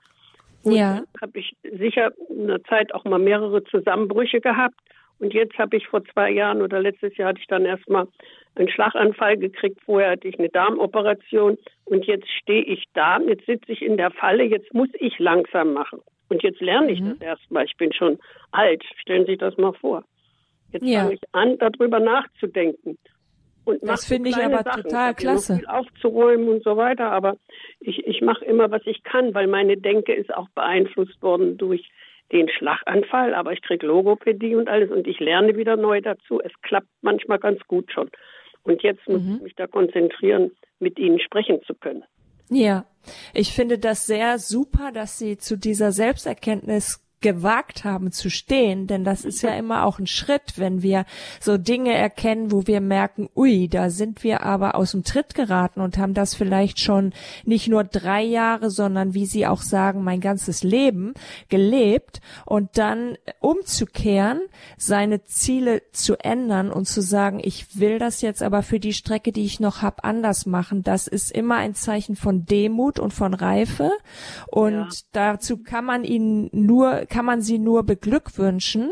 Ja. 0.74 1.03
habe 1.22 1.39
ich 1.39 1.55
sicher 1.78 2.11
eine 2.30 2.61
Zeit 2.63 2.93
auch 2.93 3.05
mal 3.05 3.20
mehrere 3.20 3.63
Zusammenbrüche 3.66 4.41
gehabt. 4.41 4.76
Und 5.20 5.34
jetzt 5.34 5.57
habe 5.57 5.78
ich 5.78 5.88
vor 5.88 6.03
zwei 6.05 6.30
Jahren 6.32 6.61
oder 6.61 6.82
letztes 6.82 7.16
Jahr 7.16 7.30
hatte 7.30 7.39
ich 7.39 7.47
dann 7.47 7.66
erstmal 7.66 8.07
einen 8.55 8.70
Schlaganfall 8.70 9.38
gekriegt. 9.38 9.80
Vorher 9.86 10.11
hatte 10.11 10.28
ich 10.28 10.38
eine 10.38 10.49
Darmoperation. 10.49 11.57
Und 11.86 12.05
jetzt 12.05 12.30
stehe 12.30 12.63
ich 12.63 12.84
da, 12.93 13.20
jetzt 13.22 13.45
sitze 13.45 13.72
ich 13.72 13.82
in 13.82 13.97
der 13.97 14.11
Falle, 14.11 14.43
jetzt 14.43 14.74
muss 14.74 14.89
ich 14.99 15.18
langsam 15.20 15.74
machen. 15.74 16.01
Und 16.30 16.43
jetzt 16.43 16.59
lerne 16.59 16.91
ich 16.91 16.99
mhm. 16.99 17.11
das 17.11 17.22
erstmal. 17.22 17.66
Ich 17.66 17.78
bin 17.78 17.93
schon 17.93 18.18
alt. 18.51 18.84
Stellen 18.97 19.26
Sie 19.26 19.34
sich 19.34 19.39
das 19.39 19.57
mal 19.57 19.74
vor. 19.74 20.03
Jetzt 20.72 20.86
ja. 20.86 21.01
fange 21.01 21.13
ich 21.13 21.22
an, 21.32 21.57
darüber 21.59 21.99
nachzudenken. 21.99 22.97
Und 23.66 23.80
das 23.82 24.05
finde 24.05 24.30
ich 24.30 24.38
aber 24.38 24.63
Sachen. 24.63 24.84
total 24.84 25.11
ich 25.11 25.18
klasse. 25.18 25.57
Viel 25.57 25.68
aufzuräumen 25.68 26.49
und 26.49 26.63
so 26.63 26.78
weiter, 26.78 27.11
aber 27.11 27.38
ich, 27.80 28.05
ich 28.05 28.22
mache 28.22 28.45
immer, 28.45 28.70
was 28.72 28.84
ich 28.86 29.03
kann, 29.03 29.34
weil 29.34 29.47
meine 29.47 29.78
Denke 29.78 30.13
ist 30.13 30.34
auch 30.34 30.47
beeinflusst 30.49 31.22
worden 31.22 31.57
durch 31.57 31.89
den 32.32 32.49
Schlaganfall, 32.49 33.34
aber 33.34 33.53
ich 33.53 33.61
kriege 33.61 33.86
Logopädie 33.86 34.55
und 34.55 34.68
alles 34.68 34.91
und 34.91 35.07
ich 35.07 35.20
lerne 35.20 35.55
wieder 35.57 35.76
neu 35.76 36.01
dazu. 36.01 36.39
Es 36.43 36.51
klappt 36.61 36.88
manchmal 37.01 37.39
ganz 37.39 37.59
gut 37.68 37.91
schon. 37.91 38.09
Und 38.63 38.82
jetzt 38.82 39.07
muss 39.07 39.22
mhm. 39.22 39.36
ich 39.36 39.41
mich 39.41 39.55
da 39.55 39.68
konzentrieren, 39.68 40.51
mit 40.80 40.97
Ihnen 40.97 41.20
sprechen 41.20 41.61
zu 41.66 41.76
können. 41.76 42.03
Ja, 42.49 42.86
ich 43.34 43.53
finde 43.53 43.78
das 43.78 44.05
sehr 44.05 44.38
super, 44.39 44.91
dass 44.91 45.18
Sie 45.18 45.38
zu 45.38 45.57
dieser 45.57 45.91
Selbsterkenntnis 45.91 47.05
gewagt 47.26 47.84
haben 47.84 48.11
zu 48.11 48.30
stehen, 48.30 48.86
denn 48.86 49.03
das 49.03 49.26
ist 49.26 49.41
ja 49.41 49.49
immer 49.55 49.84
auch 49.86 49.97
ein 49.97 50.05
Schritt, 50.05 50.57
wenn 50.57 50.84
wir 50.84 51.05
so 51.39 51.57
Dinge 51.57 51.91
erkennen, 51.91 52.51
wo 52.51 52.67
wir 52.67 52.82
merken, 52.82 53.30
ui, 53.36 53.67
da 53.67 53.89
sind 53.89 54.23
wir 54.23 54.43
aber 54.43 54.76
aus 54.76 54.91
dem 54.91 55.03
Tritt 55.03 55.34
geraten 55.34 55.82
und 55.82 55.97
haben 55.97 56.13
das 56.13 56.36
vielleicht 56.36 56.80
schon 56.80 57.13
nicht 57.43 57.67
nur 57.67 57.84
drei 57.84 58.21
Jahre, 58.21 58.69
sondern 58.69 59.15
wie 59.15 59.26
Sie 59.26 59.47
auch 59.47 59.63
sagen, 59.63 60.03
mein 60.03 60.21
ganzes 60.21 60.61
Leben 60.61 61.15
gelebt. 61.49 62.21
Und 62.45 62.78
dann 62.78 63.17
umzukehren, 63.39 64.41
seine 64.78 65.23
Ziele 65.26 65.82
zu 65.93 66.17
ändern 66.23 66.69
und 66.69 66.88
zu 66.88 67.01
sagen, 67.01 67.39
ich 67.43 67.80
will 67.80 67.97
das 67.97 68.21
jetzt 68.21 68.43
aber 68.43 68.61
für 68.61 68.80
die 68.80 68.93
Strecke, 68.93 69.32
die 69.32 69.45
ich 69.45 69.59
noch 69.59 69.82
habe, 69.82 70.03
anders 70.03 70.45
machen, 70.45 70.84
das 70.84 71.07
ist 71.07 71.32
immer 71.32 71.55
ein 71.55 71.73
Zeichen 71.73 72.15
von 72.15 72.45
Demut 72.45 72.99
und 72.99 73.15
von 73.15 73.34
Reife. 73.34 73.89
Und 74.45 74.73
ja. 74.73 74.89
dazu 75.11 75.57
kann 75.57 75.86
man 75.86 76.03
ihnen 76.03 76.51
nur 76.51 77.07
kann 77.16 77.24
man 77.24 77.41
sie 77.41 77.59
nur 77.59 77.84
beglückwünschen. 77.84 78.91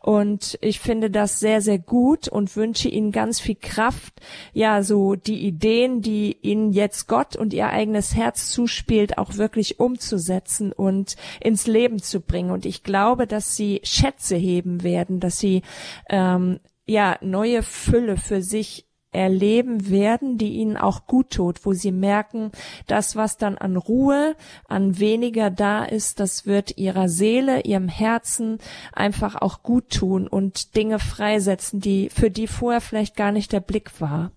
Und 0.00 0.56
ich 0.62 0.80
finde 0.80 1.10
das 1.10 1.38
sehr, 1.38 1.60
sehr 1.60 1.78
gut 1.78 2.26
und 2.26 2.56
wünsche 2.56 2.88
ihnen 2.88 3.12
ganz 3.12 3.40
viel 3.40 3.56
Kraft, 3.56 4.14
ja, 4.54 4.82
so 4.82 5.16
die 5.16 5.46
Ideen, 5.46 6.00
die 6.00 6.38
ihnen 6.40 6.72
jetzt 6.72 7.08
Gott 7.08 7.36
und 7.36 7.52
ihr 7.52 7.68
eigenes 7.68 8.14
Herz 8.14 8.48
zuspielt, 8.48 9.18
auch 9.18 9.36
wirklich 9.36 9.80
umzusetzen 9.80 10.72
und 10.72 11.16
ins 11.40 11.66
Leben 11.66 11.98
zu 11.98 12.22
bringen. 12.22 12.52
Und 12.52 12.64
ich 12.64 12.84
glaube, 12.84 13.26
dass 13.26 13.54
sie 13.54 13.82
Schätze 13.84 14.36
heben 14.36 14.82
werden, 14.82 15.20
dass 15.20 15.38
sie 15.38 15.60
ähm, 16.08 16.60
ja 16.86 17.18
neue 17.20 17.62
Fülle 17.62 18.16
für 18.16 18.40
sich 18.40 18.87
erleben 19.12 19.90
werden, 19.90 20.38
die 20.38 20.54
ihnen 20.54 20.76
auch 20.76 21.06
gut 21.06 21.30
tut, 21.30 21.64
wo 21.64 21.72
sie 21.72 21.92
merken, 21.92 22.52
das, 22.86 23.16
was 23.16 23.38
dann 23.38 23.58
an 23.58 23.76
Ruhe, 23.76 24.34
an 24.68 24.98
weniger 24.98 25.50
da 25.50 25.84
ist, 25.84 26.20
das 26.20 26.46
wird 26.46 26.76
ihrer 26.76 27.08
Seele, 27.08 27.62
ihrem 27.62 27.88
Herzen 27.88 28.58
einfach 28.92 29.40
auch 29.40 29.62
gut 29.62 29.90
tun 29.90 30.28
und 30.28 30.76
Dinge 30.76 30.98
freisetzen, 30.98 31.80
die, 31.80 32.10
für 32.10 32.30
die 32.30 32.46
vorher 32.46 32.80
vielleicht 32.80 33.16
gar 33.16 33.32
nicht 33.32 33.52
der 33.52 33.60
Blick 33.60 34.00
war. 34.00 34.32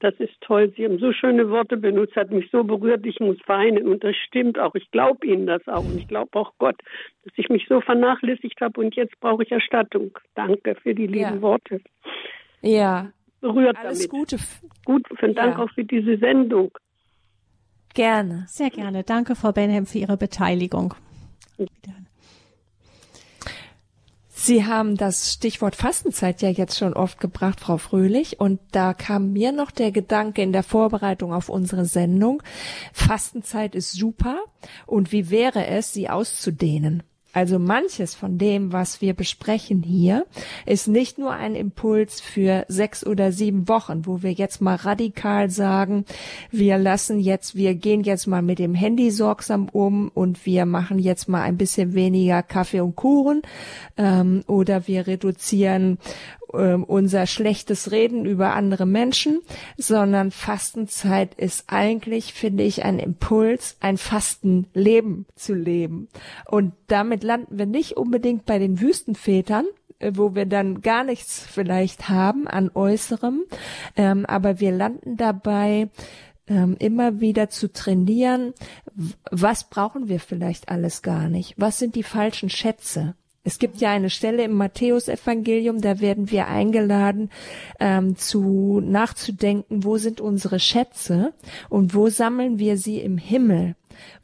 Das 0.00 0.14
ist 0.20 0.40
toll. 0.40 0.72
Sie 0.76 0.84
haben 0.84 0.98
so 0.98 1.12
schöne 1.12 1.50
Worte 1.50 1.76
benutzt, 1.76 2.14
hat 2.14 2.30
mich 2.30 2.48
so 2.52 2.62
berührt, 2.62 3.04
ich 3.04 3.18
muss 3.18 3.36
weinen. 3.46 3.88
Und 3.88 4.04
das 4.04 4.14
stimmt 4.14 4.58
auch. 4.58 4.74
Ich 4.76 4.90
glaube 4.92 5.26
Ihnen 5.26 5.46
das 5.46 5.66
auch. 5.66 5.84
Und 5.84 5.98
ich 5.98 6.06
glaube 6.06 6.38
auch 6.38 6.52
Gott, 6.58 6.76
dass 7.24 7.32
ich 7.36 7.48
mich 7.48 7.66
so 7.68 7.80
vernachlässigt 7.80 8.60
habe 8.60 8.80
und 8.80 8.94
jetzt 8.94 9.18
brauche 9.18 9.42
ich 9.42 9.50
Erstattung. 9.50 10.16
Danke 10.36 10.76
für 10.76 10.94
die 10.94 11.08
lieben 11.08 11.18
ja. 11.34 11.42
Worte. 11.42 11.80
Ja, 12.62 13.10
berührt 13.40 13.76
Alles 13.76 13.98
damit. 13.98 14.10
Gute. 14.10 14.38
Gut, 14.84 15.06
vielen 15.18 15.34
Dank 15.34 15.58
ja. 15.58 15.64
auch 15.64 15.70
für 15.70 15.84
diese 15.84 16.18
Sendung. 16.18 16.70
Gerne. 17.94 18.44
Sehr 18.48 18.70
gerne. 18.70 19.02
Danke, 19.02 19.34
Frau 19.34 19.52
Benham, 19.52 19.86
für 19.86 19.98
Ihre 19.98 20.16
Beteiligung. 20.16 20.94
Sie 24.30 24.64
haben 24.64 24.96
das 24.96 25.32
Stichwort 25.32 25.74
Fastenzeit 25.74 26.40
ja 26.42 26.48
jetzt 26.48 26.78
schon 26.78 26.94
oft 26.94 27.20
gebracht, 27.20 27.58
Frau 27.60 27.76
Fröhlich. 27.76 28.38
Und 28.38 28.60
da 28.70 28.94
kam 28.94 29.32
mir 29.32 29.50
noch 29.50 29.72
der 29.72 29.90
Gedanke 29.90 30.42
in 30.42 30.52
der 30.52 30.62
Vorbereitung 30.62 31.34
auf 31.34 31.48
unsere 31.48 31.84
Sendung, 31.84 32.42
Fastenzeit 32.92 33.74
ist 33.74 33.92
super. 33.92 34.38
Und 34.86 35.10
wie 35.10 35.30
wäre 35.30 35.66
es, 35.66 35.92
sie 35.92 36.08
auszudehnen? 36.08 37.02
Also 37.34 37.58
manches 37.58 38.14
von 38.14 38.38
dem, 38.38 38.72
was 38.72 39.02
wir 39.02 39.12
besprechen 39.12 39.82
hier, 39.82 40.24
ist 40.64 40.88
nicht 40.88 41.18
nur 41.18 41.32
ein 41.32 41.54
Impuls 41.54 42.22
für 42.22 42.64
sechs 42.68 43.06
oder 43.06 43.32
sieben 43.32 43.68
Wochen, 43.68 44.06
wo 44.06 44.22
wir 44.22 44.32
jetzt 44.32 44.62
mal 44.62 44.76
radikal 44.76 45.50
sagen, 45.50 46.06
wir 46.50 46.78
lassen 46.78 47.20
jetzt, 47.20 47.54
wir 47.54 47.74
gehen 47.74 48.02
jetzt 48.02 48.26
mal 48.26 48.40
mit 48.40 48.58
dem 48.58 48.74
Handy 48.74 49.10
sorgsam 49.10 49.68
um 49.68 50.10
und 50.14 50.46
wir 50.46 50.64
machen 50.64 50.98
jetzt 50.98 51.28
mal 51.28 51.42
ein 51.42 51.58
bisschen 51.58 51.92
weniger 51.92 52.42
Kaffee 52.42 52.80
und 52.80 52.96
Kuchen 52.96 53.42
ähm, 53.98 54.42
oder 54.46 54.88
wir 54.88 55.06
reduzieren 55.06 55.98
unser 56.48 57.26
schlechtes 57.26 57.90
Reden 57.90 58.24
über 58.24 58.54
andere 58.54 58.86
Menschen, 58.86 59.40
sondern 59.76 60.30
Fastenzeit 60.30 61.34
ist 61.34 61.64
eigentlich, 61.66 62.32
finde 62.32 62.64
ich, 62.64 62.84
ein 62.84 62.98
Impuls, 62.98 63.76
ein 63.80 63.98
Fastenleben 63.98 65.26
zu 65.34 65.54
leben. 65.54 66.08
Und 66.46 66.72
damit 66.86 67.22
landen 67.22 67.58
wir 67.58 67.66
nicht 67.66 67.96
unbedingt 67.96 68.46
bei 68.46 68.58
den 68.58 68.80
Wüstenvätern, 68.80 69.66
äh, 69.98 70.12
wo 70.14 70.34
wir 70.34 70.46
dann 70.46 70.80
gar 70.80 71.04
nichts 71.04 71.40
vielleicht 71.40 72.08
haben 72.08 72.48
an 72.48 72.70
Äußerem, 72.74 73.44
ähm, 73.96 74.24
aber 74.26 74.60
wir 74.60 74.72
landen 74.72 75.16
dabei, 75.16 75.88
ähm, 76.46 76.76
immer 76.78 77.20
wieder 77.20 77.50
zu 77.50 77.70
trainieren, 77.70 78.54
was 79.30 79.68
brauchen 79.68 80.08
wir 80.08 80.18
vielleicht 80.20 80.70
alles 80.70 81.02
gar 81.02 81.28
nicht? 81.28 81.54
Was 81.58 81.78
sind 81.78 81.94
die 81.94 82.02
falschen 82.02 82.48
Schätze? 82.48 83.14
Es 83.44 83.58
gibt 83.58 83.78
ja 83.80 83.90
eine 83.90 84.10
Stelle 84.10 84.44
im 84.44 84.52
Matthäusevangelium, 84.52 85.80
da 85.80 86.00
werden 86.00 86.30
wir 86.30 86.48
eingeladen, 86.48 87.30
ähm, 87.80 88.16
zu 88.16 88.80
nachzudenken, 88.84 89.84
wo 89.84 89.96
sind 89.96 90.20
unsere 90.20 90.60
Schätze 90.60 91.32
und 91.68 91.94
wo 91.94 92.08
sammeln 92.08 92.58
wir 92.58 92.76
sie 92.76 92.98
im 93.00 93.16
Himmel, 93.16 93.74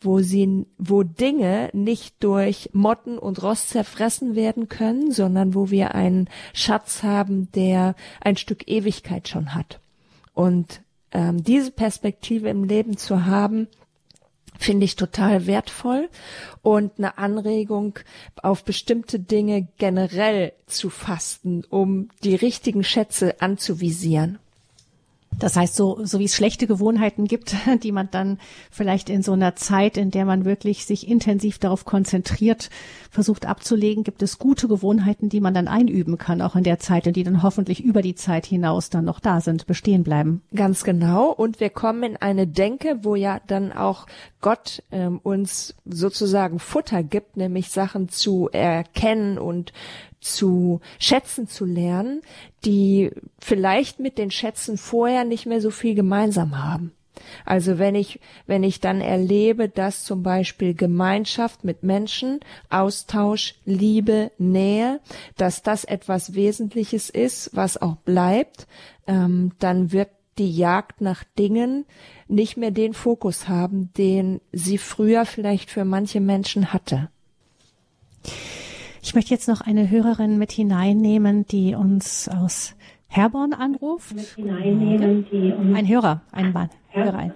wo 0.01 0.21
sie, 0.21 0.67
wo 0.79 1.03
Dinge 1.05 1.71
nicht 1.73 2.23
durch 2.23 2.71
Motten 2.73 3.19
und 3.19 3.43
Rost 3.43 3.71
zerfressen 3.71 4.35
werden 4.35 4.69
können, 4.69 5.11
sondern 5.11 5.55
wo 5.55 5.71
wir 5.71 5.95
einen 5.95 6.29
Schatz 6.53 7.03
haben, 7.03 7.51
der 7.53 7.95
ein 8.21 8.37
Stück 8.37 8.69
Ewigkeit 8.69 9.29
schon 9.29 9.55
hat. 9.55 9.81
Und 10.35 10.83
ähm, 11.13 11.43
diese 11.43 11.71
Perspektive 11.71 12.49
im 12.49 12.65
Leben 12.65 12.97
zu 12.97 13.25
haben, 13.25 13.69
finde 14.59 14.85
ich 14.85 14.97
total 14.97 15.47
wertvoll 15.47 16.09
und 16.63 16.93
eine 16.99 17.19
Anregung, 17.19 17.99
auf 18.43 18.65
bestimmte 18.65 19.19
Dinge 19.19 19.69
generell 19.79 20.53
zu 20.67 20.91
fasten, 20.91 21.65
um 21.65 22.09
die 22.23 22.35
richtigen 22.35 22.85
Schätze 22.85 23.41
anzuvisieren. 23.41 24.39
Das 25.39 25.57
heißt, 25.57 25.75
so, 25.75 25.99
so 26.05 26.19
wie 26.19 26.25
es 26.25 26.35
schlechte 26.35 26.67
Gewohnheiten 26.67 27.27
gibt, 27.27 27.55
die 27.83 27.93
man 27.93 28.09
dann 28.11 28.39
vielleicht 28.71 29.11
in 29.11 29.23
so 29.23 29.33
einer 29.33 29.57
Zeit, 29.57 29.97
in 29.97 30.11
der 30.11 30.25
man 30.25 30.45
wirklich 30.45 30.87
sich 30.87 31.09
intensiv 31.09 31.59
darauf 31.59 31.85
konzentriert, 31.85 32.71
versucht 33.11 33.47
abzulegen, 33.47 34.05
gibt 34.05 34.23
es 34.23 34.39
gute 34.39 34.69
Gewohnheiten, 34.69 35.29
die 35.29 35.41
man 35.41 35.55
dann 35.55 35.69
einüben 35.69 36.19
kann, 36.19 36.43
auch 36.43 36.57
in 36.57 36.65
der 36.65 36.79
Zeit 36.79 37.07
und 37.07 37.17
die 37.17 37.25
dann 37.25 37.43
hoffentlich 37.43 37.83
über 37.83 38.03
die 38.03 38.15
Zeit 38.15 38.47
hinaus 38.47 38.91
dann 38.91 39.05
noch 39.05 39.21
da 39.21 39.41
sind, 39.41 39.67
bestehen 39.67 40.03
bleiben. 40.03 40.43
Ganz 40.55 40.85
genau. 40.85 41.31
Und 41.31 41.61
wir 41.61 41.71
kommen 41.71 42.03
in 42.03 42.17
eine 42.17 42.47
Denke, 42.47 43.01
wo 43.03 43.15
ja 43.15 43.41
dann 43.47 43.73
auch 43.73 44.07
Gott 44.41 44.83
ähm, 44.93 45.21
uns 45.23 45.75
sozusagen 45.85 46.59
Futter 46.59 47.03
gibt, 47.03 47.37
nämlich 47.37 47.71
Sachen 47.71 48.09
zu 48.09 48.49
erkennen 48.51 49.39
und 49.39 49.73
zu 50.25 50.81
schätzen 50.99 51.47
zu 51.47 51.65
lernen, 51.65 52.23
die 52.65 53.11
vielleicht 53.39 54.01
mit 54.01 54.19
den 54.19 54.31
Schätzen 54.31 54.79
vorher 54.79 55.25
nicht 55.25 55.47
mehr 55.47 55.61
so 55.61 55.71
viel 55.71 55.95
gemeinsam 55.95 56.63
haben. 56.63 56.93
Also 57.45 57.79
wenn 57.79 57.95
ich, 57.95 58.21
wenn 58.47 58.65
ich 58.65 58.81
dann 58.81 59.01
erlebe, 59.01 59.69
dass 59.69 60.05
zum 60.05 60.23
Beispiel 60.23 60.75
Gemeinschaft 60.75 61.63
mit 61.63 61.83
Menschen, 61.83 62.41
Austausch, 62.71 63.55
Liebe, 63.65 64.33
Nähe, 64.39 65.01
dass 65.37 65.63
das 65.63 65.85
etwas 65.85 66.35
Wesentliches 66.35 67.11
ist, 67.11 67.51
was 67.55 67.81
auch 67.81 67.97
bleibt, 67.97 68.67
ähm, 69.07 69.53
dann 69.59 69.93
wird 69.93 70.09
die 70.39 70.51
Jagd 70.51 71.01
nach 71.01 71.23
Dingen 71.39 71.85
nicht 72.27 72.57
mehr 72.57 72.73
den 72.73 72.95
Fokus 72.95 73.49
haben, 73.49 73.93
den 73.97 74.41
sie 74.51 74.79
früher 74.79 75.27
vielleicht 75.27 75.71
für 75.71 75.85
manche 75.85 76.21
Menschen 76.21 76.73
hatte. 76.73 77.09
Ich 79.07 79.15
möchte 79.15 79.35
jetzt 79.35 79.49
noch 79.49 79.61
eine 79.61 79.91
Hörerin 79.91 80.39
mit 80.39 80.51
hineinnehmen, 80.51 81.45
die 81.45 81.75
uns 81.75 82.27
aus 82.27 82.75
Herborn 83.07 83.53
anruft. 83.53 84.15
Ein 84.39 85.87
Hörer, 85.87 86.23
ein 86.33 86.55
Mann. 86.55 86.71
Hörer 86.89 87.19
ein. 87.19 87.35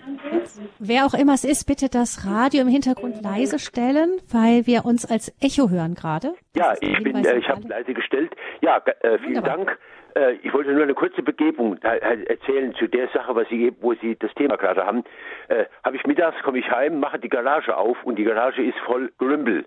Wer 0.79 1.05
auch 1.05 1.13
immer 1.13 1.35
es 1.35 1.45
ist, 1.45 1.67
bitte 1.67 1.91
das 1.91 2.27
Radio 2.27 2.63
im 2.63 2.69
Hintergrund 2.69 3.23
leise 3.23 3.59
stellen, 3.59 4.17
weil 4.33 4.67
wir 4.67 4.87
uns 4.87 5.05
als 5.05 5.31
Echo 5.43 5.69
hören 5.69 5.95
gerade. 5.95 6.33
Ja, 6.57 6.73
ich 6.81 7.03
bin, 7.03 7.23
äh, 7.23 7.37
ich 7.37 7.49
habe 7.51 7.69
leise 7.69 7.93
gestellt. 7.93 8.35
Ja, 8.63 8.79
äh, 8.79 9.19
vielen 9.19 9.37
Wunderbar. 9.37 9.57
Dank. 9.59 9.79
Äh, 10.15 10.33
ich 10.43 10.55
wollte 10.55 10.73
nur 10.73 10.85
eine 10.85 10.95
kurze 10.95 11.23
Begebung 11.23 11.77
äh, 11.83 11.99
erzählen 12.25 12.75
zu 12.77 12.89
der 12.89 13.09
Sache, 13.09 13.35
was 13.35 13.47
Sie, 13.51 13.75
wo 13.83 13.93
Sie 13.93 14.17
das 14.19 14.33
Thema 14.35 14.57
gerade 14.57 14.87
haben. 14.87 15.05
Äh, 15.49 15.67
habe 15.85 15.97
ich 15.97 16.07
mittags, 16.07 16.43
komme 16.43 16.61
ich 16.61 16.71
heim, 16.71 16.99
mache 16.99 17.19
die 17.19 17.29
Garage 17.29 17.77
auf 17.77 18.03
und 18.05 18.17
die 18.17 18.25
Garage 18.25 18.63
ist 18.63 18.79
voll 18.87 19.13
Grümpel 19.19 19.67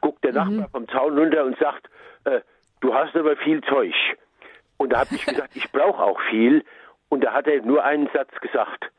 guckt 0.00 0.24
der 0.24 0.32
mhm. 0.32 0.56
Nachbar 0.56 0.68
vom 0.70 0.88
Zaun 0.88 1.18
runter 1.18 1.44
und 1.44 1.58
sagt, 1.58 1.88
äh, 2.24 2.40
du 2.80 2.94
hast 2.94 3.14
aber 3.16 3.36
viel 3.36 3.60
Zeug. 3.62 3.94
Und 4.76 4.92
da 4.92 5.00
habe 5.00 5.14
ich 5.14 5.24
gesagt, 5.26 5.54
ich 5.54 5.70
brauche 5.70 6.02
auch 6.02 6.20
viel. 6.30 6.64
Und 7.08 7.24
da 7.24 7.32
hat 7.32 7.46
er 7.46 7.62
nur 7.62 7.84
einen 7.84 8.08
Satz 8.14 8.30
gesagt, 8.40 8.90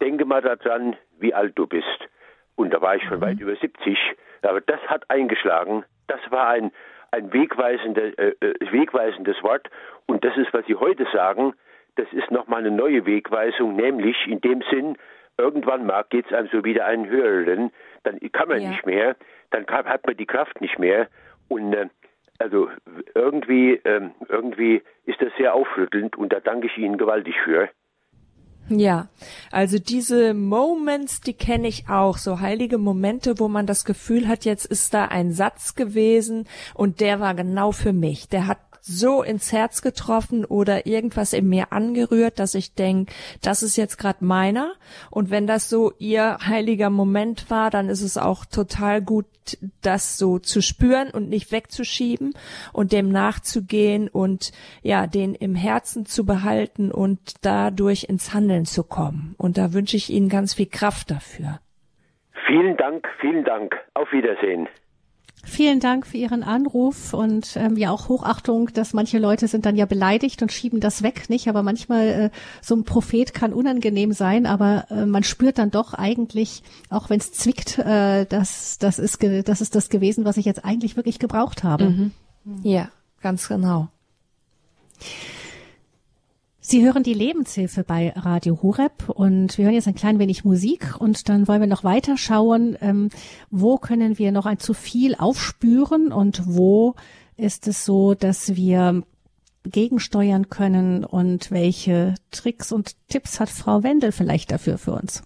denke 0.00 0.24
mal 0.24 0.42
daran, 0.42 0.96
wie 1.18 1.34
alt 1.34 1.58
du 1.58 1.66
bist. 1.66 2.08
Und 2.56 2.72
da 2.72 2.80
war 2.80 2.96
ich 2.96 3.02
schon 3.04 3.18
mhm. 3.18 3.22
weit 3.22 3.40
über 3.40 3.56
70. 3.56 3.98
Aber 4.42 4.60
das 4.60 4.80
hat 4.86 5.08
eingeschlagen. 5.10 5.84
Das 6.06 6.20
war 6.30 6.48
ein, 6.48 6.72
ein 7.10 7.32
wegweisender, 7.32 8.18
äh, 8.18 8.34
äh, 8.40 8.72
wegweisendes 8.72 9.42
Wort. 9.42 9.68
Und 10.06 10.24
das 10.24 10.36
ist, 10.36 10.52
was 10.52 10.66
Sie 10.66 10.74
heute 10.74 11.06
sagen, 11.12 11.54
das 11.96 12.06
ist 12.12 12.30
nochmal 12.30 12.60
eine 12.60 12.70
neue 12.70 13.04
Wegweisung, 13.06 13.74
nämlich 13.74 14.16
in 14.26 14.40
dem 14.40 14.62
Sinn, 14.70 14.96
irgendwann 15.36 15.90
geht 16.10 16.26
es 16.26 16.32
einem 16.32 16.48
so 16.52 16.64
wieder 16.64 16.86
einen 16.86 17.08
höheren, 17.08 17.72
dann 18.10 18.32
kann 18.32 18.48
man 18.48 18.60
ja. 18.60 18.70
nicht 18.70 18.86
mehr 18.86 19.16
dann 19.50 19.66
hat 19.66 20.06
man 20.06 20.16
die 20.16 20.26
Kraft 20.26 20.60
nicht 20.60 20.78
mehr. 20.78 21.08
Und 21.48 21.72
äh, 21.72 21.88
also 22.38 22.68
irgendwie, 23.14 23.80
ähm, 23.84 24.12
irgendwie 24.28 24.82
ist 25.04 25.20
das 25.20 25.32
sehr 25.38 25.54
aufrüttelnd 25.54 26.16
und 26.16 26.32
da 26.32 26.40
danke 26.40 26.66
ich 26.66 26.76
Ihnen 26.78 26.98
gewaltig 26.98 27.34
für. 27.44 27.68
Ja, 28.70 29.08
also 29.50 29.78
diese 29.78 30.34
Moments, 30.34 31.22
die 31.22 31.32
kenne 31.32 31.68
ich 31.68 31.88
auch, 31.88 32.18
so 32.18 32.40
heilige 32.40 32.76
Momente, 32.76 33.38
wo 33.38 33.48
man 33.48 33.66
das 33.66 33.86
Gefühl 33.86 34.28
hat, 34.28 34.44
jetzt 34.44 34.66
ist 34.66 34.92
da 34.92 35.06
ein 35.06 35.32
Satz 35.32 35.74
gewesen 35.74 36.46
und 36.74 37.00
der 37.00 37.18
war 37.18 37.34
genau 37.34 37.72
für 37.72 37.94
mich. 37.94 38.28
Der 38.28 38.46
hat 38.46 38.58
so 38.88 39.22
ins 39.22 39.52
Herz 39.52 39.82
getroffen 39.82 40.44
oder 40.44 40.86
irgendwas 40.86 41.32
in 41.32 41.48
mir 41.48 41.72
angerührt, 41.72 42.38
dass 42.38 42.54
ich 42.54 42.74
denke, 42.74 43.12
das 43.42 43.62
ist 43.62 43.76
jetzt 43.76 43.98
gerade 43.98 44.24
meiner. 44.24 44.72
Und 45.10 45.30
wenn 45.30 45.46
das 45.46 45.68
so 45.68 45.92
ihr 45.98 46.38
heiliger 46.46 46.90
Moment 46.90 47.50
war, 47.50 47.70
dann 47.70 47.88
ist 47.88 48.02
es 48.02 48.16
auch 48.16 48.46
total 48.46 49.02
gut, 49.02 49.26
das 49.82 50.18
so 50.18 50.38
zu 50.38 50.62
spüren 50.62 51.10
und 51.10 51.28
nicht 51.28 51.52
wegzuschieben 51.52 52.34
und 52.72 52.92
dem 52.92 53.10
nachzugehen 53.10 54.08
und 54.08 54.52
ja, 54.82 55.06
den 55.06 55.34
im 55.34 55.54
Herzen 55.54 56.06
zu 56.06 56.24
behalten 56.24 56.90
und 56.90 57.34
dadurch 57.42 58.04
ins 58.08 58.34
Handeln 58.34 58.64
zu 58.64 58.84
kommen. 58.84 59.34
Und 59.38 59.58
da 59.58 59.72
wünsche 59.72 59.96
ich 59.96 60.10
Ihnen 60.10 60.28
ganz 60.28 60.54
viel 60.54 60.66
Kraft 60.66 61.10
dafür. 61.10 61.60
Vielen 62.46 62.76
Dank, 62.76 63.06
vielen 63.20 63.44
Dank. 63.44 63.76
Auf 63.94 64.10
Wiedersehen. 64.12 64.68
Vielen 65.48 65.80
Dank 65.80 66.06
für 66.06 66.18
Ihren 66.18 66.42
Anruf 66.42 67.14
und 67.14 67.56
ähm, 67.56 67.76
ja 67.78 67.90
auch 67.90 68.10
Hochachtung, 68.10 68.70
dass 68.74 68.92
manche 68.92 69.18
Leute 69.18 69.48
sind 69.48 69.64
dann 69.64 69.76
ja 69.76 69.86
beleidigt 69.86 70.42
und 70.42 70.52
schieben 70.52 70.78
das 70.78 71.02
weg, 71.02 71.30
nicht? 71.30 71.48
Aber 71.48 71.62
manchmal 71.62 72.06
äh, 72.06 72.30
so 72.60 72.76
ein 72.76 72.84
Prophet 72.84 73.32
kann 73.32 73.54
unangenehm 73.54 74.12
sein, 74.12 74.44
aber 74.44 74.86
äh, 74.90 75.06
man 75.06 75.24
spürt 75.24 75.56
dann 75.56 75.70
doch 75.70 75.94
eigentlich, 75.94 76.62
auch 76.90 77.08
wenn 77.08 77.18
es 77.18 77.32
zwickt, 77.32 77.78
äh, 77.78 78.26
dass 78.26 78.76
das 78.78 78.98
ist 78.98 79.22
das 79.22 79.62
ist 79.62 79.74
das 79.74 79.88
gewesen, 79.88 80.26
was 80.26 80.36
ich 80.36 80.44
jetzt 80.44 80.66
eigentlich 80.66 80.96
wirklich 80.96 81.18
gebraucht 81.18 81.64
habe. 81.64 81.90
Mhm. 81.90 82.10
Ja, 82.62 82.90
ganz 83.22 83.48
genau. 83.48 83.88
Sie 86.70 86.84
hören 86.84 87.02
die 87.02 87.14
Lebenshilfe 87.14 87.82
bei 87.82 88.12
Radio 88.14 88.60
Horeb 88.62 89.08
und 89.08 89.56
wir 89.56 89.64
hören 89.64 89.72
jetzt 89.72 89.88
ein 89.88 89.94
klein 89.94 90.18
wenig 90.18 90.44
Musik 90.44 90.96
und 90.98 91.30
dann 91.30 91.48
wollen 91.48 91.62
wir 91.62 91.66
noch 91.66 91.82
weiter 91.82 92.18
schauen, 92.18 92.76
ähm, 92.82 93.08
wo 93.48 93.78
können 93.78 94.18
wir 94.18 94.32
noch 94.32 94.44
ein 94.44 94.58
zu 94.58 94.74
viel 94.74 95.14
aufspüren 95.14 96.12
und 96.12 96.42
wo 96.46 96.94
ist 97.38 97.68
es 97.68 97.86
so, 97.86 98.12
dass 98.12 98.54
wir 98.54 99.02
gegensteuern 99.64 100.50
können 100.50 101.06
und 101.06 101.50
welche 101.50 102.16
Tricks 102.32 102.70
und 102.70 102.96
Tipps 103.08 103.40
hat 103.40 103.48
Frau 103.48 103.82
Wendel 103.82 104.12
vielleicht 104.12 104.52
dafür 104.52 104.76
für 104.76 104.92
uns? 104.92 105.22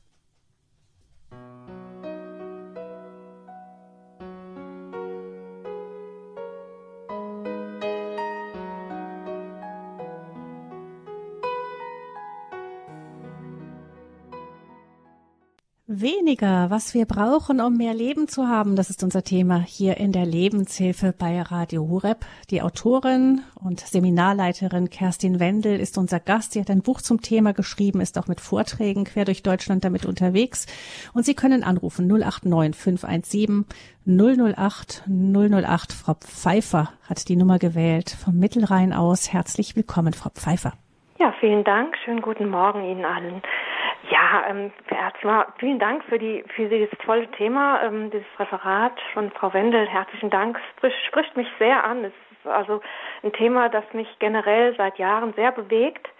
Weniger, 15.94 16.70
was 16.70 16.94
wir 16.94 17.04
brauchen, 17.04 17.60
um 17.60 17.76
mehr 17.76 17.92
Leben 17.92 18.26
zu 18.26 18.48
haben, 18.48 18.76
das 18.76 18.88
ist 18.88 19.02
unser 19.02 19.22
Thema 19.24 19.58
hier 19.58 19.98
in 19.98 20.10
der 20.10 20.24
Lebenshilfe 20.24 21.12
bei 21.12 21.42
Radio 21.42 21.86
Hureb. 21.86 22.24
Die 22.48 22.62
Autorin 22.62 23.42
und 23.62 23.80
Seminarleiterin 23.80 24.88
Kerstin 24.88 25.38
Wendel 25.38 25.78
ist 25.78 25.98
unser 25.98 26.18
Gast. 26.18 26.52
Sie 26.52 26.60
hat 26.60 26.70
ein 26.70 26.80
Buch 26.80 27.02
zum 27.02 27.20
Thema 27.20 27.52
geschrieben, 27.52 28.00
ist 28.00 28.16
auch 28.16 28.26
mit 28.26 28.40
Vorträgen 28.40 29.04
quer 29.04 29.26
durch 29.26 29.42
Deutschland 29.42 29.84
damit 29.84 30.06
unterwegs. 30.06 30.64
Und 31.12 31.26
Sie 31.26 31.34
können 31.34 31.62
anrufen 31.62 32.06
089 32.06 32.74
517 32.74 33.66
008 34.06 35.04
008. 35.06 35.92
Frau 35.92 36.14
Pfeiffer 36.14 36.90
hat 37.06 37.28
die 37.28 37.36
Nummer 37.36 37.58
gewählt 37.58 38.16
vom 38.24 38.38
Mittelrhein 38.38 38.94
aus. 38.94 39.30
Herzlich 39.30 39.76
willkommen, 39.76 40.14
Frau 40.14 40.30
Pfeiffer. 40.30 40.72
Ja, 41.18 41.34
vielen 41.38 41.64
Dank. 41.64 41.98
Schönen 42.02 42.22
guten 42.22 42.48
Morgen 42.48 42.82
Ihnen 42.82 43.04
allen. 43.04 43.42
Ja, 44.12 44.44
ähm, 44.46 44.70
erstmal 44.90 45.46
vielen 45.56 45.78
Dank 45.78 46.04
für 46.04 46.18
die 46.18 46.44
für 46.54 46.68
dieses 46.68 46.90
tolle 46.98 47.30
Thema, 47.30 47.82
ähm, 47.82 48.10
dieses 48.10 48.26
Referat 48.38 48.92
von 49.14 49.30
Frau 49.30 49.54
Wendel. 49.54 49.88
Herzlichen 49.88 50.28
Dank. 50.28 50.58
Es 50.58 50.76
spricht, 50.76 51.06
spricht 51.06 51.34
mich 51.34 51.48
sehr 51.58 51.82
an. 51.82 52.04
Es 52.04 52.12
ist 52.12 52.46
also 52.46 52.82
ein 53.22 53.32
Thema, 53.32 53.70
das 53.70 53.84
mich 53.94 54.08
generell 54.18 54.76
seit 54.76 54.98
Jahren 54.98 55.32
sehr 55.32 55.50
bewegt. 55.50 56.10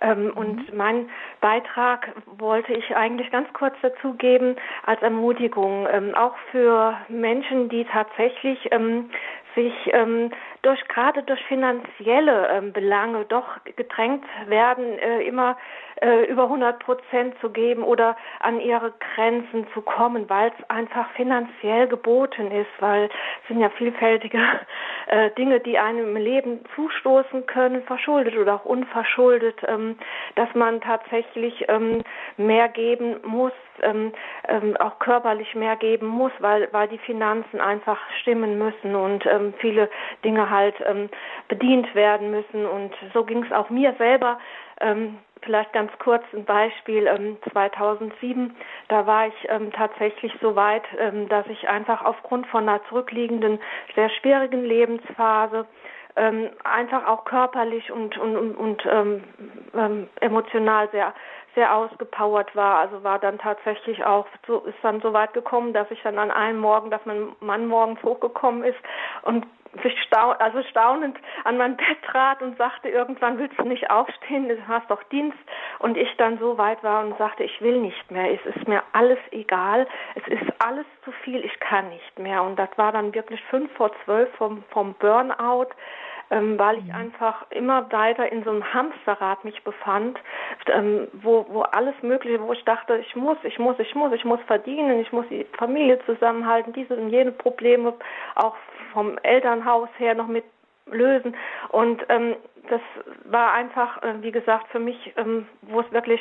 Ähm, 0.00 0.28
mhm. 0.28 0.30
Und 0.30 0.74
mein 0.74 1.10
Beitrag 1.42 2.12
wollte 2.38 2.72
ich 2.72 2.96
eigentlich 2.96 3.30
ganz 3.30 3.52
kurz 3.52 3.74
dazugeben 3.82 4.56
als 4.86 5.02
Ermutigung, 5.02 5.86
ähm, 5.92 6.14
auch 6.14 6.36
für 6.50 6.96
Menschen, 7.08 7.68
die 7.68 7.84
tatsächlich 7.84 8.72
ähm, 8.72 9.10
sich 9.54 9.74
ähm, 9.92 10.30
durch 10.64 10.86
gerade 10.88 11.22
durch 11.22 11.42
finanzielle 11.44 12.48
ähm, 12.48 12.72
Belange 12.72 13.24
doch 13.26 13.46
gedrängt 13.76 14.24
werden, 14.46 14.98
äh, 14.98 15.22
immer 15.22 15.56
äh, 16.00 16.24
über 16.24 16.44
100 16.44 16.80
Prozent 16.80 17.34
zu 17.40 17.50
geben 17.50 17.82
oder 17.82 18.16
an 18.40 18.60
ihre 18.60 18.92
Grenzen 19.14 19.66
zu 19.72 19.80
kommen, 19.82 20.28
weil 20.28 20.52
es 20.58 20.70
einfach 20.70 21.08
finanziell 21.12 21.86
geboten 21.86 22.50
ist, 22.50 22.70
weil 22.80 23.04
es 23.04 23.48
sind 23.48 23.60
ja 23.60 23.70
vielfältige 23.70 24.38
äh, 25.06 25.30
Dinge, 25.32 25.60
die 25.60 25.78
einem 25.78 26.16
im 26.16 26.22
Leben 26.22 26.64
zustoßen 26.74 27.46
können, 27.46 27.82
verschuldet 27.84 28.36
oder 28.36 28.56
auch 28.56 28.64
unverschuldet, 28.64 29.60
ähm, 29.66 29.96
dass 30.34 30.52
man 30.54 30.80
tatsächlich 30.80 31.64
ähm, 31.68 32.02
mehr 32.36 32.68
geben 32.68 33.16
muss, 33.24 33.52
ähm, 33.82 34.12
ähm, 34.48 34.76
auch 34.78 34.98
körperlich 34.98 35.54
mehr 35.54 35.76
geben 35.76 36.06
muss, 36.06 36.32
weil, 36.38 36.68
weil 36.72 36.88
die 36.88 36.98
Finanzen 36.98 37.60
einfach 37.60 37.98
stimmen 38.20 38.58
müssen 38.58 38.94
und 38.94 39.26
ähm, 39.26 39.54
viele 39.58 39.88
Dinge 40.24 40.50
halt 40.54 40.76
ähm, 40.86 41.10
bedient 41.48 41.94
werden 41.94 42.30
müssen. 42.30 42.66
Und 42.66 42.94
so 43.12 43.24
ging 43.24 43.44
es 43.44 43.52
auch 43.52 43.70
mir 43.70 43.94
selber. 43.98 44.38
Ähm, 44.80 45.18
vielleicht 45.42 45.72
ganz 45.72 45.92
kurz 45.98 46.24
ein 46.32 46.44
Beispiel. 46.44 47.06
Ähm, 47.06 47.36
2007, 47.52 48.54
da 48.88 49.06
war 49.06 49.26
ich 49.26 49.48
ähm, 49.48 49.72
tatsächlich 49.72 50.32
so 50.40 50.56
weit, 50.56 50.84
ähm, 50.98 51.28
dass 51.28 51.46
ich 51.48 51.68
einfach 51.68 52.04
aufgrund 52.04 52.46
von 52.46 52.68
einer 52.68 52.82
zurückliegenden, 52.88 53.58
sehr 53.94 54.10
schwierigen 54.10 54.64
Lebensphase 54.64 55.66
ähm, 56.16 56.50
einfach 56.62 57.06
auch 57.06 57.24
körperlich 57.24 57.90
und, 57.90 58.16
und, 58.18 58.36
und, 58.36 58.54
und 58.54 58.86
ähm, 58.90 59.24
ähm, 59.74 60.08
emotional 60.20 60.88
sehr 60.90 61.12
sehr 61.54 61.74
ausgepowert 61.74 62.54
war. 62.56 62.78
Also 62.78 63.02
war 63.04 63.18
dann 63.18 63.38
tatsächlich 63.38 64.04
auch 64.04 64.26
so 64.46 64.60
ist 64.60 64.78
dann 64.82 65.00
so 65.00 65.12
weit 65.12 65.32
gekommen, 65.34 65.72
dass 65.72 65.90
ich 65.90 66.02
dann 66.02 66.18
an 66.18 66.30
einem 66.30 66.58
Morgen, 66.58 66.90
dass 66.90 67.04
mein 67.04 67.28
Mann 67.40 67.66
morgens 67.66 68.02
hochgekommen 68.02 68.64
ist 68.64 68.78
und 69.22 69.46
sich 69.82 70.00
staun, 70.02 70.34
also 70.38 70.62
staunend 70.64 71.16
an 71.44 71.56
mein 71.56 71.76
Bett 71.76 72.02
trat 72.06 72.42
und 72.42 72.56
sagte, 72.58 72.88
irgendwann 72.88 73.38
willst 73.38 73.58
du 73.58 73.64
nicht 73.64 73.90
aufstehen, 73.90 74.48
du 74.48 74.68
hast 74.68 74.90
doch 74.90 75.02
Dienst. 75.04 75.38
Und 75.78 75.96
ich 75.96 76.14
dann 76.16 76.38
so 76.38 76.58
weit 76.58 76.82
war 76.82 77.04
und 77.04 77.16
sagte, 77.18 77.44
ich 77.44 77.60
will 77.60 77.80
nicht 77.80 78.10
mehr, 78.10 78.32
es 78.32 78.56
ist 78.56 78.68
mir 78.68 78.82
alles 78.92 79.18
egal, 79.30 79.86
es 80.14 80.26
ist 80.28 80.52
alles 80.58 80.86
zu 81.04 81.12
viel, 81.12 81.44
ich 81.44 81.60
kann 81.60 81.88
nicht 81.88 82.18
mehr. 82.18 82.42
Und 82.42 82.56
das 82.56 82.70
war 82.76 82.92
dann 82.92 83.14
wirklich 83.14 83.42
fünf 83.50 83.72
vor 83.72 83.90
zwölf 84.04 84.32
vom, 84.36 84.62
vom 84.70 84.94
Burnout 84.94 85.68
ähm, 86.30 86.58
weil 86.58 86.78
ich 86.78 86.84
mhm. 86.84 86.94
einfach 86.94 87.46
immer 87.50 87.90
weiter 87.92 88.30
in 88.30 88.44
so 88.44 88.50
einem 88.50 88.72
Hamsterrad 88.72 89.44
mich 89.44 89.62
befand, 89.64 90.18
ähm, 90.66 91.08
wo, 91.12 91.46
wo 91.48 91.62
alles 91.62 91.94
Mögliche, 92.02 92.40
wo 92.40 92.52
ich 92.52 92.64
dachte, 92.64 92.96
ich 92.98 93.14
muss, 93.16 93.38
ich 93.42 93.58
muss, 93.58 93.78
ich 93.78 93.94
muss, 93.94 94.12
ich 94.12 94.24
muss 94.24 94.40
verdienen, 94.46 95.00
ich 95.00 95.12
muss 95.12 95.26
die 95.30 95.46
Familie 95.58 95.98
zusammenhalten, 96.06 96.72
diese 96.72 96.96
und 96.96 97.10
jene 97.10 97.32
Probleme 97.32 97.94
auch 98.34 98.56
vom 98.92 99.18
Elternhaus 99.18 99.88
her 99.98 100.14
noch 100.14 100.28
mit 100.28 100.44
lösen. 100.86 101.36
Und 101.70 102.04
ähm, 102.08 102.36
das 102.68 102.80
war 103.24 103.52
einfach, 103.52 104.02
äh, 104.02 104.22
wie 104.22 104.32
gesagt, 104.32 104.68
für 104.68 104.78
mich, 104.78 105.12
ähm, 105.16 105.46
wo 105.62 105.80
es 105.80 105.92
wirklich, 105.92 106.20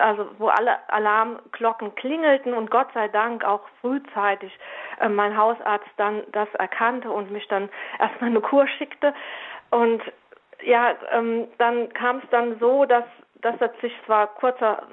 also 0.00 0.28
wo 0.38 0.48
alle 0.48 0.76
Alarmglocken 0.88 1.94
klingelten 1.94 2.54
und 2.54 2.70
Gott 2.70 2.88
sei 2.94 3.08
Dank 3.08 3.44
auch 3.44 3.62
frühzeitig 3.80 4.56
äh, 5.00 5.08
mein 5.08 5.36
Hausarzt 5.36 5.90
dann 5.96 6.22
das 6.32 6.48
erkannte 6.54 7.10
und 7.10 7.30
mich 7.30 7.46
dann 7.48 7.68
erstmal 7.98 8.30
eine 8.30 8.40
Kur 8.40 8.66
schickte. 8.68 9.14
Und 9.70 10.02
ja, 10.64 10.94
ähm, 11.10 11.48
dann 11.58 11.92
kam 11.92 12.18
es 12.18 12.30
dann 12.30 12.58
so, 12.60 12.84
dass 12.84 13.04
dass 13.42 13.58
das 13.58 13.70
sich 13.80 13.92
zwar 14.06 14.28
kurzer, 14.28 14.84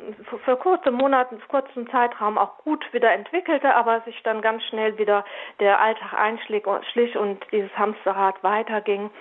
für 0.43 0.58
kurze 0.58 0.91
Monate, 0.91 1.38
kurzen 1.47 1.88
Zeitraum 1.89 2.38
auch 2.38 2.58
gut 2.58 2.84
wieder 2.93 3.12
entwickelte, 3.12 3.74
aber 3.76 4.02
sich 4.02 4.22
dann 4.24 4.41
ganz 4.41 4.64
schnell 4.64 4.97
wieder 4.97 5.24
der 5.60 5.80
Alltag 5.80 6.14
einschlich 6.14 6.66
und 7.16 7.45
dieses 7.52 7.76
Hamsterrad 7.78 8.43
weiterging 8.43 9.12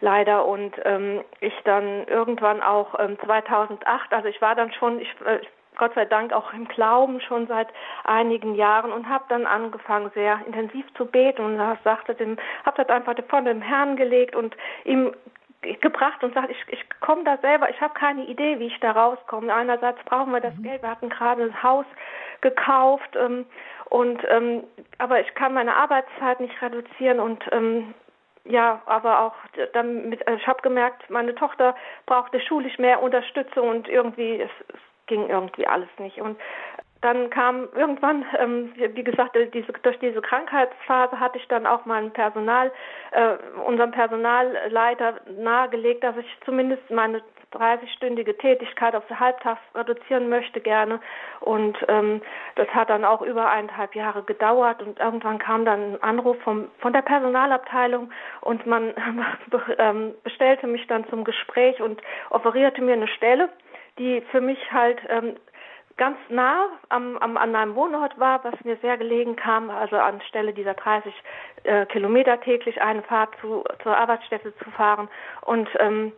leider. 0.00 0.44
Und 0.44 0.74
ähm, 0.84 1.24
ich 1.40 1.54
dann 1.64 2.06
irgendwann 2.06 2.62
auch 2.62 2.98
ähm, 2.98 3.18
2008, 3.24 4.12
also 4.12 4.28
ich 4.28 4.40
war 4.42 4.54
dann 4.54 4.72
schon, 4.72 5.00
ich, 5.00 5.08
äh, 5.24 5.40
Gott 5.76 5.94
sei 5.94 6.04
Dank 6.04 6.32
auch 6.32 6.52
im 6.52 6.68
Glauben 6.68 7.20
schon 7.20 7.46
seit 7.46 7.68
einigen 8.04 8.54
Jahren 8.54 8.92
und 8.92 9.08
habe 9.08 9.24
dann 9.28 9.46
angefangen 9.46 10.10
sehr 10.14 10.40
intensiv 10.46 10.86
zu 10.94 11.06
beten 11.06 11.42
und 11.42 11.58
sagte 11.84 12.14
dem, 12.14 12.36
habe 12.64 12.82
das 12.82 12.88
einfach 12.88 13.14
vor 13.28 13.42
dem 13.42 13.62
Herrn 13.62 13.96
gelegt 13.96 14.34
und 14.34 14.56
ihm 14.84 15.12
gebracht 15.62 16.22
und 16.22 16.34
sagt, 16.34 16.50
ich, 16.50 16.64
ich 16.68 16.84
komme 17.00 17.24
da 17.24 17.38
selber, 17.38 17.70
ich 17.70 17.80
habe 17.80 17.94
keine 17.94 18.24
Idee, 18.24 18.58
wie 18.58 18.66
ich 18.66 18.80
da 18.80 18.92
rauskomme. 18.92 19.52
Einerseits 19.52 20.02
brauchen 20.04 20.32
wir 20.32 20.40
das 20.40 20.54
mhm. 20.56 20.62
Geld, 20.62 20.82
wir 20.82 20.90
hatten 20.90 21.08
gerade 21.08 21.42
ein 21.42 21.62
Haus 21.62 21.86
gekauft 22.40 23.16
ähm, 23.16 23.46
und 23.86 24.20
ähm, 24.28 24.64
aber 24.98 25.20
ich 25.20 25.34
kann 25.34 25.54
meine 25.54 25.74
Arbeitszeit 25.74 26.40
nicht 26.40 26.60
reduzieren 26.60 27.20
und 27.20 27.44
ähm, 27.52 27.94
ja, 28.48 28.80
aber 28.86 29.20
auch 29.20 29.34
dann 29.72 30.08
mit, 30.08 30.26
also 30.26 30.38
ich 30.40 30.46
habe 30.46 30.62
gemerkt, 30.62 31.08
meine 31.10 31.34
Tochter 31.34 31.74
brauchte 32.06 32.40
schulisch 32.40 32.78
mehr 32.78 33.02
Unterstützung 33.02 33.68
und 33.68 33.88
irgendwie, 33.88 34.40
es, 34.40 34.50
es 34.68 34.80
ging 35.06 35.28
irgendwie 35.28 35.66
alles 35.66 35.88
nicht. 35.98 36.20
Und 36.20 36.38
dann 37.02 37.30
kam 37.30 37.68
irgendwann, 37.74 38.24
ähm, 38.38 38.72
wie 38.76 39.04
gesagt, 39.04 39.36
diese, 39.54 39.72
durch 39.82 39.98
diese 39.98 40.22
Krankheitsphase 40.22 41.20
hatte 41.20 41.38
ich 41.38 41.46
dann 41.48 41.66
auch 41.66 41.84
meinem 41.84 42.10
Personal, 42.10 42.72
äh, 43.12 43.36
unserem 43.66 43.90
Personalleiter 43.90 45.20
nahegelegt, 45.38 46.02
dass 46.02 46.16
ich 46.16 46.26
zumindest 46.44 46.90
meine 46.90 47.22
30-stündige 47.52 48.36
Tätigkeit 48.38 48.94
auf 48.94 49.04
halbtags 49.08 49.60
reduzieren 49.74 50.28
möchte 50.28 50.60
gerne. 50.60 51.00
Und 51.40 51.76
ähm, 51.88 52.20
das 52.56 52.68
hat 52.68 52.90
dann 52.90 53.04
auch 53.04 53.22
über 53.22 53.50
eineinhalb 53.50 53.94
Jahre 53.94 54.22
gedauert 54.22 54.82
und 54.82 54.98
irgendwann 54.98 55.38
kam 55.38 55.64
dann 55.64 55.94
ein 55.94 56.02
Anruf 56.02 56.36
vom, 56.42 56.68
von 56.78 56.92
der 56.92 57.02
Personalabteilung 57.02 58.10
und 58.40 58.66
man 58.66 58.94
ähm, 59.78 60.14
bestellte 60.22 60.66
mich 60.66 60.86
dann 60.86 61.08
zum 61.08 61.24
Gespräch 61.24 61.80
und 61.80 62.00
offerierte 62.30 62.82
mir 62.82 62.94
eine 62.94 63.08
Stelle, 63.08 63.48
die 63.98 64.20
für 64.30 64.40
mich 64.40 64.58
halt 64.72 65.00
ähm, 65.08 65.36
ganz 65.96 66.18
nah 66.28 66.68
am, 66.88 67.16
am, 67.18 67.36
an 67.36 67.52
meinem 67.52 67.74
Wohnort 67.74 68.18
war, 68.18 68.44
was 68.44 68.54
mir 68.64 68.76
sehr 68.76 68.98
gelegen 68.98 69.36
kam, 69.36 69.70
also 69.70 69.96
anstelle 69.96 70.52
dieser 70.52 70.74
30 70.74 71.12
äh, 71.64 71.86
Kilometer 71.86 72.40
täglich 72.40 72.80
eine 72.80 73.02
Fahrt 73.02 73.34
zu, 73.40 73.64
zur 73.82 73.96
Arbeitsstätte 73.96 74.54
zu 74.58 74.70
fahren. 74.70 75.08
Und 75.42 75.68
ähm, 75.78 76.12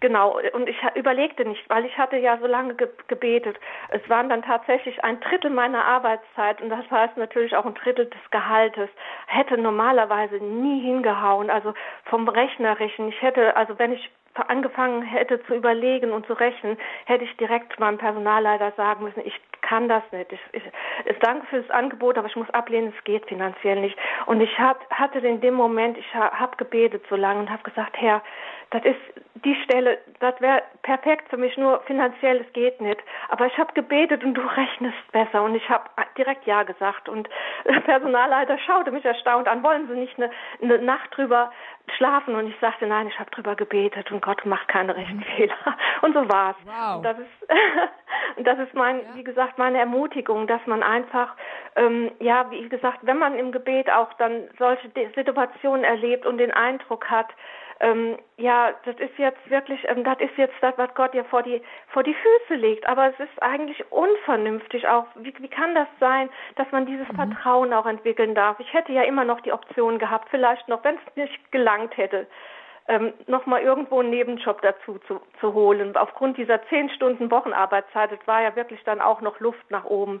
Genau, 0.00 0.38
und 0.52 0.68
ich 0.68 0.76
überlegte 0.96 1.44
nicht, 1.44 1.68
weil 1.70 1.84
ich 1.84 1.96
hatte 1.96 2.16
ja 2.16 2.36
so 2.38 2.46
lange 2.46 2.74
ge 2.74 2.88
gebetet. 3.06 3.58
Es 3.88 4.06
waren 4.08 4.28
dann 4.28 4.42
tatsächlich 4.42 5.02
ein 5.02 5.20
Drittel 5.20 5.50
meiner 5.50 5.84
Arbeitszeit 5.84 6.60
und 6.60 6.68
das 6.68 6.90
heißt 6.90 7.16
natürlich 7.16 7.56
auch 7.56 7.64
ein 7.64 7.74
Drittel 7.74 8.06
des 8.06 8.30
Gehaltes. 8.30 8.90
Hätte 9.26 9.56
normalerweise 9.56 10.36
nie 10.36 10.80
hingehauen, 10.82 11.48
also 11.48 11.74
vom 12.04 12.28
Rechnerischen. 12.28 13.08
Ich 13.08 13.22
hätte, 13.22 13.56
also 13.56 13.78
wenn 13.78 13.92
ich 13.92 14.10
angefangen 14.34 15.02
hätte 15.02 15.42
zu 15.44 15.54
überlegen 15.54 16.12
und 16.12 16.26
zu 16.26 16.32
rechnen, 16.32 16.78
hätte 17.04 17.24
ich 17.24 17.36
direkt 17.36 17.78
meinem 17.78 17.98
Personalleiter 17.98 18.72
sagen 18.76 19.04
müssen, 19.04 19.22
ich 19.24 19.38
kann 19.60 19.88
das 19.88 20.02
nicht. 20.12 20.32
Ich, 20.32 20.40
ich, 20.52 20.62
ich 21.04 21.18
danke 21.20 21.46
für 21.46 21.60
das 21.60 21.70
Angebot, 21.70 22.18
aber 22.18 22.28
ich 22.28 22.36
muss 22.36 22.50
ablehnen, 22.50 22.92
es 22.96 23.04
geht 23.04 23.26
finanziell 23.26 23.80
nicht. 23.80 23.96
Und 24.26 24.40
ich 24.40 24.58
hab, 24.58 24.88
hatte 24.90 25.18
in 25.18 25.40
dem 25.40 25.54
Moment, 25.54 25.96
ich 25.98 26.14
habe 26.14 26.56
gebetet 26.56 27.04
so 27.08 27.16
lange 27.16 27.40
und 27.40 27.50
habe 27.50 27.62
gesagt, 27.62 27.96
Herr, 27.98 28.22
das 28.70 28.84
ist 28.84 29.00
die 29.44 29.54
Stelle, 29.64 29.98
das 30.20 30.40
wäre 30.40 30.61
perfekt 30.82 31.28
für 31.28 31.36
mich, 31.36 31.56
nur 31.56 31.80
finanziell, 31.82 32.38
es 32.38 32.52
geht 32.52 32.80
nicht. 32.80 32.98
Aber 33.28 33.46
ich 33.46 33.56
habe 33.56 33.72
gebetet 33.72 34.24
und 34.24 34.34
du 34.34 34.42
rechnest 34.42 35.12
besser. 35.12 35.42
Und 35.42 35.54
ich 35.54 35.68
habe 35.68 35.84
direkt 36.18 36.44
Ja 36.46 36.64
gesagt. 36.64 37.08
Und 37.08 37.28
der 37.64 37.80
Personalleiter 37.86 38.58
schaute 38.58 38.90
mich 38.90 39.04
erstaunt 39.04 39.48
an, 39.48 39.62
wollen 39.62 39.88
Sie 39.88 39.94
nicht 39.94 40.16
eine, 40.18 40.30
eine 40.60 40.78
Nacht 40.78 41.16
drüber 41.16 41.52
schlafen? 41.96 42.34
Und 42.34 42.48
ich 42.48 42.58
sagte, 42.60 42.86
nein, 42.86 43.06
ich 43.06 43.18
habe 43.18 43.30
drüber 43.30 43.54
gebetet 43.54 44.10
und 44.10 44.22
Gott 44.22 44.44
macht 44.44 44.68
keine 44.68 44.96
Rechenfehler. 44.96 45.54
Und 46.02 46.14
so 46.14 46.28
war's. 46.28 46.56
Wow. 46.64 47.02
Das 47.02 47.16
ist, 47.18 47.48
das 48.46 48.58
ist 48.58 48.74
mein, 48.74 48.98
ja. 48.98 49.14
wie 49.14 49.24
gesagt, 49.24 49.58
meine 49.58 49.78
Ermutigung, 49.78 50.46
dass 50.48 50.64
man 50.66 50.82
einfach, 50.82 51.36
ähm, 51.76 52.10
ja, 52.18 52.50
wie 52.50 52.68
gesagt, 52.68 52.98
wenn 53.02 53.18
man 53.18 53.38
im 53.38 53.52
Gebet 53.52 53.90
auch 53.90 54.12
dann 54.14 54.48
solche 54.58 54.90
Situationen 55.14 55.84
erlebt 55.84 56.26
und 56.26 56.38
den 56.38 56.50
Eindruck 56.50 57.08
hat, 57.08 57.28
ähm, 57.82 58.16
ja, 58.36 58.72
das 58.84 58.94
ist 58.96 59.18
jetzt 59.18 59.50
wirklich, 59.50 59.84
ähm, 59.88 60.04
das 60.04 60.20
ist 60.20 60.36
jetzt 60.36 60.54
das, 60.60 60.72
was 60.78 60.94
Gott 60.94 61.12
dir 61.14 61.24
vor 61.24 61.42
die, 61.42 61.60
vor 61.88 62.04
die 62.04 62.14
Füße 62.14 62.54
legt. 62.54 62.88
Aber 62.88 63.08
es 63.08 63.18
ist 63.18 63.42
eigentlich 63.42 63.84
unvernünftig 63.90 64.86
auch. 64.86 65.06
Wie, 65.16 65.34
wie 65.38 65.48
kann 65.48 65.74
das 65.74 65.88
sein, 65.98 66.30
dass 66.54 66.70
man 66.70 66.86
dieses 66.86 67.08
mhm. 67.08 67.16
Vertrauen 67.16 67.72
auch 67.72 67.86
entwickeln 67.86 68.36
darf? 68.36 68.60
Ich 68.60 68.72
hätte 68.72 68.92
ja 68.92 69.02
immer 69.02 69.24
noch 69.24 69.40
die 69.40 69.52
Option 69.52 69.98
gehabt, 69.98 70.28
vielleicht 70.30 70.68
noch, 70.68 70.84
wenn 70.84 70.94
es 70.94 71.16
nicht 71.16 71.50
gelangt 71.50 71.96
hätte, 71.96 72.28
ähm, 72.86 73.12
nochmal 73.26 73.62
irgendwo 73.62 73.98
einen 73.98 74.10
Nebenjob 74.10 74.62
dazu 74.62 74.98
zu, 75.08 75.20
zu 75.40 75.52
holen. 75.52 75.96
Aufgrund 75.96 76.38
dieser 76.38 76.64
zehn 76.68 76.88
Stunden 76.90 77.32
Wochenarbeitszeit, 77.32 78.12
das 78.12 78.26
war 78.28 78.42
ja 78.42 78.54
wirklich 78.54 78.82
dann 78.84 79.00
auch 79.00 79.20
noch 79.20 79.40
Luft 79.40 79.68
nach 79.70 79.84
oben. 79.84 80.20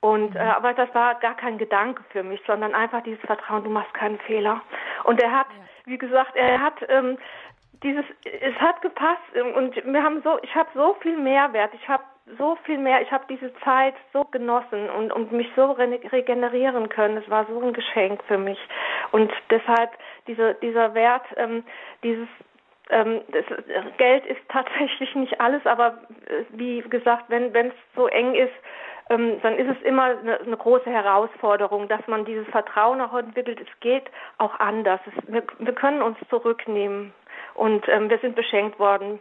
Und 0.00 0.34
äh, 0.34 0.40
aber 0.40 0.74
das 0.74 0.92
war 0.94 1.14
gar 1.16 1.36
kein 1.36 1.58
Gedanke 1.58 2.02
für 2.10 2.24
mich, 2.24 2.40
sondern 2.44 2.74
einfach 2.74 3.02
dieses 3.04 3.20
Vertrauen, 3.20 3.62
du 3.62 3.70
machst 3.70 3.94
keinen 3.94 4.18
Fehler. 4.20 4.62
Und 5.04 5.20
er 5.20 5.30
hat 5.30 5.46
ja 5.50 5.67
wie 5.88 5.98
gesagt, 5.98 6.36
er 6.36 6.60
hat 6.60 6.74
ähm, 6.88 7.18
dieses, 7.82 8.04
es 8.24 8.54
hat 8.56 8.82
gepasst 8.82 9.22
und 9.56 9.74
wir 9.76 10.02
haben 10.02 10.22
so, 10.22 10.38
ich 10.42 10.54
habe 10.54 10.68
so 10.74 10.96
viel 11.00 11.16
Mehrwert, 11.16 11.72
ich 11.74 11.88
habe 11.88 12.02
so 12.36 12.56
viel 12.64 12.78
mehr, 12.78 13.00
ich 13.00 13.10
habe 13.10 13.24
diese 13.28 13.54
Zeit 13.60 13.94
so 14.12 14.24
genossen 14.24 14.90
und, 14.90 15.12
und 15.12 15.32
mich 15.32 15.48
so 15.56 15.72
re 15.72 15.98
regenerieren 16.12 16.88
können. 16.88 17.16
Es 17.16 17.30
war 17.30 17.46
so 17.46 17.60
ein 17.60 17.72
Geschenk 17.72 18.22
für 18.24 18.38
mich 18.38 18.58
und 19.12 19.32
deshalb 19.50 19.92
diese, 20.26 20.54
dieser 20.56 20.94
Wert, 20.94 21.24
ähm, 21.36 21.64
dieses 22.02 22.28
ähm, 22.90 23.20
das, 23.32 23.44
Geld 23.98 24.26
ist 24.26 24.40
tatsächlich 24.48 25.14
nicht 25.14 25.40
alles, 25.40 25.64
aber 25.66 25.98
äh, 26.26 26.44
wie 26.50 26.80
gesagt, 26.80 27.24
wenn 27.28 27.54
es 27.54 27.74
so 27.94 28.08
eng 28.08 28.34
ist, 28.34 28.54
ähm, 29.10 29.40
dann 29.42 29.56
ist 29.56 29.68
es 29.68 29.82
immer 29.82 30.04
eine, 30.04 30.40
eine, 30.40 30.56
große 30.56 30.90
Herausforderung, 30.90 31.88
dass 31.88 32.06
man 32.06 32.24
dieses 32.24 32.46
Vertrauen 32.48 33.00
auch 33.00 33.14
entwickelt. 33.14 33.60
Es 33.60 33.80
geht 33.80 34.10
auch 34.38 34.58
anders. 34.60 35.00
Es, 35.06 35.32
wir, 35.32 35.42
wir, 35.58 35.74
können 35.74 36.02
uns 36.02 36.18
zurücknehmen 36.28 37.12
und 37.54 37.88
ähm, 37.88 38.10
wir 38.10 38.18
sind 38.18 38.34
beschenkt 38.34 38.78
worden 38.78 39.20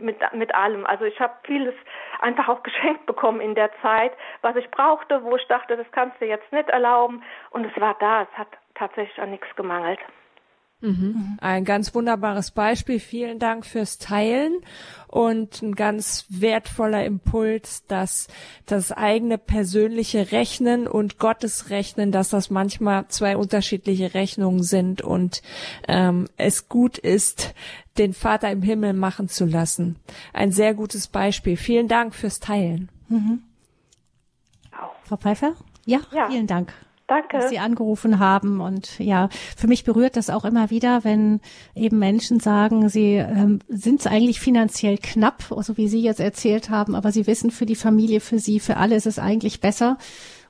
mit, 0.00 0.16
mit 0.32 0.54
allem. 0.54 0.86
Also 0.86 1.04
ich 1.04 1.18
habe 1.20 1.32
vieles 1.44 1.74
einfach 2.20 2.48
auch 2.48 2.62
geschenkt 2.62 3.06
bekommen 3.06 3.40
in 3.40 3.54
der 3.54 3.70
Zeit, 3.80 4.12
was 4.42 4.56
ich 4.56 4.70
brauchte, 4.70 5.22
wo 5.22 5.36
ich 5.36 5.46
dachte, 5.48 5.76
das 5.76 5.86
kannst 5.92 6.20
du 6.20 6.26
jetzt 6.26 6.50
nicht 6.52 6.68
erlauben. 6.68 7.22
Und 7.50 7.64
es 7.64 7.80
war 7.80 7.96
da. 8.00 8.22
Es 8.22 8.38
hat 8.38 8.48
tatsächlich 8.74 9.18
an 9.20 9.30
nichts 9.30 9.48
gemangelt. 9.56 10.00
Mhm. 10.80 11.38
Ein 11.40 11.64
ganz 11.64 11.94
wunderbares 11.94 12.50
Beispiel. 12.50 13.00
Vielen 13.00 13.38
Dank 13.38 13.64
fürs 13.64 13.96
Teilen 13.96 14.52
und 15.08 15.62
ein 15.62 15.74
ganz 15.74 16.26
wertvoller 16.28 17.04
Impuls, 17.06 17.86
dass 17.86 18.28
das 18.66 18.92
eigene 18.92 19.38
persönliche 19.38 20.30
Rechnen 20.30 20.86
und 20.86 21.18
Gottes 21.18 21.70
Rechnen, 21.70 22.12
dass 22.12 22.28
das 22.28 22.50
manchmal 22.50 23.08
zwei 23.08 23.36
unterschiedliche 23.36 24.12
Rechnungen 24.12 24.62
sind 24.62 25.00
und 25.00 25.40
ähm, 25.88 26.28
es 26.36 26.68
gut 26.68 26.98
ist, 26.98 27.54
den 27.96 28.12
Vater 28.12 28.50
im 28.50 28.62
Himmel 28.62 28.92
machen 28.92 29.28
zu 29.28 29.46
lassen. 29.46 29.96
Ein 30.32 30.52
sehr 30.52 30.74
gutes 30.74 31.06
Beispiel. 31.06 31.56
Vielen 31.56 31.88
Dank 31.88 32.14
fürs 32.14 32.40
Teilen. 32.40 32.90
Mhm. 33.08 33.42
Frau 35.04 35.16
Pfeiffer? 35.16 35.54
Ja, 35.86 36.00
ja, 36.12 36.28
vielen 36.28 36.46
Dank. 36.46 36.72
Danke. 37.14 37.38
Dass 37.38 37.48
Sie 37.48 37.58
angerufen 37.58 38.18
haben. 38.18 38.60
Und 38.60 38.98
ja, 38.98 39.28
für 39.56 39.68
mich 39.68 39.84
berührt 39.84 40.16
das 40.16 40.30
auch 40.30 40.44
immer 40.44 40.70
wieder, 40.70 41.04
wenn 41.04 41.40
eben 41.74 41.98
Menschen 41.98 42.40
sagen, 42.40 42.88
sie 42.88 43.14
ähm, 43.14 43.60
sind 43.68 44.04
eigentlich 44.06 44.40
finanziell 44.40 44.98
knapp, 44.98 45.44
so 45.60 45.76
wie 45.76 45.88
Sie 45.88 46.02
jetzt 46.02 46.20
erzählt 46.20 46.70
haben, 46.70 46.94
aber 46.94 47.12
sie 47.12 47.26
wissen 47.26 47.50
für 47.50 47.66
die 47.66 47.76
Familie, 47.76 48.20
für 48.20 48.38
Sie, 48.38 48.58
für 48.58 48.78
alle 48.78 48.96
ist 48.96 49.06
es 49.06 49.18
eigentlich 49.18 49.60
besser. 49.60 49.96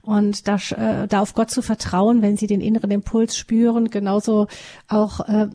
Und 0.05 0.49
da, 0.49 0.57
äh, 0.57 1.09
da 1.09 1.21
auf 1.21 1.35
Gott 1.35 1.51
zu 1.51 1.63
vertrauen, 1.63 2.21
wenn 2.21 2.37
sie 2.37 2.47
den 2.47 2.61
inneren 2.61 2.91
Impuls 2.91 3.39
spüren, 3.39 3.89
genauso 3.89 4.49
auch 4.87 5.21
äh, 5.21 5.49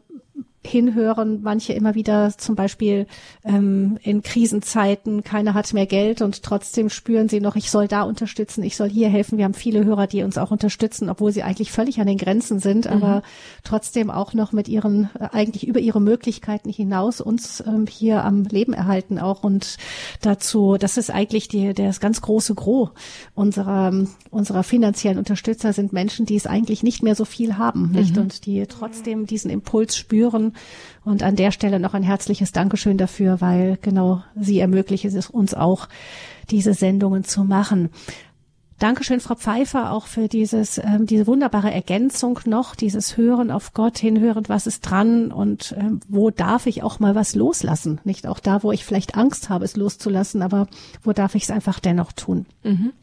hinhören, 0.65 1.39
manche 1.41 1.71
immer 1.71 1.95
wieder 1.95 2.37
zum 2.37 2.55
Beispiel 2.55 3.07
ähm, 3.45 3.97
in 4.01 4.21
Krisenzeiten, 4.21 5.23
keiner 5.23 5.53
hat 5.53 5.73
mehr 5.73 5.85
Geld 5.85 6.21
und 6.21 6.43
trotzdem 6.43 6.89
spüren 6.89 7.29
sie 7.29 7.39
noch, 7.39 7.55
ich 7.55 7.71
soll 7.71 7.87
da 7.87 8.03
unterstützen, 8.03 8.63
ich 8.63 8.75
soll 8.75 8.89
hier 8.89 9.07
helfen. 9.07 9.37
Wir 9.37 9.45
haben 9.45 9.53
viele 9.53 9.85
Hörer, 9.85 10.07
die 10.07 10.21
uns 10.23 10.37
auch 10.37 10.51
unterstützen, 10.51 11.09
obwohl 11.09 11.31
sie 11.31 11.43
eigentlich 11.43 11.71
völlig 11.71 12.01
an 12.01 12.07
den 12.07 12.17
Grenzen 12.17 12.59
sind, 12.59 12.85
mhm. 12.85 12.91
aber 12.91 13.23
trotzdem 13.63 14.11
auch 14.11 14.33
noch 14.33 14.51
mit 14.51 14.67
ihren, 14.67 15.09
äh, 15.17 15.29
eigentlich 15.31 15.65
über 15.65 15.79
ihre 15.79 16.01
Möglichkeiten 16.01 16.69
hinaus 16.69 17.21
uns 17.21 17.63
ähm, 17.65 17.87
hier 17.87 18.25
am 18.25 18.43
Leben 18.43 18.73
erhalten 18.73 19.17
auch 19.17 19.43
und 19.43 19.77
dazu, 20.21 20.75
das 20.77 20.97
ist 20.97 21.09
eigentlich 21.09 21.47
die, 21.47 21.73
das 21.73 22.01
ganz 22.01 22.21
große 22.21 22.53
Gros 22.55 22.89
unserer, 23.33 23.93
unserer 24.29 24.63
finanziellen 24.63 25.19
Unterstützer 25.19 25.71
sind 25.71 25.93
Menschen, 25.93 26.25
die 26.25 26.35
es 26.35 26.47
eigentlich 26.47 26.83
nicht 26.83 27.01
mehr 27.01 27.15
so 27.15 27.23
viel 27.23 27.57
haben, 27.57 27.91
nicht? 27.91 28.15
Mhm. 28.15 28.23
Und 28.23 28.45
die 28.45 28.65
trotzdem 28.67 29.25
diesen 29.25 29.49
Impuls 29.49 29.95
spüren, 29.95 30.48
und 31.03 31.23
an 31.23 31.35
der 31.35 31.51
Stelle 31.51 31.79
noch 31.79 31.93
ein 31.93 32.03
herzliches 32.03 32.51
Dankeschön 32.51 32.97
dafür, 32.97 33.41
weil 33.41 33.77
genau 33.81 34.23
Sie 34.35 34.59
ermöglichen 34.59 35.15
es 35.15 35.29
uns 35.29 35.53
auch, 35.53 35.87
diese 36.49 36.73
Sendungen 36.73 37.23
zu 37.23 37.43
machen. 37.43 37.89
Dankeschön, 38.79 39.19
Frau 39.19 39.35
Pfeiffer, 39.35 39.91
auch 39.91 40.07
für 40.07 40.29
dieses, 40.29 40.77
ähm, 40.77 41.05
diese 41.05 41.27
wunderbare 41.27 41.69
Ergänzung 41.69 42.39
noch, 42.45 42.75
dieses 42.75 43.17
Hören 43.17 43.51
auf 43.51 43.73
Gott, 43.73 43.97
hinhören, 43.97 44.45
was 44.47 44.67
ist 44.67 44.81
dran 44.81 45.33
und 45.33 45.75
ähm, 45.77 45.99
wo 46.07 46.29
darf 46.29 46.65
ich 46.65 46.81
auch 46.81 46.99
mal 46.99 47.13
was 47.13 47.35
loslassen? 47.35 47.99
Nicht 48.05 48.25
auch 48.25 48.39
da, 48.39 48.63
wo 48.63 48.71
ich 48.71 48.85
vielleicht 48.85 49.15
Angst 49.15 49.49
habe, 49.49 49.65
es 49.65 49.75
loszulassen, 49.75 50.41
aber 50.41 50.67
wo 51.03 51.11
darf 51.11 51.35
ich 51.35 51.43
es 51.43 51.51
einfach 51.51 51.81
dennoch 51.81 52.13
tun? 52.13 52.45
Mhm. 52.63 52.93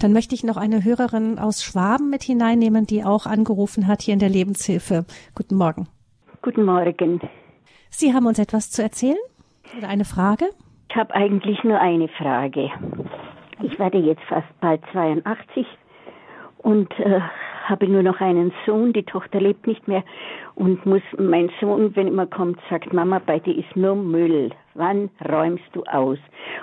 Dann 0.00 0.12
möchte 0.12 0.34
ich 0.34 0.42
noch 0.42 0.56
eine 0.56 0.82
Hörerin 0.82 1.38
aus 1.38 1.62
Schwaben 1.62 2.10
mit 2.10 2.24
hineinnehmen, 2.24 2.84
die 2.84 3.04
auch 3.04 3.26
angerufen 3.26 3.86
hat 3.86 4.02
hier 4.02 4.14
in 4.14 4.20
der 4.20 4.28
Lebenshilfe. 4.28 5.04
Guten 5.36 5.54
Morgen. 5.54 5.86
Guten 6.40 6.64
Morgen. 6.64 7.20
Sie 7.90 8.14
haben 8.14 8.26
uns 8.26 8.38
etwas 8.38 8.70
zu 8.70 8.80
erzählen 8.82 9.18
oder 9.76 9.88
eine 9.88 10.04
Frage? 10.04 10.46
Ich 10.88 10.96
habe 10.96 11.12
eigentlich 11.14 11.64
nur 11.64 11.80
eine 11.80 12.08
Frage. 12.08 12.70
Ich 13.62 13.78
werde 13.78 13.98
jetzt 13.98 14.22
fast 14.28 14.46
bald 14.60 14.80
82 14.92 15.66
und 16.58 16.92
äh, 17.00 17.20
habe 17.64 17.88
nur 17.88 18.04
noch 18.04 18.20
einen 18.20 18.52
Sohn. 18.64 18.92
Die 18.92 19.02
Tochter 19.02 19.40
lebt 19.40 19.66
nicht 19.66 19.88
mehr 19.88 20.04
und 20.54 20.86
muss 20.86 21.02
mein 21.18 21.50
Sohn, 21.60 21.96
wenn 21.96 22.06
immer 22.06 22.26
kommt, 22.26 22.60
sagt 22.70 22.92
Mama, 22.92 23.18
bei 23.18 23.40
dir 23.40 23.58
ist 23.58 23.74
nur 23.74 23.96
Müll. 23.96 24.50
Wann 24.78 25.10
räumst 25.28 25.64
du 25.72 25.82
aus? 25.90 26.18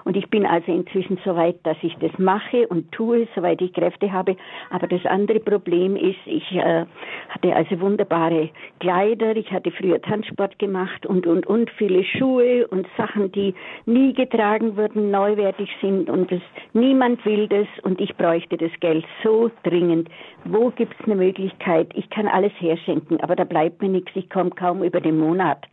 Und 0.05 0.15
ich 0.15 0.29
bin 0.29 0.45
also 0.45 0.71
inzwischen 0.71 1.19
so 1.25 1.35
weit, 1.35 1.57
dass 1.63 1.75
ich 1.81 1.93
das 1.97 2.17
mache 2.17 2.65
und 2.69 2.89
tue, 2.93 3.27
soweit 3.35 3.61
ich 3.61 3.73
Kräfte 3.73 4.09
habe. 4.09 4.37
Aber 4.69 4.87
das 4.87 5.05
andere 5.05 5.41
Problem 5.41 5.97
ist, 5.97 6.19
ich 6.25 6.49
äh, 6.53 6.85
hatte 7.27 7.53
also 7.53 7.81
wunderbare 7.81 8.49
Kleider, 8.79 9.35
ich 9.35 9.51
hatte 9.51 9.69
früher 9.69 10.01
Tanzsport 10.01 10.57
gemacht 10.59 11.05
und, 11.05 11.27
und, 11.27 11.45
und 11.45 11.69
viele 11.71 12.05
Schuhe 12.05 12.65
und 12.69 12.87
Sachen, 12.97 13.33
die 13.33 13.53
nie 13.85 14.13
getragen 14.13 14.77
wurden, 14.77 15.11
neuwertig 15.11 15.69
sind 15.81 16.09
und 16.09 16.31
das, 16.31 16.41
niemand 16.71 17.25
will 17.25 17.49
das 17.49 17.67
und 17.83 17.99
ich 17.99 18.15
bräuchte 18.15 18.55
das 18.55 18.71
Geld 18.79 19.05
so 19.25 19.51
dringend. 19.63 20.07
Wo 20.45 20.69
gibt 20.69 20.95
es 20.97 21.05
eine 21.05 21.15
Möglichkeit? 21.15 21.89
Ich 21.95 22.09
kann 22.11 22.27
alles 22.27 22.53
herschenken, 22.59 23.19
aber 23.19 23.35
da 23.35 23.43
bleibt 23.43 23.81
mir 23.81 23.89
nichts, 23.89 24.11
ich 24.15 24.29
komme 24.29 24.51
kaum 24.51 24.83
über 24.83 25.01
den 25.01 25.19
Monat 25.19 25.67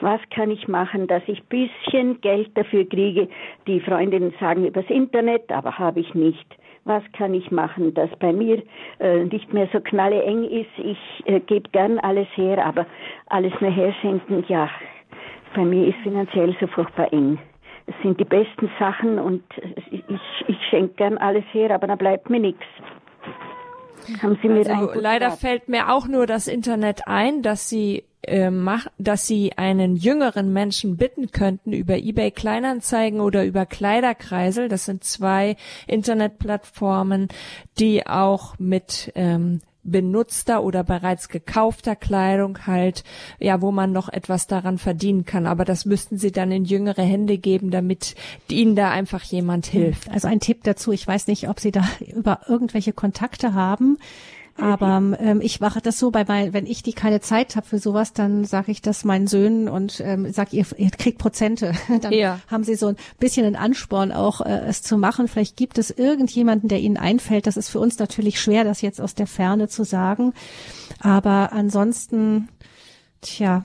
was 0.00 0.20
kann 0.30 0.50
ich 0.50 0.68
machen, 0.68 1.06
dass 1.06 1.22
ich 1.26 1.42
bisschen 1.44 2.20
Geld 2.20 2.50
dafür 2.56 2.88
kriege. 2.88 3.28
Die 3.66 3.80
Freundinnen 3.80 4.34
sagen 4.40 4.66
übers 4.66 4.88
Internet, 4.88 5.50
aber 5.50 5.78
habe 5.78 6.00
ich 6.00 6.14
nicht. 6.14 6.46
Was 6.84 7.02
kann 7.12 7.34
ich 7.34 7.50
machen, 7.50 7.94
dass 7.94 8.10
bei 8.20 8.32
mir 8.32 8.62
äh, 9.00 9.24
nicht 9.24 9.52
mehr 9.52 9.68
so 9.72 9.80
knalle 9.80 10.22
eng 10.22 10.44
ist? 10.44 10.70
Ich 10.78 10.98
äh, 11.24 11.40
gebe 11.40 11.68
gern 11.70 11.98
alles 11.98 12.28
her, 12.36 12.64
aber 12.64 12.86
alles 13.26 13.52
nur 13.60 13.72
herschenken, 13.72 14.44
ja, 14.48 14.70
bei 15.54 15.64
mir 15.64 15.88
ist 15.88 15.98
finanziell 16.02 16.54
so 16.60 16.66
furchtbar 16.68 17.12
eng. 17.12 17.38
Es 17.86 17.94
sind 18.02 18.20
die 18.20 18.24
besten 18.24 18.70
Sachen 18.78 19.18
und 19.18 19.42
ich, 19.90 20.02
ich 20.48 20.58
schenke 20.70 20.94
gern 20.94 21.18
alles 21.18 21.44
her, 21.52 21.72
aber 21.72 21.86
da 21.86 21.94
bleibt 21.96 22.30
mir 22.30 22.40
nichts. 22.40 22.66
Haben 24.22 24.38
Sie 24.42 24.48
mir 24.48 24.68
also 24.68 24.92
leider 24.94 25.28
Rat? 25.28 25.38
fällt 25.38 25.68
mir 25.68 25.92
auch 25.92 26.06
nur 26.06 26.26
das 26.26 26.46
Internet 26.46 27.06
ein, 27.06 27.42
dass 27.42 27.68
Sie 27.68 28.04
äh, 28.22 28.50
mach, 28.50 28.86
dass 28.98 29.26
Sie 29.26 29.52
einen 29.56 29.96
jüngeren 29.96 30.52
Menschen 30.52 30.96
bitten 30.96 31.30
könnten 31.30 31.72
über 31.72 31.96
eBay 31.96 32.30
Kleinanzeigen 32.30 33.20
oder 33.20 33.44
über 33.44 33.66
Kleiderkreisel. 33.66 34.68
Das 34.68 34.84
sind 34.84 35.04
zwei 35.04 35.56
Internetplattformen, 35.86 37.28
die 37.78 38.06
auch 38.06 38.58
mit 38.58 39.12
ähm, 39.14 39.60
benutzter 39.90 40.62
oder 40.62 40.84
bereits 40.84 41.28
gekaufter 41.28 41.96
Kleidung 41.96 42.66
halt, 42.66 43.04
ja, 43.38 43.62
wo 43.62 43.72
man 43.72 43.92
noch 43.92 44.08
etwas 44.08 44.46
daran 44.46 44.78
verdienen 44.78 45.24
kann. 45.24 45.46
Aber 45.46 45.64
das 45.64 45.84
müssten 45.84 46.18
Sie 46.18 46.32
dann 46.32 46.52
in 46.52 46.64
jüngere 46.64 47.02
Hände 47.02 47.38
geben, 47.38 47.70
damit 47.70 48.14
Ihnen 48.48 48.76
da 48.76 48.90
einfach 48.90 49.22
jemand 49.22 49.66
hilft. 49.66 50.10
Also 50.10 50.28
ein 50.28 50.40
Tipp 50.40 50.64
dazu. 50.64 50.92
Ich 50.92 51.06
weiß 51.06 51.26
nicht, 51.28 51.48
ob 51.48 51.60
Sie 51.60 51.70
da 51.70 51.84
über 52.14 52.40
irgendwelche 52.48 52.92
Kontakte 52.92 53.54
haben 53.54 53.98
Aber 54.58 55.02
ähm, 55.18 55.40
ich 55.42 55.60
mache 55.60 55.80
das 55.80 55.98
so 55.98 56.10
bei 56.10 56.24
mein, 56.26 56.52
wenn 56.54 56.66
ich 56.66 56.82
die 56.82 56.94
keine 56.94 57.20
Zeit 57.20 57.56
habe 57.56 57.66
für 57.66 57.78
sowas, 57.78 58.12
dann 58.12 58.44
sage 58.44 58.72
ich 58.72 58.80
das 58.80 59.04
meinen 59.04 59.26
Söhnen 59.26 59.68
und 59.68 60.00
ähm, 60.00 60.32
sag 60.32 60.52
ihr, 60.52 60.64
ihr 60.78 60.90
kriegt 60.90 61.18
Prozente. 61.18 61.72
dann 62.00 62.12
ja. 62.12 62.40
haben 62.48 62.64
sie 62.64 62.74
so 62.74 62.88
ein 62.88 62.96
bisschen 63.18 63.44
einen 63.44 63.56
Ansporn 63.56 64.12
auch 64.12 64.40
äh, 64.40 64.62
es 64.66 64.82
zu 64.82 64.96
machen. 64.96 65.28
Vielleicht 65.28 65.56
gibt 65.56 65.78
es 65.78 65.90
irgendjemanden, 65.90 66.68
der 66.68 66.80
ihnen 66.80 66.96
einfällt. 66.96 67.46
Das 67.46 67.56
ist 67.56 67.68
für 67.68 67.80
uns 67.80 67.98
natürlich 67.98 68.40
schwer, 68.40 68.64
das 68.64 68.80
jetzt 68.80 69.00
aus 69.00 69.14
der 69.14 69.26
Ferne 69.26 69.68
zu 69.68 69.84
sagen. 69.84 70.32
Aber 71.00 71.52
ansonsten, 71.52 72.48
tja, 73.20 73.64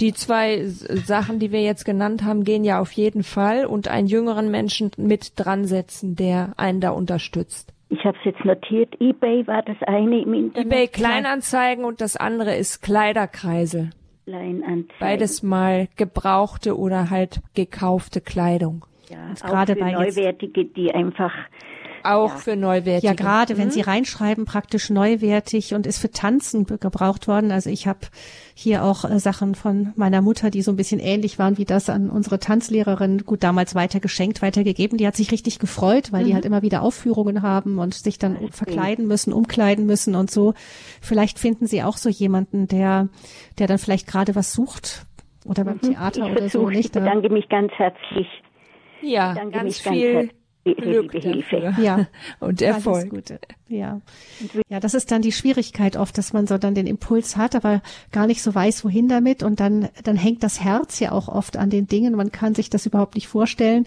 die 0.00 0.12
zwei 0.12 0.66
Sachen, 0.66 1.38
die 1.38 1.52
wir 1.52 1.62
jetzt 1.62 1.84
genannt 1.84 2.24
haben, 2.24 2.44
gehen 2.44 2.64
ja 2.64 2.80
auf 2.80 2.92
jeden 2.92 3.22
Fall 3.22 3.66
und 3.66 3.88
einen 3.88 4.08
jüngeren 4.08 4.50
Menschen 4.50 4.90
mit 4.96 5.32
dran 5.36 5.66
setzen, 5.66 6.16
der 6.16 6.54
einen 6.56 6.80
da 6.80 6.90
unterstützt. 6.90 7.72
Ich 7.96 8.04
habe 8.04 8.18
es 8.18 8.24
jetzt 8.24 8.44
notiert. 8.44 9.00
eBay 9.00 9.46
war 9.46 9.62
das 9.62 9.76
eine 9.86 10.20
im 10.20 10.34
Internet. 10.34 10.66
eBay 10.66 10.88
Kleinanzeigen 10.88 11.84
und 11.84 12.00
das 12.00 12.16
andere 12.16 12.56
ist 12.56 12.82
Kleiderkreisel. 12.82 13.90
Kleinanzeigen. 14.24 14.88
Beides 14.98 15.42
mal 15.44 15.88
gebrauchte 15.94 16.76
oder 16.76 17.10
halt 17.10 17.40
gekaufte 17.54 18.20
Kleidung. 18.20 18.84
Ja, 19.08 19.34
gerade 19.46 19.76
bei 19.76 19.92
neuwertige, 19.92 20.64
die 20.64 20.92
einfach 20.92 21.32
auch 22.04 22.30
ja. 22.30 22.36
für 22.36 22.56
neuwertige. 22.56 23.06
Ja, 23.06 23.14
gerade 23.14 23.54
mhm. 23.54 23.58
wenn 23.58 23.70
Sie 23.70 23.80
reinschreiben, 23.80 24.44
praktisch 24.44 24.90
neuwertig 24.90 25.74
und 25.74 25.86
ist 25.86 25.98
für 25.98 26.10
Tanzen 26.10 26.66
gebraucht 26.66 27.28
worden. 27.28 27.50
Also 27.50 27.70
ich 27.70 27.86
habe 27.86 28.00
hier 28.54 28.84
auch 28.84 29.04
äh, 29.04 29.18
Sachen 29.18 29.54
von 29.54 29.92
meiner 29.96 30.20
Mutter, 30.20 30.50
die 30.50 30.62
so 30.62 30.70
ein 30.70 30.76
bisschen 30.76 31.00
ähnlich 31.00 31.38
waren 31.38 31.58
wie 31.58 31.64
das 31.64 31.88
an 31.88 32.10
unsere 32.10 32.38
Tanzlehrerin, 32.38 33.24
gut 33.24 33.42
damals 33.42 33.74
weiter 33.74 34.00
geschenkt, 34.00 34.42
weitergegeben. 34.42 34.98
Die 34.98 35.06
hat 35.06 35.16
sich 35.16 35.32
richtig 35.32 35.58
gefreut, 35.58 36.12
weil 36.12 36.22
mhm. 36.22 36.26
die 36.26 36.34
halt 36.34 36.44
immer 36.44 36.62
wieder 36.62 36.82
Aufführungen 36.82 37.42
haben 37.42 37.78
und 37.78 37.94
sich 37.94 38.18
dann 38.18 38.36
okay. 38.36 38.48
verkleiden 38.52 39.06
müssen, 39.06 39.32
umkleiden 39.32 39.86
müssen 39.86 40.14
und 40.14 40.30
so. 40.30 40.54
Vielleicht 41.00 41.38
finden 41.38 41.66
Sie 41.66 41.82
auch 41.82 41.96
so 41.96 42.08
jemanden, 42.08 42.68
der, 42.68 43.08
der 43.58 43.66
dann 43.66 43.78
vielleicht 43.78 44.06
gerade 44.06 44.34
was 44.34 44.52
sucht 44.52 45.06
oder 45.44 45.64
beim 45.64 45.76
mhm. 45.82 45.92
Theater 45.92 46.26
ich 46.26 46.32
oder 46.32 46.48
so 46.48 46.68
nicht. 46.68 46.86
Ich 46.86 46.92
bedanke 46.92 47.28
mich 47.30 47.48
ganz 47.48 47.72
herzlich. 47.72 48.26
Ja, 49.02 49.34
ganz 49.34 49.80
viel 49.80 50.30
Glück 50.64 51.12
Hilfe. 51.12 51.74
Ja. 51.78 52.06
Und 52.40 52.62
Erfolg. 52.62 53.10
Gute. 53.10 53.38
Ja. 53.68 54.00
Ja, 54.68 54.80
das 54.80 54.94
ist 54.94 55.10
dann 55.10 55.20
die 55.20 55.32
Schwierigkeit 55.32 55.96
oft, 55.96 56.16
dass 56.16 56.32
man 56.32 56.46
so 56.46 56.56
dann 56.56 56.74
den 56.74 56.86
Impuls 56.86 57.36
hat, 57.36 57.54
aber 57.54 57.82
gar 58.12 58.26
nicht 58.26 58.42
so 58.42 58.54
weiß, 58.54 58.84
wohin 58.84 59.08
damit. 59.08 59.42
Und 59.42 59.60
dann, 59.60 59.88
dann 60.04 60.16
hängt 60.16 60.42
das 60.42 60.62
Herz 60.62 61.00
ja 61.00 61.12
auch 61.12 61.28
oft 61.28 61.56
an 61.56 61.70
den 61.70 61.86
Dingen. 61.86 62.14
Man 62.14 62.32
kann 62.32 62.54
sich 62.54 62.70
das 62.70 62.86
überhaupt 62.86 63.14
nicht 63.14 63.28
vorstellen, 63.28 63.86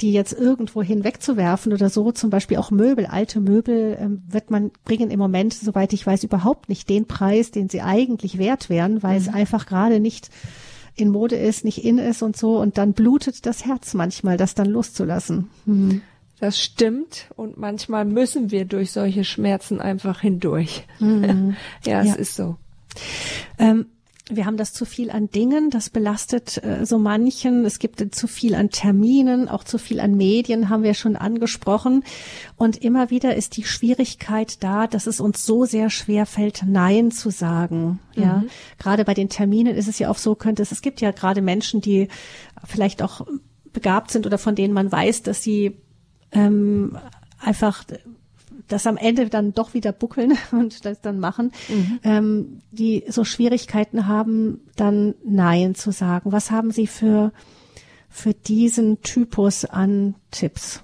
die 0.00 0.12
jetzt 0.12 0.32
irgendwo 0.32 0.82
hinwegzuwerfen 0.82 1.72
oder 1.72 1.90
so. 1.90 2.10
Zum 2.12 2.30
Beispiel 2.30 2.56
auch 2.56 2.70
Möbel, 2.70 3.06
alte 3.06 3.40
Möbel 3.40 3.96
ähm, 4.00 4.22
wird 4.28 4.50
man 4.50 4.70
bringen 4.84 5.10
im 5.10 5.18
Moment, 5.18 5.52
soweit 5.52 5.92
ich 5.92 6.06
weiß, 6.06 6.24
überhaupt 6.24 6.68
nicht 6.68 6.88
den 6.88 7.06
Preis, 7.06 7.50
den 7.50 7.68
sie 7.68 7.82
eigentlich 7.82 8.38
wert 8.38 8.70
wären, 8.70 9.02
weil 9.02 9.20
mhm. 9.20 9.26
es 9.26 9.28
einfach 9.28 9.66
gerade 9.66 10.00
nicht 10.00 10.30
in 10.96 11.08
Mode 11.10 11.36
ist, 11.36 11.64
nicht 11.64 11.84
in 11.84 11.98
ist 11.98 12.22
und 12.22 12.36
so. 12.36 12.58
Und 12.58 12.78
dann 12.78 12.92
blutet 12.92 13.46
das 13.46 13.64
Herz 13.64 13.94
manchmal, 13.94 14.36
das 14.36 14.54
dann 14.54 14.68
loszulassen. 14.68 15.50
Mhm. 15.66 16.02
Das 16.40 16.60
stimmt 16.60 17.30
und 17.36 17.56
manchmal 17.56 18.04
müssen 18.04 18.50
wir 18.50 18.64
durch 18.64 18.92
solche 18.92 19.24
Schmerzen 19.24 19.80
einfach 19.80 20.20
hindurch. 20.20 20.86
Mhm. 20.98 21.56
ja, 21.84 22.00
es 22.00 22.08
ja. 22.08 22.14
ist 22.14 22.36
so. 22.36 22.56
Ähm, 23.58 23.86
wir 24.30 24.46
haben 24.46 24.56
das 24.56 24.72
zu 24.72 24.86
viel 24.86 25.10
an 25.10 25.28
Dingen, 25.28 25.68
das 25.68 25.90
belastet 25.90 26.62
äh, 26.64 26.86
so 26.86 26.98
manchen. 26.98 27.66
Es 27.66 27.78
gibt 27.78 28.14
zu 28.14 28.26
viel 28.26 28.54
an 28.54 28.70
Terminen, 28.70 29.50
auch 29.50 29.64
zu 29.64 29.76
viel 29.76 30.00
an 30.00 30.16
Medien, 30.16 30.70
haben 30.70 30.82
wir 30.82 30.94
schon 30.94 31.16
angesprochen. 31.16 32.04
Und 32.56 32.78
immer 32.78 33.10
wieder 33.10 33.34
ist 33.34 33.58
die 33.58 33.64
Schwierigkeit 33.64 34.62
da, 34.64 34.86
dass 34.86 35.06
es 35.06 35.20
uns 35.20 35.44
so 35.44 35.66
sehr 35.66 35.90
schwer 35.90 36.24
fällt, 36.24 36.62
Nein 36.66 37.10
zu 37.10 37.28
sagen. 37.28 38.00
Ja, 38.14 38.38
mhm. 38.38 38.48
gerade 38.78 39.04
bei 39.04 39.12
den 39.12 39.28
Terminen 39.28 39.76
ist 39.76 39.88
es 39.88 39.98
ja 39.98 40.08
auch 40.08 40.18
so, 40.18 40.34
könnte 40.34 40.62
es, 40.62 40.72
es 40.72 40.80
gibt 40.80 41.02
ja 41.02 41.10
gerade 41.10 41.42
Menschen, 41.42 41.82
die 41.82 42.08
vielleicht 42.64 43.02
auch 43.02 43.26
begabt 43.74 44.10
sind 44.10 44.24
oder 44.24 44.38
von 44.38 44.54
denen 44.54 44.72
man 44.72 44.90
weiß, 44.90 45.22
dass 45.22 45.42
sie 45.42 45.76
ähm, 46.34 46.98
einfach 47.40 47.84
das 48.68 48.86
am 48.86 48.96
Ende 48.96 49.28
dann 49.28 49.52
doch 49.52 49.74
wieder 49.74 49.92
buckeln 49.92 50.38
und 50.52 50.84
das 50.84 51.00
dann 51.00 51.18
machen, 51.20 51.52
mhm. 51.68 52.00
ähm, 52.02 52.58
die 52.70 53.04
so 53.08 53.24
Schwierigkeiten 53.24 54.06
haben, 54.06 54.60
dann 54.76 55.14
Nein 55.24 55.74
zu 55.74 55.90
sagen. 55.90 56.32
Was 56.32 56.50
haben 56.50 56.70
Sie 56.70 56.86
für, 56.86 57.32
für 58.08 58.34
diesen 58.34 59.02
Typus 59.02 59.64
an 59.64 60.14
Tipps? 60.30 60.82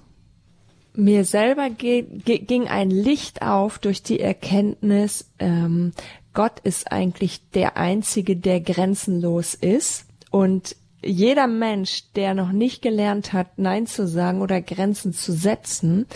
Mir 0.93 1.25
selber 1.25 1.71
ging 1.71 2.69
ein 2.69 2.91
Licht 2.91 3.43
auf 3.43 3.79
durch 3.79 4.03
die 4.03 4.19
Erkenntnis, 4.19 5.31
ähm, 5.39 5.93
Gott 6.33 6.61
ist 6.61 6.93
eigentlich 6.93 7.51
der 7.51 7.77
Einzige, 7.77 8.37
der 8.37 8.61
grenzenlos 8.61 9.55
ist. 9.55 10.07
Und 10.31 10.77
jeder 11.03 11.47
Mensch, 11.47 12.05
der 12.15 12.35
noch 12.35 12.53
nicht 12.53 12.83
gelernt 12.83 13.33
hat, 13.33 13.59
Nein 13.59 13.87
zu 13.87 14.07
sagen 14.07 14.43
oder 14.43 14.61
Grenzen 14.61 15.13
zu 15.13 15.33
setzen, 15.33 16.07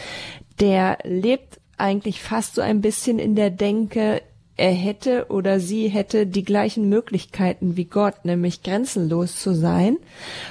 der 0.60 0.98
lebt 1.04 1.60
eigentlich 1.76 2.22
fast 2.22 2.54
so 2.54 2.62
ein 2.62 2.80
bisschen 2.80 3.18
in 3.18 3.34
der 3.34 3.50
Denke, 3.50 4.22
er 4.56 4.72
hätte 4.72 5.26
oder 5.30 5.58
sie 5.58 5.88
hätte 5.88 6.26
die 6.26 6.44
gleichen 6.44 6.88
Möglichkeiten 6.88 7.76
wie 7.76 7.86
Gott, 7.86 8.24
nämlich 8.24 8.62
grenzenlos 8.62 9.40
zu 9.40 9.54
sein. 9.54 9.96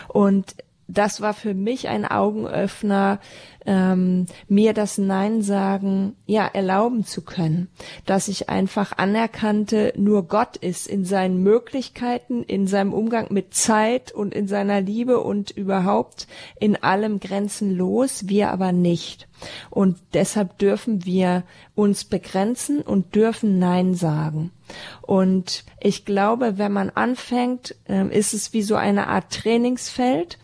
Und 0.10 0.56
das 0.88 1.22
war 1.22 1.34
für 1.34 1.54
mich 1.54 1.88
ein 1.88 2.06
Augenöffner, 2.06 3.20
ähm, 3.66 4.26
mir 4.48 4.74
das 4.74 4.98
Nein 4.98 5.42
sagen, 5.42 6.16
ja, 6.26 6.46
erlauben 6.46 7.06
zu 7.06 7.22
können, 7.22 7.70
dass 8.06 8.28
ich 8.28 8.50
einfach 8.50 8.98
anerkannte, 8.98 9.94
nur 9.96 10.28
Gott 10.28 10.58
ist 10.58 10.88
in 10.88 11.06
seinen 11.06 11.42
Möglichkeiten, 11.42 12.44
in 12.44 12.68
seinem 12.68 12.94
Umgang 12.94 13.28
mit 13.30 13.54
Zeit 13.54 14.12
und 14.12 14.34
in 14.34 14.48
seiner 14.48 14.82
Liebe 14.82 15.22
und 15.22 15.52
überhaupt 15.52 16.28
in 16.60 16.82
allem 16.82 17.20
grenzenlos, 17.20 18.28
wir 18.28 18.52
aber 18.52 18.72
nicht. 18.72 19.28
Und 19.70 19.98
deshalb 20.14 20.58
dürfen 20.58 21.06
wir 21.06 21.44
uns 21.76 22.04
begrenzen 22.04 22.82
und 22.82 23.16
dürfen 23.16 23.60
Nein 23.60 23.96
sagen. 23.96 24.52
Und 25.02 25.66
ich 25.80 26.06
glaube, 26.06 26.58
wenn 26.58 26.72
man 26.72 26.89
anfängt, 26.89 27.76
ähm, 27.88 28.12
ist 28.12 28.34
es 28.34 28.54
wie 28.54 28.62
so 28.62 28.76
eine 28.76 29.08
Art 29.08 29.32
Trainingsfeld 29.32 30.38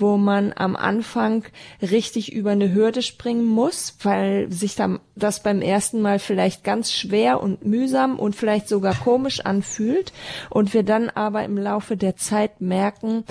wo 0.00 0.16
man 0.16 0.52
am 0.54 0.76
Anfang 0.76 1.44
richtig 1.82 2.32
über 2.32 2.50
eine 2.52 2.72
Hürde 2.72 3.02
springen 3.02 3.44
muss, 3.44 3.96
weil 4.02 4.50
sich 4.50 4.76
dann 4.76 5.00
das 5.16 5.42
beim 5.42 5.60
ersten 5.60 6.00
Mal 6.00 6.18
vielleicht 6.18 6.64
ganz 6.64 6.92
schwer 6.92 7.42
und 7.42 7.64
mühsam 7.64 8.18
und 8.18 8.36
vielleicht 8.36 8.68
sogar 8.68 8.94
komisch 8.94 9.40
anfühlt 9.40 10.12
und 10.50 10.72
wir 10.72 10.82
dann 10.82 11.10
aber 11.10 11.44
im 11.44 11.58
Laufe 11.58 11.96
der 11.96 12.16
Zeit 12.16 12.60
merken, 12.60 13.24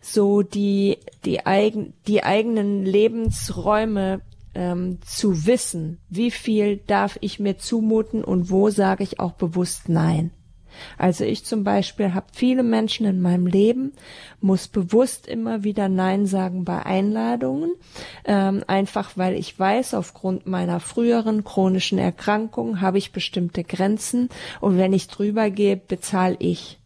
so 0.00 0.42
die 0.42 0.98
die 1.24 1.46
eigen 1.46 1.94
die 2.06 2.24
eigenen 2.24 2.84
Lebensräume 2.84 4.20
ähm, 4.54 4.98
zu 5.04 5.46
wissen, 5.46 5.98
wie 6.08 6.30
viel 6.30 6.78
darf 6.86 7.18
ich 7.20 7.40
mir 7.40 7.58
zumuten 7.58 8.24
und 8.24 8.50
wo 8.50 8.70
sage 8.70 9.02
ich 9.02 9.20
auch 9.20 9.32
bewusst 9.32 9.88
Nein. 9.88 10.30
Also 10.98 11.24
ich 11.24 11.44
zum 11.44 11.64
Beispiel 11.64 12.14
habe 12.14 12.26
viele 12.32 12.62
Menschen 12.62 13.06
in 13.06 13.20
meinem 13.20 13.46
Leben, 13.46 13.92
muss 14.40 14.68
bewusst 14.68 15.26
immer 15.26 15.64
wieder 15.64 15.88
Nein 15.88 16.26
sagen 16.26 16.64
bei 16.64 16.84
Einladungen, 16.84 17.72
ähm, 18.24 18.64
einfach 18.66 19.12
weil 19.16 19.34
ich 19.34 19.58
weiß, 19.58 19.94
aufgrund 19.94 20.46
meiner 20.46 20.80
früheren 20.80 21.44
chronischen 21.44 21.98
Erkrankung 21.98 22.80
habe 22.80 22.98
ich 22.98 23.12
bestimmte 23.12 23.64
Grenzen 23.64 24.28
und 24.60 24.78
wenn 24.78 24.92
ich 24.92 25.08
drüber 25.08 25.50
gehe, 25.50 25.76
bezahle 25.76 26.36
ich. 26.38 26.78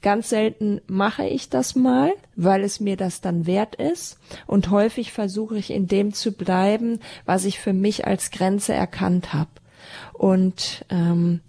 Ganz 0.00 0.28
selten 0.28 0.80
mache 0.86 1.26
ich 1.26 1.48
das 1.48 1.74
mal, 1.74 2.12
weil 2.36 2.62
es 2.62 2.78
mir 2.78 2.96
das 2.96 3.20
dann 3.20 3.46
wert 3.46 3.74
ist. 3.74 4.18
Und 4.46 4.70
häufig 4.70 5.12
versuche 5.12 5.58
ich 5.58 5.70
in 5.70 5.88
dem 5.88 6.12
zu 6.12 6.32
bleiben, 6.32 7.00
was 7.24 7.44
ich 7.44 7.58
für 7.58 7.72
mich 7.72 8.06
als 8.06 8.30
Grenze 8.30 8.74
erkannt 8.74 9.34
habe. 9.34 9.50
Und 10.12 10.84
ähm, 10.90 11.40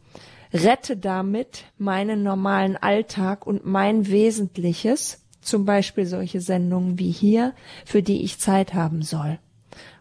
rette 0.52 0.98
damit 0.98 1.66
meinen 1.78 2.24
normalen 2.24 2.76
Alltag 2.76 3.46
und 3.46 3.66
mein 3.66 4.08
Wesentliches, 4.08 5.24
zum 5.42 5.66
Beispiel 5.66 6.06
solche 6.06 6.42
Sendungen 6.42 6.98
wie 6.98 7.12
hier, 7.12 7.54
für 7.86 8.02
die 8.02 8.24
ich 8.24 8.40
Zeit 8.40 8.74
haben 8.74 9.04
soll. 9.04 9.38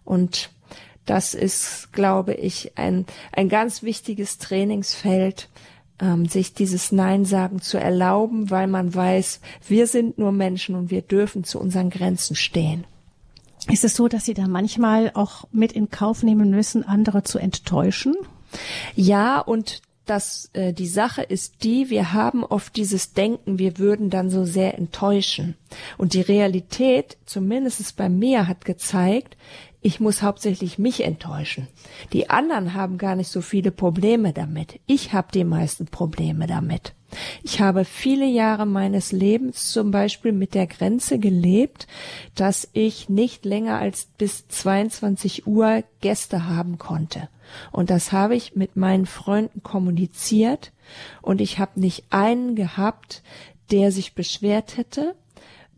Und 0.05 0.51
das 1.05 1.34
ist, 1.34 1.92
glaube 1.92 2.34
ich, 2.34 2.76
ein, 2.76 3.07
ein 3.32 3.49
ganz 3.49 3.82
wichtiges 3.82 4.38
Trainingsfeld, 4.38 5.49
ähm, 6.01 6.26
sich 6.26 6.55
dieses 6.55 6.92
Nein 6.92 7.24
sagen 7.24 7.61
zu 7.61 7.78
erlauben, 7.78 8.51
weil 8.51 8.66
man 8.66 8.94
weiß, 8.94 9.40
wir 9.66 9.86
sind 9.86 10.18
nur 10.18 10.32
Menschen 10.32 10.74
und 10.74 10.90
wir 10.90 11.03
dürfen 11.03 11.44
zu 11.44 11.59
unseren 11.59 11.90
Grenzen 11.90 12.36
stehen. 12.36 12.84
Ist 13.70 13.84
es 13.84 13.94
so, 13.94 14.09
dass 14.09 14.24
Sie 14.24 14.34
da 14.34 14.46
manchmal 14.46 15.11
auch 15.14 15.44
mit 15.53 15.72
in 15.72 15.90
Kauf 15.90 16.22
nehmen 16.22 16.51
müssen, 16.51 16.84
andere 16.84 17.22
zu 17.22 17.38
enttäuschen? 17.38 18.14
Ja, 18.94 19.40
und 19.40 19.82
dass 20.07 20.49
äh, 20.55 20.72
die 20.72 20.86
Sache 20.86 21.22
ist 21.22 21.64
die, 21.64 21.90
wir 21.90 22.12
haben 22.12 22.44
oft 22.44 22.76
dieses 22.76 23.12
Denken, 23.12 23.59
wir 23.59 23.78
würden 23.78 24.09
dann 24.11 24.30
so 24.30 24.44
sehr 24.44 24.78
enttäuschen. 24.78 25.55
Und 25.99 26.14
die 26.14 26.22
Realität, 26.22 27.18
zumindest 27.26 27.96
bei 27.96 28.09
mir, 28.09 28.49
hat 28.49 28.64
gezeigt, 28.64 29.36
ich 29.81 30.01
muss 30.01 30.22
hauptsächlich 30.22 30.79
mich 30.79 31.05
enttäuschen. 31.05 31.68
Die 32.12 32.31
anderen 32.31 32.74
haben 32.74 32.99
gar 32.99 33.14
nicht 33.14 33.29
so 33.29 33.41
viele 33.41 33.70
Probleme 33.70 34.33
damit. 34.33 34.81
Ich 34.87 35.12
habe 35.12 35.29
die 35.33 35.45
meisten 35.45 35.87
Probleme 35.87 36.47
damit. 36.47 36.95
Ich 37.43 37.61
habe 37.61 37.85
viele 37.85 38.26
Jahre 38.26 38.66
meines 38.66 39.12
Lebens 39.12 39.70
zum 39.70 39.91
Beispiel 39.91 40.33
mit 40.33 40.55
der 40.55 40.66
Grenze 40.66 41.18
gelebt, 41.18 41.87
dass 42.35 42.68
ich 42.72 43.09
nicht 43.09 43.45
länger 43.45 43.79
als 43.79 44.09
bis 44.18 44.47
22 44.49 45.47
Uhr 45.47 45.85
Gäste 46.01 46.47
haben 46.47 46.76
konnte. 46.79 47.29
Und 47.72 47.89
das 47.89 48.12
habe 48.12 48.37
ich 48.37 48.57
mit 48.57 48.76
meinen 48.76 49.07
Freunden 49.07 49.62
kommuniziert 49.62 50.72
und 51.22 51.41
ich 51.41 51.59
habe 51.59 51.81
nicht 51.81 52.05
einen 52.11 52.57
gehabt, 52.57 53.22
der 53.70 53.93
sich 53.93 54.14
beschwert 54.14 54.76
hätte, 54.76 55.14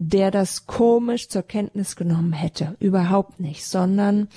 der 0.00 0.30
das 0.30 0.66
komisch 0.66 1.28
zur 1.28 1.42
Kenntnis 1.42 1.94
genommen 1.94 2.32
hätte. 2.32 2.74
Überhaupt 2.80 3.38
nicht, 3.38 3.66
sondern 3.66 4.28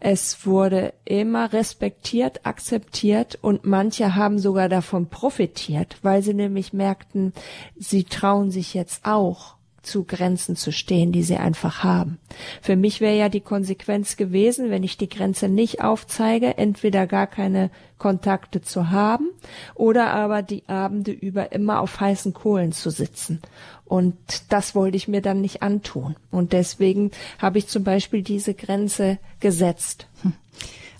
es 0.00 0.46
wurde 0.46 0.94
immer 1.04 1.52
respektiert, 1.52 2.46
akzeptiert 2.46 3.38
und 3.40 3.66
manche 3.66 4.16
haben 4.16 4.38
sogar 4.38 4.70
davon 4.70 5.06
profitiert, 5.06 5.98
weil 6.02 6.22
sie 6.22 6.32
nämlich 6.32 6.72
merkten, 6.72 7.34
sie 7.76 8.04
trauen 8.04 8.50
sich 8.50 8.72
jetzt 8.72 9.04
auch 9.04 9.56
zu 9.84 10.04
Grenzen 10.04 10.56
zu 10.56 10.72
stehen, 10.72 11.12
die 11.12 11.22
sie 11.22 11.36
einfach 11.36 11.84
haben. 11.84 12.18
Für 12.60 12.76
mich 12.76 13.00
wäre 13.00 13.16
ja 13.16 13.28
die 13.28 13.40
Konsequenz 13.40 14.16
gewesen, 14.16 14.70
wenn 14.70 14.82
ich 14.82 14.96
die 14.96 15.08
Grenze 15.08 15.48
nicht 15.48 15.82
aufzeige, 15.82 16.58
entweder 16.58 17.06
gar 17.06 17.26
keine 17.26 17.70
Kontakte 17.98 18.60
zu 18.60 18.90
haben 18.90 19.28
oder 19.74 20.10
aber 20.12 20.42
die 20.42 20.64
Abende 20.66 21.12
über 21.12 21.52
immer 21.52 21.80
auf 21.80 22.00
heißen 22.00 22.34
Kohlen 22.34 22.72
zu 22.72 22.90
sitzen. 22.90 23.40
Und 23.84 24.16
das 24.48 24.74
wollte 24.74 24.96
ich 24.96 25.08
mir 25.08 25.22
dann 25.22 25.40
nicht 25.40 25.62
antun. 25.62 26.16
Und 26.30 26.52
deswegen 26.52 27.10
habe 27.38 27.58
ich 27.58 27.68
zum 27.68 27.84
Beispiel 27.84 28.22
diese 28.22 28.54
Grenze 28.54 29.18
gesetzt. 29.40 30.06
Hm. 30.22 30.32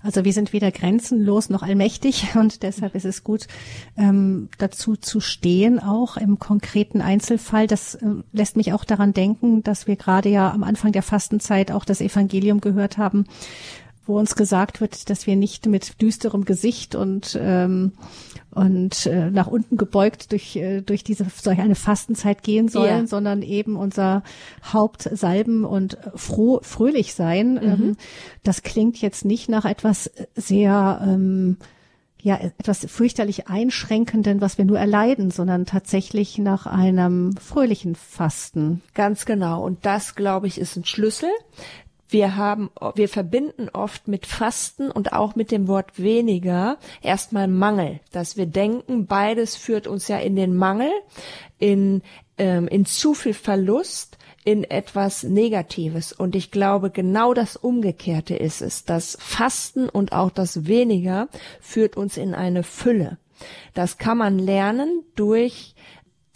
Also 0.05 0.25
wir 0.27 0.35
sind 0.35 0.53
weder 0.53 0.71
grenzenlos 0.71 1.49
noch 1.49 1.63
allmächtig 1.63 2.27
und 2.37 2.63
deshalb 2.63 2.95
ist 2.95 3.07
es 3.07 3.25
gut, 3.25 3.47
ähm, 3.97 4.51
dazu 4.59 4.97
zu 4.97 5.21
stehen, 5.21 5.81
auch 5.81 6.19
im 6.19 6.39
konkreten 6.39 7.01
Einzelfall. 7.01 7.67
Das 7.67 7.95
äh, 7.95 8.07
lässt 8.33 8.57
mich 8.57 8.75
auch 8.75 8.85
daran 8.85 9.15
denken, 9.15 9.63
dass 9.63 9.87
wir 9.87 9.97
gerade 9.97 10.29
ja 10.29 10.53
am 10.53 10.63
Anfang 10.63 10.93
der 10.93 11.03
Fastenzeit 11.03 11.73
auch 11.73 11.87
das 11.87 12.03
Evangelium 12.03 12.61
gehört 12.61 12.99
haben, 12.99 13.25
wo 14.07 14.19
uns 14.19 14.37
gesagt 14.37 14.81
wird, 14.81 15.11
dass 15.11 15.27
wir 15.27 15.37
nicht 15.37 15.67
mit 15.67 16.01
düsterem 16.01 16.45
Gesicht 16.45 16.95
und 16.95 17.39
ähm, 17.41 17.93
und 18.51 19.07
äh, 19.07 19.31
nach 19.31 19.49
unten 19.49 19.77
gebeugt 19.77 20.31
durch 20.33 20.57
äh, 20.57 20.81
durch 20.81 21.03
diese 21.03 21.27
solch 21.35 21.59
eine 21.59 21.75
Fastenzeit 21.75 22.43
gehen 22.43 22.69
sollen, 22.69 23.03
ja. 23.03 23.07
sondern 23.07 23.43
eben 23.43 23.77
unser 23.77 24.23
Haupt 24.73 25.09
salben 25.13 25.65
und 25.65 25.99
froh 26.15 26.61
fröhlich 26.63 27.15
sein. 27.15 27.55
Mhm. 27.55 27.63
Ähm, 27.63 27.97
das 28.43 28.63
klingt 28.63 29.01
jetzt 29.01 29.25
nicht 29.25 29.49
nach 29.49 29.65
etwas 29.65 30.11
sehr 30.35 31.01
ähm, 31.03 31.57
ja 32.25 32.37
etwas 32.37 32.87
fürchterlich 32.87 33.49
einschränkenden, 33.49 34.41
was 34.41 34.57
wir 34.57 34.65
nur 34.65 34.79
erleiden, 34.79 35.31
sondern 35.31 35.67
tatsächlich 35.67 36.39
nach 36.39 36.67
einem 36.67 37.37
fröhlichen 37.37 37.95
Fasten. 37.95 38.83
Ganz 38.95 39.27
genau. 39.27 39.63
Und 39.63 39.85
das, 39.85 40.15
glaube 40.15 40.47
ich, 40.47 40.59
ist 40.59 40.77
ein 40.77 40.87
Schlüssel 40.87 41.29
wir 42.15 42.37
haben, 42.37 42.71
wir 42.95 43.09
verbinden 43.09 43.69
oft 43.73 44.07
mit 44.07 44.25
Fasten 44.25 44.91
und 44.91 45.13
auch 45.13 45.35
mit 45.35 45.51
dem 45.51 45.67
Wort 45.67 45.99
weniger 46.01 46.79
erstmal 47.03 47.49
Mangel, 47.49 47.99
dass 48.13 48.37
wir 48.37 48.47
denken, 48.47 49.07
beides 49.07 49.57
führt 49.57 49.89
uns 49.89 50.07
ja 50.07 50.19
in 50.19 50.37
den 50.37 50.55
Mangel, 50.55 50.93
in, 51.59 52.03
ähm, 52.39 52.69
in 52.69 52.87
zu 52.87 53.15
viel 53.15 53.35
Verlust, 53.35 54.17
in 54.45 54.63
etwas 54.63 55.25
Negatives. 55.25 56.13
Und 56.13 56.37
ich 56.37 56.53
glaube, 56.53 56.91
genau 56.91 57.35
das 57.35 57.57
Umgekehrte 57.57 58.37
ist 58.37 58.63
es. 58.63 58.85
Das 58.85 59.19
Fasten 59.21 59.89
und 59.89 60.13
auch 60.13 60.31
das 60.31 60.67
Weniger 60.67 61.29
führt 61.61 61.97
uns 61.97 62.17
in 62.17 62.33
eine 62.33 62.63
Fülle. 62.63 63.19
Das 63.73 63.99
kann 63.99 64.19
man 64.19 64.39
lernen 64.39 65.03
durch 65.17 65.74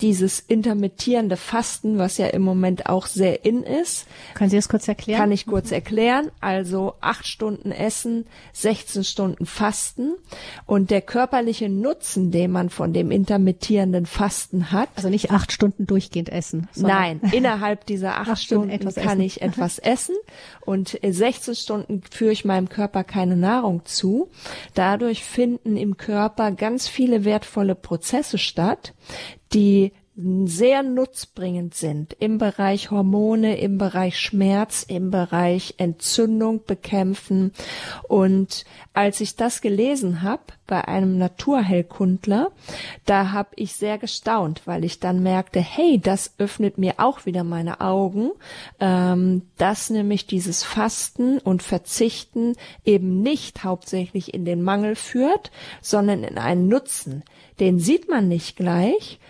dieses 0.01 0.39
intermittierende 0.39 1.37
Fasten, 1.37 1.99
was 1.99 2.19
ja 2.19 2.29
im 2.29 2.43
Moment 2.43 2.87
auch 2.87 3.07
sehr 3.07 3.45
in 3.45 3.65
ist. 3.65 4.07
Können 4.35 4.51
Sie 4.51 4.57
das 4.57 4.69
kurz 4.69 4.87
erklären? 4.87 5.19
Kann 5.19 5.33
ich 5.33 5.47
kurz 5.47 5.73
erklären. 5.73 6.31
Also 6.41 6.95
acht 7.01 7.27
Stunden 7.27 7.73
essen, 7.73 8.27
16 8.53 9.03
Stunden 9.03 9.45
fasten 9.45 10.15
und 10.67 10.91
der 10.91 11.01
körperliche 11.01 11.69
Nutzen, 11.69 12.31
den 12.31 12.53
man 12.53 12.71
von 12.71 12.93
dem 12.93 13.11
intermittierenden 13.11 14.07
Fasten 14.07 14.71
hat. 14.71 14.89
Also 14.95 15.09
nicht 15.09 15.33
acht 15.33 15.51
Stunden 15.51 15.87
durchgehend 15.87 16.29
essen. 16.29 16.69
Nein, 16.77 17.21
innerhalb 17.33 17.85
dieser 17.87 18.19
acht, 18.19 18.31
acht 18.31 18.43
Stunden, 18.43 18.71
Stunden 18.71 18.95
kann 18.95 19.19
essen. 19.19 19.21
ich 19.21 19.43
etwas 19.43 19.81
essen 19.81 20.15
und 20.61 20.99
16 21.03 21.57
Stunden 21.57 22.03
führe 22.09 22.33
ich 22.33 22.45
meinem 22.45 22.69
Körper 22.69 23.03
keine 23.03 23.37
Nahrung 23.37 23.85
zu. 23.85 24.29
Dadurch 24.75 25.25
finden 25.25 25.77
im 25.77 25.97
Körper 25.97 26.53
ganz 26.53 26.87
viele 26.87 27.25
wertvolle 27.25 27.75
Prozesse 27.75 28.39
statt, 28.39 28.95
die 29.53 29.93
sehr 30.21 30.83
nutzbringend 30.83 31.75
sind 31.75 32.17
im 32.19 32.39
Bereich 32.39 32.91
Hormone, 32.91 33.57
im 33.59 33.79
Bereich 33.79 34.19
Schmerz, 34.19 34.83
im 34.83 35.13
Bereich 35.13 35.75
Entzündung 35.77 36.65
bekämpfen. 36.67 37.53
Und 38.09 38.65
als 38.95 39.21
ich 39.21 39.37
das 39.37 39.61
gelesen 39.61 40.23
habe 40.23 40.43
bei 40.67 40.89
einem 40.89 41.19
Naturheilkundler, 41.19 42.51
da 43.07 43.31
habe 43.31 43.51
ich 43.55 43.75
sehr 43.75 43.97
gestaunt, 43.97 44.63
weil 44.65 44.85
ich 44.85 44.99
dann 44.99 45.23
merkte, 45.23 45.61
hey, 45.61 46.01
das 46.01 46.35
öffnet 46.39 46.79
mir 46.79 46.95
auch 46.97 47.25
wieder 47.25 47.45
meine 47.45 47.81
Augen, 47.81 48.33
ähm, 48.81 49.43
dass 49.57 49.89
nämlich 49.89 50.27
dieses 50.27 50.65
Fasten 50.65 51.39
und 51.39 51.63
Verzichten 51.63 52.57
eben 52.85 53.23
nicht 53.23 53.63
hauptsächlich 53.63 54.35
in 54.35 54.45
den 54.45 54.63
Mangel 54.63 54.97
führt, 54.97 55.53
sondern 55.81 56.25
in 56.25 56.39
einen 56.39 56.67
Nutzen. 56.67 57.23
Den 57.61 57.79
sieht 57.79 58.09
man 58.09 58.27
nicht 58.29 58.57
gleich, 58.57 59.21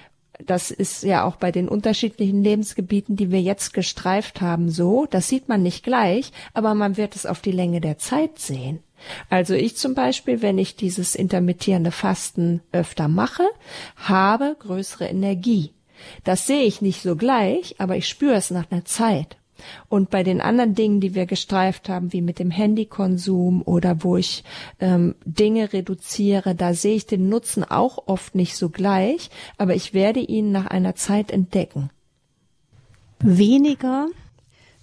das 0.44 0.70
ist 0.70 1.02
ja 1.02 1.24
auch 1.24 1.36
bei 1.36 1.50
den 1.50 1.68
unterschiedlichen 1.68 2.42
Lebensgebieten, 2.42 3.16
die 3.16 3.30
wir 3.30 3.40
jetzt 3.40 3.72
gestreift 3.72 4.40
haben, 4.40 4.70
so. 4.70 5.06
Das 5.10 5.28
sieht 5.28 5.48
man 5.48 5.62
nicht 5.62 5.84
gleich, 5.84 6.32
aber 6.54 6.74
man 6.74 6.96
wird 6.96 7.16
es 7.16 7.26
auf 7.26 7.40
die 7.40 7.52
Länge 7.52 7.80
der 7.80 7.98
Zeit 7.98 8.38
sehen. 8.38 8.80
Also 9.30 9.54
ich 9.54 9.76
zum 9.76 9.94
Beispiel, 9.94 10.42
wenn 10.42 10.58
ich 10.58 10.76
dieses 10.76 11.14
intermittierende 11.14 11.92
Fasten 11.92 12.62
öfter 12.72 13.08
mache, 13.08 13.44
habe 13.96 14.56
größere 14.58 15.06
Energie. 15.06 15.72
Das 16.24 16.46
sehe 16.46 16.62
ich 16.62 16.82
nicht 16.82 17.02
so 17.02 17.16
gleich, 17.16 17.76
aber 17.78 17.96
ich 17.96 18.08
spüre 18.08 18.34
es 18.34 18.50
nach 18.50 18.70
einer 18.70 18.84
Zeit. 18.84 19.37
Und 19.88 20.10
bei 20.10 20.22
den 20.22 20.40
anderen 20.40 20.74
Dingen, 20.74 21.00
die 21.00 21.14
wir 21.14 21.26
gestreift 21.26 21.88
haben, 21.88 22.12
wie 22.12 22.22
mit 22.22 22.38
dem 22.38 22.50
Handykonsum 22.50 23.62
oder 23.62 24.02
wo 24.02 24.16
ich 24.16 24.44
ähm, 24.80 25.14
Dinge 25.24 25.72
reduziere, 25.72 26.54
da 26.54 26.74
sehe 26.74 26.96
ich 26.96 27.06
den 27.06 27.28
Nutzen 27.28 27.64
auch 27.64 28.06
oft 28.06 28.34
nicht 28.34 28.56
so 28.56 28.68
gleich, 28.68 29.30
aber 29.56 29.74
ich 29.74 29.94
werde 29.94 30.20
ihn 30.20 30.52
nach 30.52 30.66
einer 30.66 30.94
Zeit 30.94 31.30
entdecken. 31.30 31.90
Weniger 33.20 34.08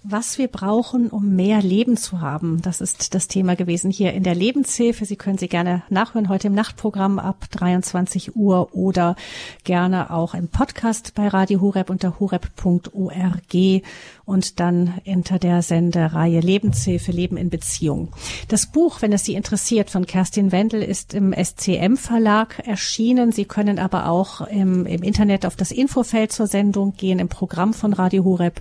was 0.08 0.38
wir 0.38 0.48
brauchen, 0.48 1.08
um 1.10 1.34
mehr 1.34 1.62
Leben 1.62 1.96
zu 1.96 2.20
haben. 2.20 2.62
Das 2.62 2.80
ist 2.80 3.14
das 3.14 3.26
Thema 3.26 3.56
gewesen 3.56 3.90
hier 3.90 4.12
in 4.12 4.22
der 4.22 4.34
Lebenshilfe. 4.34 5.04
Sie 5.04 5.16
können 5.16 5.38
sie 5.38 5.48
gerne 5.48 5.82
nachhören 5.90 6.28
heute 6.28 6.46
im 6.46 6.54
Nachtprogramm 6.54 7.18
ab 7.18 7.46
23 7.50 8.36
Uhr 8.36 8.74
oder 8.74 9.16
gerne 9.64 10.10
auch 10.10 10.34
im 10.34 10.48
Podcast 10.48 11.14
bei 11.14 11.26
Radio 11.28 11.60
Horeb 11.60 11.90
unter 11.90 12.20
horeb.org 12.20 13.82
und 14.24 14.60
dann 14.60 14.94
hinter 15.04 15.38
der 15.38 15.62
Sendereihe 15.62 16.40
Lebenshilfe 16.40 17.10
Leben 17.10 17.36
in 17.36 17.50
Beziehung. 17.50 18.12
Das 18.48 18.66
Buch, 18.66 19.02
wenn 19.02 19.12
es 19.12 19.24
Sie 19.24 19.34
interessiert, 19.34 19.90
von 19.90 20.06
Kerstin 20.06 20.52
Wendel 20.52 20.82
ist 20.82 21.14
im 21.14 21.32
SCM 21.32 21.96
Verlag 21.96 22.60
erschienen. 22.66 23.32
Sie 23.32 23.44
können 23.44 23.78
aber 23.78 24.08
auch 24.08 24.40
im, 24.42 24.86
im 24.86 25.02
Internet 25.02 25.46
auf 25.46 25.56
das 25.56 25.72
Infofeld 25.72 26.32
zur 26.32 26.46
Sendung 26.46 26.94
gehen, 26.96 27.18
im 27.18 27.28
Programm 27.28 27.74
von 27.74 27.92
Radio 27.92 28.24
Horeb 28.24 28.60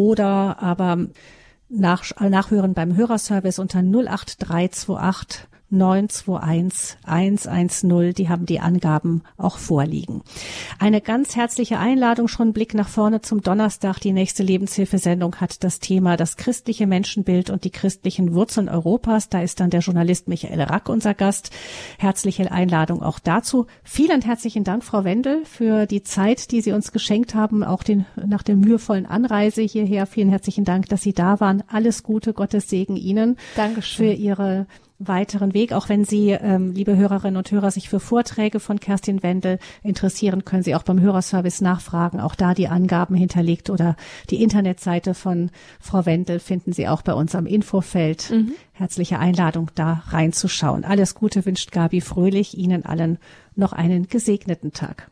oder 0.00 0.62
aber 0.62 1.08
nach, 1.68 2.04
nachhören 2.18 2.72
beim 2.72 2.96
Hörerservice 2.96 3.58
unter 3.58 3.80
08328 3.80 5.46
921 5.70 6.98
110. 7.04 8.14
Die 8.14 8.28
haben 8.28 8.46
die 8.46 8.60
Angaben 8.60 9.22
auch 9.36 9.58
vorliegen. 9.58 10.22
Eine 10.78 11.00
ganz 11.00 11.36
herzliche 11.36 11.78
Einladung, 11.78 12.28
schon 12.28 12.52
Blick 12.52 12.74
nach 12.74 12.88
vorne 12.88 13.20
zum 13.20 13.42
Donnerstag. 13.42 14.00
Die 14.00 14.12
nächste 14.12 14.42
Lebenshilfesendung 14.42 15.36
hat 15.36 15.62
das 15.64 15.78
Thema 15.78 16.16
das 16.16 16.36
christliche 16.36 16.86
Menschenbild 16.86 17.50
und 17.50 17.64
die 17.64 17.70
christlichen 17.70 18.34
Wurzeln 18.34 18.68
Europas. 18.68 19.28
Da 19.28 19.42
ist 19.42 19.60
dann 19.60 19.70
der 19.70 19.80
Journalist 19.80 20.28
Michael 20.28 20.60
Rack 20.62 20.88
unser 20.88 21.14
Gast. 21.14 21.50
Herzliche 21.98 22.50
Einladung 22.50 23.02
auch 23.02 23.18
dazu. 23.18 23.66
Vielen 23.84 24.22
herzlichen 24.22 24.64
Dank, 24.64 24.84
Frau 24.84 25.04
Wendel, 25.04 25.44
für 25.44 25.86
die 25.86 26.02
Zeit, 26.02 26.50
die 26.50 26.60
Sie 26.60 26.72
uns 26.72 26.92
geschenkt 26.92 27.34
haben, 27.34 27.62
auch 27.62 27.82
den, 27.82 28.06
nach 28.16 28.42
der 28.42 28.56
mühevollen 28.56 29.06
Anreise 29.06 29.62
hierher. 29.62 30.06
Vielen 30.06 30.30
herzlichen 30.30 30.64
Dank, 30.64 30.88
dass 30.88 31.02
Sie 31.02 31.12
da 31.12 31.40
waren. 31.40 31.62
Alles 31.68 32.02
Gute, 32.02 32.32
Gottes 32.32 32.68
Segen 32.68 32.96
Ihnen. 32.96 33.36
Dankeschön. 33.56 34.06
Für 34.06 34.12
Ihre 34.12 34.66
weiteren 35.00 35.54
Weg. 35.54 35.72
Auch 35.72 35.88
wenn 35.88 36.04
Sie, 36.04 36.30
ähm, 36.30 36.72
liebe 36.72 36.96
Hörerinnen 36.96 37.38
und 37.38 37.50
Hörer, 37.50 37.70
sich 37.70 37.88
für 37.88 37.98
Vorträge 37.98 38.60
von 38.60 38.78
Kerstin 38.78 39.22
Wendel 39.22 39.58
interessieren, 39.82 40.44
können 40.44 40.62
Sie 40.62 40.74
auch 40.74 40.82
beim 40.82 41.00
Hörerservice 41.00 41.62
nachfragen. 41.62 42.20
Auch 42.20 42.34
da 42.34 42.54
die 42.54 42.68
Angaben 42.68 43.14
hinterlegt 43.14 43.70
oder 43.70 43.96
die 44.28 44.42
Internetseite 44.42 45.14
von 45.14 45.50
Frau 45.80 46.06
Wendel 46.06 46.38
finden 46.38 46.72
Sie 46.72 46.86
auch 46.86 47.02
bei 47.02 47.14
uns 47.14 47.34
am 47.34 47.46
Infofeld. 47.46 48.30
Mhm. 48.30 48.52
Herzliche 48.72 49.18
Einladung, 49.18 49.70
da 49.74 50.04
reinzuschauen. 50.08 50.84
Alles 50.84 51.14
Gute 51.14 51.44
wünscht 51.46 51.72
Gabi 51.72 52.00
Fröhlich. 52.00 52.56
Ihnen 52.56 52.84
allen 52.84 53.18
noch 53.56 53.72
einen 53.72 54.06
gesegneten 54.06 54.72
Tag. 54.72 55.10